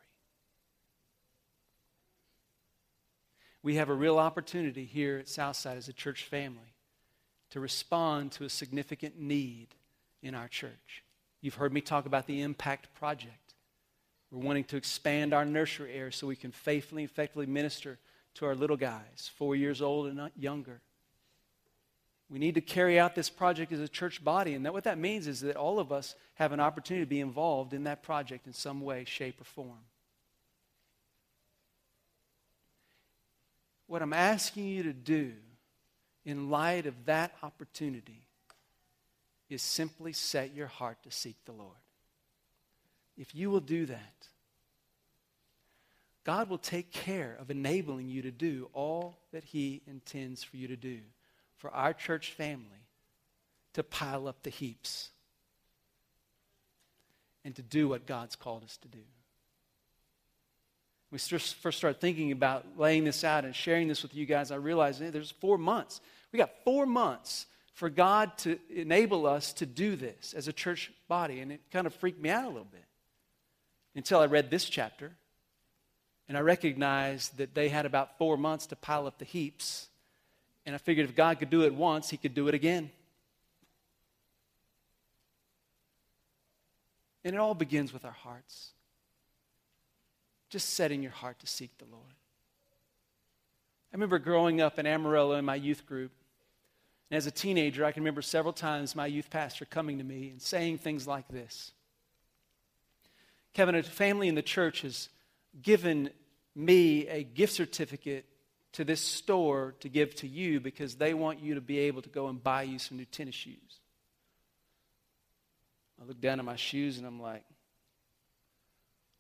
We 3.62 3.76
have 3.76 3.90
a 3.90 3.94
real 3.94 4.20
opportunity 4.20 4.84
here 4.84 5.18
at 5.20 5.30
Southside 5.30 5.78
as 5.78 5.88
a 5.88 5.94
church 5.94 6.26
family 6.26 6.74
to 7.52 7.60
respond 7.60 8.32
to 8.34 8.44
a 8.44 8.50
significant 8.50 9.20
need 9.20 9.68
in 10.22 10.36
our 10.36 10.48
church. 10.48 11.04
You've 11.42 11.56
heard 11.56 11.74
me 11.74 11.82
talk 11.82 12.06
about 12.06 12.26
the 12.26 12.42
Impact 12.42 12.94
Project. 12.94 13.54
We're 14.32 14.44
wanting 14.44 14.64
to 14.66 14.78
expand 14.78 15.34
our 15.34 15.46
nursery 15.46 15.94
area 15.94 16.12
so 16.12 16.26
we 16.26 16.36
can 16.36 16.52
faithfully 16.52 17.04
and 17.04 17.12
effectively 17.12 17.46
minister 17.46 18.00
to 18.36 18.46
our 18.46 18.56
little 18.56 18.78
guys, 18.78 19.30
four 19.36 19.56
years 19.56 19.82
old 19.82 20.08
and 20.08 20.32
younger. 20.36 20.82
We 22.30 22.40
need 22.40 22.56
to 22.56 22.62
carry 22.62 23.00
out 23.00 23.16
this 23.16 23.30
project 23.30 23.72
as 23.72 23.80
a 23.80 23.88
church 23.88 24.24
body. 24.24 24.54
And 24.54 24.66
that 24.66 24.74
what 24.74 24.86
that 24.86 24.98
means 24.98 25.28
is 25.28 25.42
that 25.42 25.56
all 25.56 25.80
of 25.80 25.92
us 25.92 26.16
have 26.36 26.52
an 26.52 26.60
opportunity 26.60 27.06
to 27.06 27.10
be 27.10 27.20
involved 27.20 27.74
in 27.74 27.84
that 27.84 28.02
project 28.04 28.48
in 28.48 28.54
some 28.54 28.82
way, 28.82 29.06
shape, 29.06 29.40
or 29.40 29.44
form. 29.44 29.86
What 33.88 34.02
I'm 34.02 34.14
asking 34.14 34.66
you 34.66 34.84
to 34.84 34.94
do 34.94 35.34
in 36.26 36.50
light 36.50 36.86
of 36.86 37.06
that 37.06 37.36
opportunity 37.44 38.22
is 39.50 39.62
simply 39.62 40.14
set 40.14 40.56
your 40.56 40.68
heart 40.68 40.98
to 41.04 41.12
seek 41.12 41.36
the 41.46 41.52
Lord. 41.52 41.78
If 43.18 43.36
you 43.36 43.52
will 43.52 43.60
do 43.60 43.86
that, 43.86 44.28
God 46.24 46.50
will 46.50 46.58
take 46.58 46.92
care 46.92 47.38
of 47.40 47.52
enabling 47.52 48.10
you 48.10 48.22
to 48.24 48.32
do 48.32 48.70
all 48.74 49.20
that 49.34 49.44
He 49.44 49.82
intends 49.86 50.44
for 50.44 50.58
you 50.58 50.70
to 50.70 50.78
do 50.78 51.00
for 51.64 51.74
our 51.74 51.94
church 51.94 52.34
family 52.34 52.66
to 53.74 53.84
pile 53.84 54.28
up 54.28 54.44
the 54.44 54.50
heaps 54.50 55.12
and 57.46 57.56
to 57.56 57.62
do 57.62 57.88
what 57.88 58.06
God's 58.06 58.36
called 58.36 58.66
us 58.66 58.76
to 58.80 58.90
do. 58.90 59.00
We 61.10 61.20
first 61.20 61.78
started 61.78 62.02
thinking 62.02 62.34
about 62.34 62.78
laying 62.78 63.06
this 63.06 63.24
out 63.24 63.46
and 63.46 63.56
sharing 63.56 63.88
this 63.88 64.04
with 64.04 64.14
you 64.14 64.26
guys. 64.26 64.52
I 64.52 64.58
realized 64.58 65.02
hey, 65.02 65.10
there's 65.10 65.32
four 65.32 65.58
months. 65.58 66.02
We 66.34 66.38
got 66.38 66.52
four 66.66 66.86
months 66.86 67.46
for 67.76 67.90
God 67.90 68.38
to 68.40 68.60
enable 68.70 69.26
us 69.26 69.54
to 69.54 69.66
do 69.66 69.96
this 69.96 70.34
as 70.34 70.50
a 70.50 70.54
church 70.54 70.92
body. 71.08 71.40
And 71.40 71.50
it 71.50 71.62
kind 71.72 71.88
of 71.88 71.94
freaked 71.94 72.22
me 72.22 72.30
out 72.30 72.44
a 72.44 72.50
little 72.50 72.68
bit 72.70 72.84
until 73.96 74.20
I 74.20 74.26
read 74.26 74.52
this 74.52 74.66
chapter. 74.66 75.14
And 76.28 76.38
I 76.38 76.42
recognized 76.42 77.38
that 77.38 77.56
they 77.56 77.70
had 77.70 77.86
about 77.86 78.18
four 78.18 78.36
months 78.36 78.68
to 78.68 78.76
pile 78.76 79.08
up 79.08 79.18
the 79.18 79.24
heaps 79.24 79.88
and 80.66 80.74
I 80.74 80.78
figured 80.78 81.10
if 81.10 81.16
God 81.16 81.40
could 81.40 81.50
do 81.50 81.64
it 81.64 81.74
once, 81.74 82.10
He 82.10 82.18
could 82.18 82.34
do 82.34 82.48
it 82.48 82.54
again. 82.54 82.90
And 87.26 87.36
it 87.36 87.40
all 87.40 87.54
begins 87.54 87.94
with 87.94 88.06
our 88.06 88.12
hearts. 88.12 88.72
Just 90.50 90.74
setting 90.74 91.02
your 91.02 91.12
heart 91.12 91.40
to 91.40 91.48
seek 91.48 91.78
the 91.78 91.86
Lord. 91.86 92.14
I 93.92 93.96
remember 93.96 94.20
growing 94.20 94.60
up 94.60 94.80
in 94.80 94.86
Amarillo 94.86 95.36
in 95.36 95.46
my 95.46 95.56
youth 95.56 95.86
group. 95.86 96.12
And 97.10 97.18
as 97.18 97.28
a 97.28 97.32
teenager, 97.32 97.86
I 97.86 97.92
can 97.92 98.04
remember 98.04 98.22
several 98.22 98.54
times 98.54 98.96
my 98.96 99.06
youth 99.06 99.30
pastor 99.30 99.66
coming 99.66 100.00
to 100.00 100.04
me 100.04 100.30
and 100.30 100.42
saying 100.42 100.80
things 100.80 101.08
like 101.08 101.28
this 101.28 101.72
Kevin, 103.54 103.76
a 103.76 103.84
family 103.84 104.28
in 104.28 104.36
the 104.36 104.42
church 104.42 104.82
has 104.82 105.10
given 105.62 106.10
me 106.56 107.08
a 107.08 107.24
gift 107.24 107.54
certificate 107.54 108.26
to 108.74 108.84
this 108.84 109.02
store 109.02 109.76
to 109.80 109.90
give 109.90 110.16
to 110.16 110.28
you 110.28 110.60
because 110.60 110.96
they 110.96 111.14
want 111.14 111.40
you 111.40 111.56
to 111.56 111.62
be 111.62 111.80
able 111.80 112.02
to 112.02 112.10
go 112.10 112.28
and 112.28 112.44
buy 112.44 112.64
you 112.64 112.80
some 112.80 112.98
new 112.98 113.06
tennis 113.06 113.36
shoes. 113.36 113.80
I 116.02 116.06
look 116.06 116.20
down 116.20 116.40
at 116.40 116.46
my 116.46 116.56
shoes 116.56 116.98
and 116.98 117.08
I'm 117.08 117.22
like, 117.22 117.44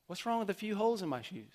what's 0.07 0.25
wrong 0.25 0.39
with 0.39 0.49
a 0.49 0.55
few 0.55 0.75
holes 0.75 1.01
in 1.01 1.09
my 1.09 1.21
shoes? 1.21 1.53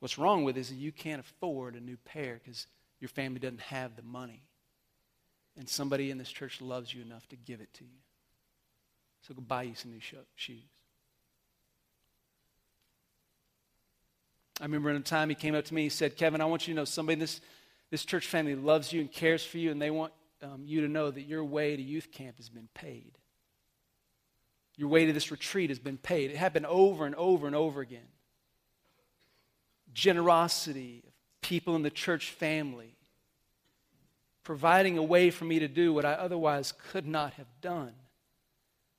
What's 0.00 0.16
wrong 0.16 0.44
with 0.44 0.56
it 0.56 0.60
is 0.60 0.68
that 0.70 0.76
you 0.76 0.92
can't 0.92 1.20
afford 1.20 1.74
a 1.74 1.80
new 1.80 1.96
pair 1.96 2.40
because 2.42 2.66
your 3.00 3.08
family 3.08 3.40
doesn't 3.40 3.60
have 3.60 3.96
the 3.96 4.02
money. 4.02 4.42
And 5.56 5.68
somebody 5.68 6.10
in 6.10 6.18
this 6.18 6.30
church 6.30 6.60
loves 6.60 6.94
you 6.94 7.02
enough 7.02 7.28
to 7.28 7.36
give 7.36 7.60
it 7.60 7.74
to 7.74 7.84
you. 7.84 8.00
So 9.22 9.34
go 9.34 9.40
buy 9.40 9.64
you 9.64 9.74
some 9.74 9.90
new 9.90 10.00
shoes. 10.00 10.62
I 14.60 14.64
remember 14.64 14.90
in 14.90 14.96
a 14.96 15.00
time 15.00 15.28
he 15.28 15.34
came 15.34 15.54
up 15.54 15.64
to 15.66 15.74
me, 15.74 15.84
he 15.84 15.88
said, 15.88 16.16
Kevin, 16.16 16.40
I 16.40 16.44
want 16.44 16.66
you 16.66 16.74
to 16.74 16.80
know 16.80 16.84
somebody 16.84 17.14
in 17.14 17.20
this, 17.20 17.40
this 17.90 18.04
church 18.04 18.26
family 18.26 18.56
loves 18.56 18.92
you 18.92 19.00
and 19.00 19.10
cares 19.10 19.44
for 19.44 19.58
you, 19.58 19.70
and 19.70 19.80
they 19.80 19.90
want 19.90 20.12
um, 20.42 20.62
you 20.64 20.80
to 20.80 20.88
know 20.88 21.10
that 21.10 21.22
your 21.22 21.44
way 21.44 21.76
to 21.76 21.82
youth 21.82 22.10
camp 22.10 22.36
has 22.36 22.48
been 22.48 22.68
paid. 22.74 23.12
Your 24.76 24.88
way 24.88 25.06
to 25.06 25.12
this 25.12 25.30
retreat 25.30 25.70
has 25.70 25.78
been 25.78 25.96
paid. 25.96 26.30
It 26.30 26.36
happened 26.36 26.66
over 26.66 27.06
and 27.06 27.14
over 27.14 27.46
and 27.46 27.54
over 27.54 27.80
again. 27.80 28.06
Generosity 29.92 31.02
of 31.06 31.12
people 31.40 31.76
in 31.76 31.82
the 31.82 31.90
church 31.90 32.30
family, 32.30 32.96
providing 34.44 34.98
a 34.98 35.02
way 35.02 35.30
for 35.30 35.44
me 35.44 35.58
to 35.60 35.68
do 35.68 35.92
what 35.92 36.04
I 36.04 36.12
otherwise 36.12 36.72
could 36.90 37.06
not 37.06 37.34
have 37.34 37.48
done. 37.60 37.92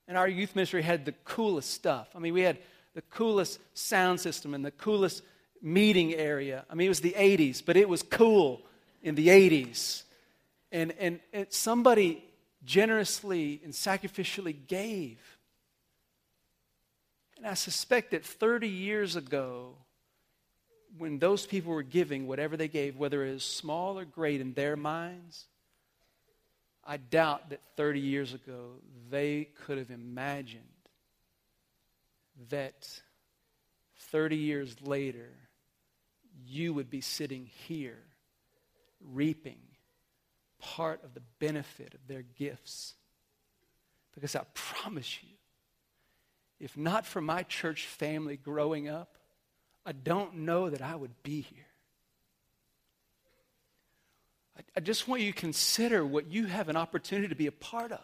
And 0.07 0.18
our 0.18 0.28
youth 0.28 0.55
ministry 0.55 0.82
had 0.82 1.05
the 1.05 1.14
coolest 1.24 1.72
stuff. 1.72 2.10
I 2.16 2.20
mean, 2.20 2.34
we 2.34 2.41
had 2.41 2.60
the 2.93 3.01
coolest 3.03 3.60
sound 3.74 4.20
system 4.20 4.53
and 4.53 4.66
the 4.66 4.72
coolest 4.72 5.22
meeting 5.62 6.14
area. 6.14 6.66
I 6.70 6.76
mean, 6.76 6.86
it 6.86 6.89
was 6.89 7.01
the 7.01 7.16
80s, 7.18 7.64
but 7.66 7.78
it 7.78 7.88
was 7.88 8.03
cool 8.03 8.62
in 9.01 9.16
the 9.16 9.28
80s. 9.28 10.03
And, 10.72 10.93
and, 10.99 11.20
and 11.34 11.47
somebody 11.49 12.24
generously 12.64 13.62
and 13.64 13.74
sacrificially 13.74 14.55
gave. 14.68 15.20
And 17.38 17.47
I 17.47 17.53
suspect 17.53 18.12
that 18.12 18.26
30 18.26 18.68
years 18.68 19.16
ago, 19.16 19.76
when 20.97 21.20
those 21.20 21.45
people 21.45 21.74
were 21.74 21.84
giving 21.84 22.28
whatever 22.28 22.57
they 22.57 22.68
gave, 22.68 22.97
whether 22.97 23.26
it 23.26 23.34
was 23.34 23.43
small 23.43 23.97
or 23.97 24.05
great 24.05 24.41
in 24.41 24.53
their 24.53 24.76
minds, 24.76 25.45
I 26.86 26.97
doubt 26.97 27.51
that 27.51 27.62
30 27.78 27.99
years 27.99 28.34
ago 28.34 28.72
they 29.10 29.49
could 29.66 29.78
have 29.78 29.91
imagined 29.91 30.64
that 32.49 32.88
30 34.12 34.36
years 34.38 34.76
later 34.82 35.30
you 36.50 36.74
would 36.74 36.89
be 36.89 37.02
sitting 37.02 37.50
here 37.68 38.00
reaping 39.14 39.60
part 40.60 41.04
of 41.04 41.14
the 41.14 41.22
benefit 41.39 41.93
of 41.93 42.08
their 42.08 42.24
gifts. 42.38 42.93
Because 44.14 44.36
I 44.36 44.41
promise 44.54 45.20
you, 45.22 45.30
if 46.60 46.76
not 46.76 47.06
for 47.06 47.22
my 47.22 47.43
church 47.43 47.86
family 47.86 48.36
growing 48.36 48.89
up, 48.89 49.18
I 49.86 49.93
don't 49.93 50.39
know 50.39 50.70
that 50.70 50.82
I 50.82 50.95
would 50.95 51.24
be 51.24 51.41
here. 51.41 51.66
I, 54.58 54.62
I 54.78 54.80
just 54.82 55.08
want 55.08 55.22
you 55.22 55.32
to 55.32 55.38
consider 55.38 56.06
what 56.06 56.30
you 56.30 56.47
have 56.47 56.68
an 56.68 56.76
opportunity 56.76 57.30
to 57.30 57.36
be 57.36 57.47
a 57.47 57.52
part 57.52 57.91
of. 57.91 58.04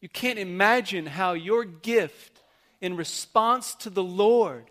You 0.00 0.08
can't 0.08 0.38
imagine 0.38 1.06
how 1.06 1.32
your 1.32 1.64
gift 1.64 2.40
in 2.80 2.96
response 2.96 3.74
to 3.76 3.90
the 3.90 4.02
Lord 4.02 4.64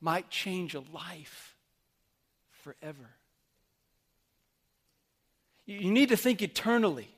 might 0.00 0.30
change 0.30 0.74
a 0.74 0.80
life 0.92 1.56
forever. 2.50 3.10
You 5.66 5.90
need 5.90 6.08
to 6.10 6.16
think 6.16 6.40
eternally. 6.42 7.08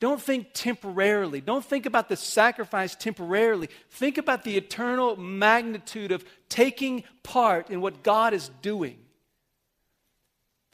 Don't 0.00 0.20
think 0.20 0.48
temporarily. 0.54 1.40
Don't 1.40 1.64
think 1.64 1.86
about 1.86 2.08
the 2.08 2.16
sacrifice 2.16 2.94
temporarily. 2.94 3.68
Think 3.90 4.18
about 4.18 4.44
the 4.44 4.56
eternal 4.56 5.16
magnitude 5.16 6.10
of 6.10 6.24
taking 6.48 7.04
part 7.22 7.70
in 7.70 7.80
what 7.80 8.02
God 8.02 8.32
is 8.32 8.50
doing 8.62 8.98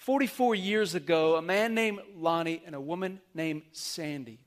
44 0.07 0.55
years 0.55 0.95
ago, 0.95 1.35
a 1.35 1.43
man 1.43 1.75
named 1.75 1.99
Lonnie 2.15 2.63
and 2.65 2.77
a 2.77 2.81
woman 2.81 3.21
named 3.35 3.63
Sandy. 3.73 4.39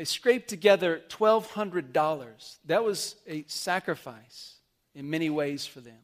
They 0.00 0.06
scraped 0.06 0.48
together 0.48 1.02
$1,200. 1.10 2.56
That 2.64 2.82
was 2.82 3.16
a 3.26 3.44
sacrifice 3.48 4.54
in 4.94 5.10
many 5.10 5.28
ways 5.28 5.66
for 5.66 5.80
them. 5.80 5.98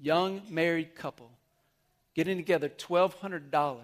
Young 0.00 0.40
married 0.48 0.94
couple 0.94 1.30
getting 2.14 2.38
together 2.38 2.70
$1,200 2.70 3.80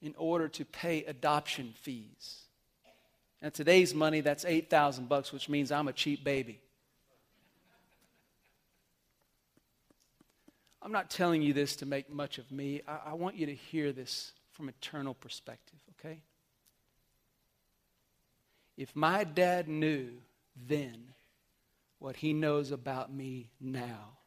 in 0.00 0.14
order 0.16 0.46
to 0.46 0.64
pay 0.64 1.02
adoption 1.06 1.74
fees. 1.82 2.42
And 3.40 3.52
today's 3.52 3.96
money, 3.96 4.20
that's 4.20 4.44
8,000 4.44 5.08
bucks, 5.08 5.32
which 5.32 5.48
means 5.48 5.72
I'm 5.72 5.88
a 5.88 5.92
cheap 5.92 6.22
baby. 6.22 6.60
I'm 10.80 10.92
not 10.92 11.10
telling 11.10 11.42
you 11.42 11.52
this 11.52 11.74
to 11.74 11.84
make 11.84 12.08
much 12.08 12.38
of 12.38 12.48
me. 12.52 12.82
I, 12.86 13.10
I 13.10 13.12
want 13.14 13.34
you 13.34 13.46
to 13.46 13.54
hear 13.56 13.90
this 13.90 14.30
from 14.52 14.68
eternal 14.68 15.14
perspective, 15.14 15.80
okay? 15.98 16.20
If 18.76 18.94
my 18.96 19.24
dad 19.24 19.68
knew 19.68 20.10
then 20.56 21.12
what 21.98 22.16
he 22.16 22.32
knows 22.32 22.70
about 22.70 23.12
me 23.12 23.50
now, 23.60 24.18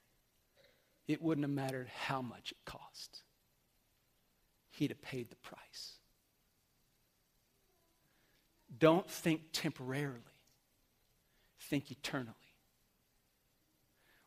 it 1.07 1.21
wouldn't 1.21 1.43
have 1.43 1.51
mattered 1.51 1.89
how 1.89 2.21
much 2.21 2.51
it 2.51 2.57
cost. 2.65 3.21
He'd 4.71 4.91
have 4.91 5.01
paid 5.01 5.29
the 5.29 5.35
price. 5.37 5.93
Don't 8.77 9.09
think 9.09 9.41
temporarily, 9.53 10.21
think 11.59 11.91
eternally. 11.91 12.33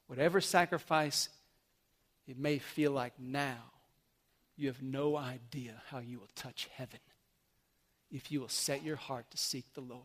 Whatever 0.07 0.41
sacrifice 0.41 1.29
it 2.27 2.39
may 2.39 2.59
feel 2.59 2.93
like 2.93 3.15
now, 3.19 3.73
you 4.57 4.69
have 4.69 4.83
no 4.83 5.17
idea 5.17 5.83
how 5.91 5.99
you 5.99 6.19
will 6.19 6.31
touch 6.35 6.69
heaven 6.75 7.01
if 8.11 8.33
you 8.33 8.41
will 8.41 8.49
set 8.49 8.83
your 8.83 8.97
heart 8.97 9.31
to 9.31 9.37
seek 9.37 9.73
the 9.75 9.81
Lord 9.81 10.03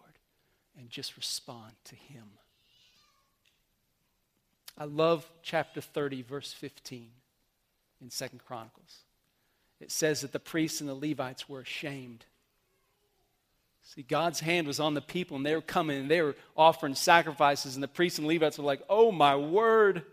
and 0.77 0.89
just 0.89 1.15
respond 1.15 1.73
to 1.85 1.95
Him. 1.95 2.25
I 4.77 4.85
love 4.85 5.29
chapter 5.43 5.81
30, 5.81 6.23
verse 6.23 6.51
15 6.51 7.09
in 8.01 8.09
Second 8.09 8.39
Chronicles. 8.45 9.03
It 9.79 9.91
says 9.91 10.21
that 10.21 10.31
the 10.31 10.39
priests 10.39 10.81
and 10.81 10.89
the 10.89 10.95
Levites 10.95 11.47
were 11.47 11.59
ashamed. 11.59 12.25
See, 13.83 14.01
God's 14.01 14.39
hand 14.39 14.65
was 14.65 14.79
on 14.79 14.93
the 14.93 15.01
people, 15.01 15.37
and 15.37 15.45
they 15.45 15.55
were 15.55 15.61
coming 15.61 15.99
and 15.99 16.09
they 16.09 16.21
were 16.21 16.35
offering 16.55 16.95
sacrifices, 16.95 17.75
and 17.75 17.83
the 17.83 17.87
priests 17.87 18.17
and 18.17 18.27
Levites 18.27 18.57
were 18.57 18.63
like, 18.63 18.81
Oh, 18.89 19.11
my 19.11 19.35
word, 19.35 20.03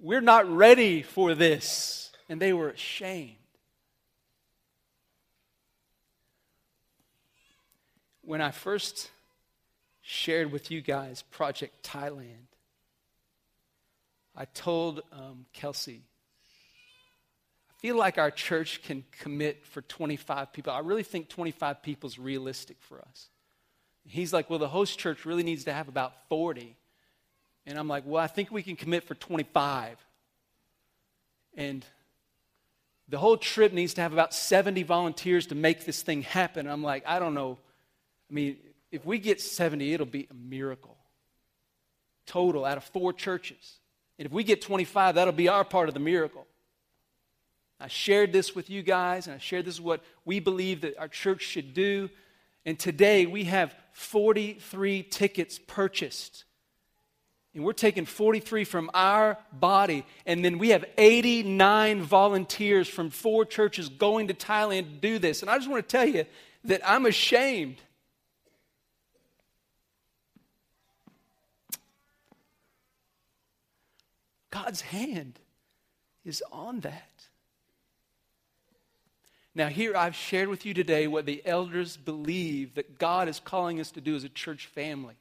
we're 0.00 0.20
not 0.20 0.50
ready 0.50 1.02
for 1.02 1.34
this. 1.34 2.10
And 2.28 2.40
they 2.40 2.52
were 2.52 2.70
ashamed. 2.70 3.36
When 8.26 8.40
I 8.40 8.50
first 8.50 9.08
shared 10.02 10.50
with 10.50 10.72
you 10.72 10.80
guys 10.80 11.22
Project 11.30 11.86
Thailand, 11.86 12.48
I 14.34 14.46
told 14.46 15.02
um, 15.12 15.46
Kelsey, 15.52 16.02
I 17.70 17.74
feel 17.80 17.96
like 17.96 18.18
our 18.18 18.32
church 18.32 18.82
can 18.82 19.04
commit 19.20 19.64
for 19.64 19.80
25 19.80 20.52
people. 20.52 20.72
I 20.72 20.80
really 20.80 21.04
think 21.04 21.28
25 21.28 21.82
people 21.82 22.08
is 22.08 22.18
realistic 22.18 22.78
for 22.80 23.00
us. 23.00 23.28
He's 24.04 24.32
like, 24.32 24.50
well, 24.50 24.58
the 24.58 24.66
host 24.66 24.98
church 24.98 25.24
really 25.24 25.44
needs 25.44 25.62
to 25.66 25.72
have 25.72 25.86
about 25.86 26.12
40. 26.28 26.74
And 27.64 27.78
I'm 27.78 27.86
like, 27.86 28.02
well, 28.04 28.20
I 28.20 28.26
think 28.26 28.50
we 28.50 28.64
can 28.64 28.74
commit 28.74 29.04
for 29.04 29.14
25. 29.14 30.04
And 31.56 31.86
the 33.08 33.18
whole 33.18 33.36
trip 33.36 33.72
needs 33.72 33.94
to 33.94 34.00
have 34.00 34.12
about 34.12 34.34
70 34.34 34.82
volunteers 34.82 35.46
to 35.46 35.54
make 35.54 35.84
this 35.84 36.02
thing 36.02 36.22
happen. 36.22 36.66
And 36.66 36.72
I'm 36.72 36.82
like, 36.82 37.04
I 37.06 37.20
don't 37.20 37.34
know. 37.34 37.58
I 38.30 38.34
mean, 38.34 38.56
if 38.90 39.04
we 39.04 39.18
get 39.18 39.40
70, 39.40 39.92
it'll 39.92 40.06
be 40.06 40.26
a 40.30 40.34
miracle. 40.34 40.96
Total 42.26 42.64
out 42.64 42.76
of 42.76 42.84
four 42.84 43.12
churches. 43.12 43.78
And 44.18 44.26
if 44.26 44.32
we 44.32 44.44
get 44.44 44.62
25, 44.62 45.16
that'll 45.16 45.32
be 45.32 45.48
our 45.48 45.64
part 45.64 45.88
of 45.88 45.94
the 45.94 46.00
miracle. 46.00 46.46
I 47.78 47.88
shared 47.88 48.32
this 48.32 48.54
with 48.54 48.70
you 48.70 48.82
guys, 48.82 49.26
and 49.26 49.36
I 49.36 49.38
shared 49.38 49.66
this 49.66 49.74
is 49.74 49.80
what 49.80 50.02
we 50.24 50.40
believe 50.40 50.80
that 50.80 50.98
our 50.98 51.08
church 51.08 51.42
should 51.42 51.74
do. 51.74 52.08
And 52.64 52.78
today 52.78 53.26
we 53.26 53.44
have 53.44 53.74
43 53.92 55.02
tickets 55.04 55.60
purchased. 55.66 56.44
And 57.54 57.64
we're 57.64 57.72
taking 57.72 58.04
43 58.04 58.64
from 58.64 58.90
our 58.92 59.38
body. 59.52 60.04
And 60.26 60.44
then 60.44 60.58
we 60.58 60.70
have 60.70 60.84
89 60.98 62.02
volunteers 62.02 62.88
from 62.88 63.10
four 63.10 63.44
churches 63.44 63.88
going 63.88 64.28
to 64.28 64.34
Thailand 64.34 64.84
to 64.84 65.00
do 65.00 65.18
this. 65.18 65.42
And 65.42 65.50
I 65.50 65.56
just 65.56 65.70
want 65.70 65.86
to 65.86 65.96
tell 65.96 66.06
you 66.06 66.24
that 66.64 66.80
I'm 66.84 67.06
ashamed 67.06 67.76
God's 74.64 74.80
hand 74.80 75.38
is 76.24 76.42
on 76.50 76.80
that. 76.80 77.26
Now, 79.54 79.68
here 79.68 79.94
I've 79.94 80.14
shared 80.14 80.48
with 80.48 80.64
you 80.64 80.72
today 80.72 81.06
what 81.06 81.26
the 81.26 81.42
elders 81.44 81.96
believe 81.96 82.74
that 82.74 82.98
God 82.98 83.28
is 83.28 83.38
calling 83.38 83.80
us 83.80 83.90
to 83.92 84.00
do 84.00 84.16
as 84.16 84.24
a 84.24 84.30
church 84.30 84.66
family. 84.66 85.16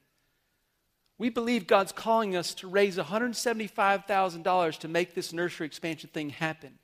We 1.18 1.30
believe 1.30 1.68
God's 1.68 1.92
calling 1.92 2.36
us 2.36 2.54
to 2.56 2.68
raise 2.68 2.98
$175,000 2.98 4.80
to 4.80 4.88
make 4.88 5.14
this 5.14 5.34
nursery 5.34 5.68
expansion 5.68 6.10
thing 6.14 6.30
happen. 6.30 6.80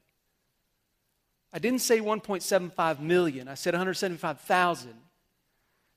I 1.53 1.59
didn't 1.59 1.81
say 1.81 1.99
1.75 1.99 2.99
million, 2.99 3.47
I 3.47 3.53
said 3.53 3.73
175,000. 3.73 4.93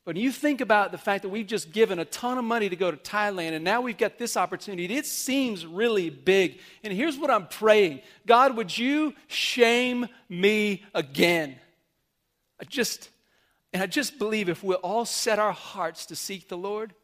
But 0.04 0.16
when 0.16 0.22
you 0.22 0.32
think 0.32 0.60
about 0.60 0.92
the 0.92 0.98
fact 0.98 1.22
that 1.22 1.30
we've 1.30 1.46
just 1.46 1.72
given 1.72 1.98
a 1.98 2.04
ton 2.04 2.36
of 2.36 2.44
money 2.44 2.68
to 2.68 2.76
go 2.76 2.90
to 2.90 2.96
Thailand 2.96 3.52
and 3.52 3.64
now 3.64 3.80
we've 3.80 3.96
got 3.96 4.18
this 4.18 4.36
opportunity, 4.36 4.94
it 4.94 5.06
seems 5.06 5.64
really 5.64 6.10
big. 6.10 6.58
And 6.82 6.92
here's 6.92 7.16
what 7.16 7.30
I'm 7.30 7.46
praying 7.46 8.02
God, 8.26 8.56
would 8.56 8.76
you 8.76 9.14
shame 9.28 10.06
me 10.28 10.84
again? 10.94 11.56
I 12.60 12.64
just, 12.64 13.08
and 13.72 13.82
I 13.82 13.86
just 13.86 14.18
believe 14.18 14.50
if 14.50 14.62
we'll 14.62 14.76
all 14.76 15.06
set 15.06 15.38
our 15.38 15.52
hearts 15.52 16.06
to 16.06 16.16
seek 16.16 16.48
the 16.48 16.56
Lord, 16.56 16.94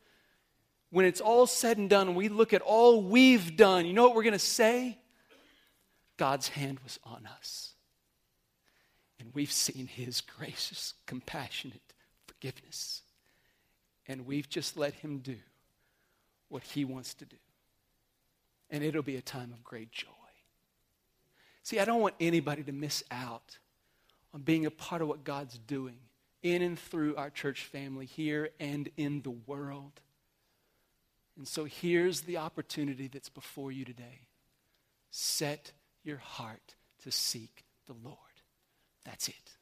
when 0.91 1.07
it's 1.07 1.23
all 1.23 1.47
said 1.47 1.79
and 1.79 1.89
done 1.89 2.15
we 2.15 2.29
look 2.29 2.53
at 2.53 2.61
all 2.61 3.03
we've 3.03 3.57
done, 3.57 3.87
you 3.87 3.95
know 3.95 4.05
what 4.05 4.15
we're 4.15 4.25
going 4.25 4.33
to 4.35 4.39
say? 4.39 4.99
God's 6.19 6.49
hand 6.49 6.81
was 6.85 6.99
on 7.03 7.27
us. 7.39 7.73
And 9.19 9.31
we've 9.33 9.53
seen 9.53 9.87
his 9.87 10.21
gracious, 10.39 10.93
compassionate 11.07 11.81
forgiveness. 12.41 13.03
And 14.07 14.27
we've 14.27 14.49
just 14.49 14.77
let 14.77 14.95
Him 14.95 15.19
do 15.19 15.37
what 16.49 16.63
He 16.63 16.85
wants 16.85 17.15
to 17.15 17.25
do. 17.25 17.37
And 18.71 18.83
it'll 18.83 19.03
be 19.03 19.17
a 19.17 19.23
time 19.23 19.53
of 19.53 19.63
great 19.63 19.93
joy. 19.93 20.09
See, 21.63 21.79
I 21.79 21.85
don't 21.85 22.01
want 22.01 22.15
anybody 22.19 22.63
to 22.65 22.73
miss 22.73 23.05
out 23.11 23.59
on 24.33 24.43
being 24.43 24.67
a 24.67 24.71
part 24.71 25.03
of 25.03 25.09
what 25.09 25.25
God's 25.25 25.59
doing 25.59 25.99
in 26.43 26.63
and 26.63 26.79
through 26.79 27.17
our 27.17 27.31
church 27.31 27.65
family 27.65 28.07
here 28.07 28.51
and 28.59 28.89
in 28.97 29.23
the 29.23 29.31
world. 29.31 30.01
And 31.37 31.47
so 31.47 31.65
here's 31.65 32.23
the 32.23 32.39
opportunity 32.39 33.09
that's 33.09 33.29
before 33.29 33.71
you 33.71 33.85
today. 33.85 34.27
Set 35.11 35.73
your 36.03 36.19
heart 36.19 36.75
to 37.03 37.11
seek 37.11 37.65
the 37.87 37.95
Lord. 38.03 38.17
That's 39.05 39.29
it. 39.29 39.57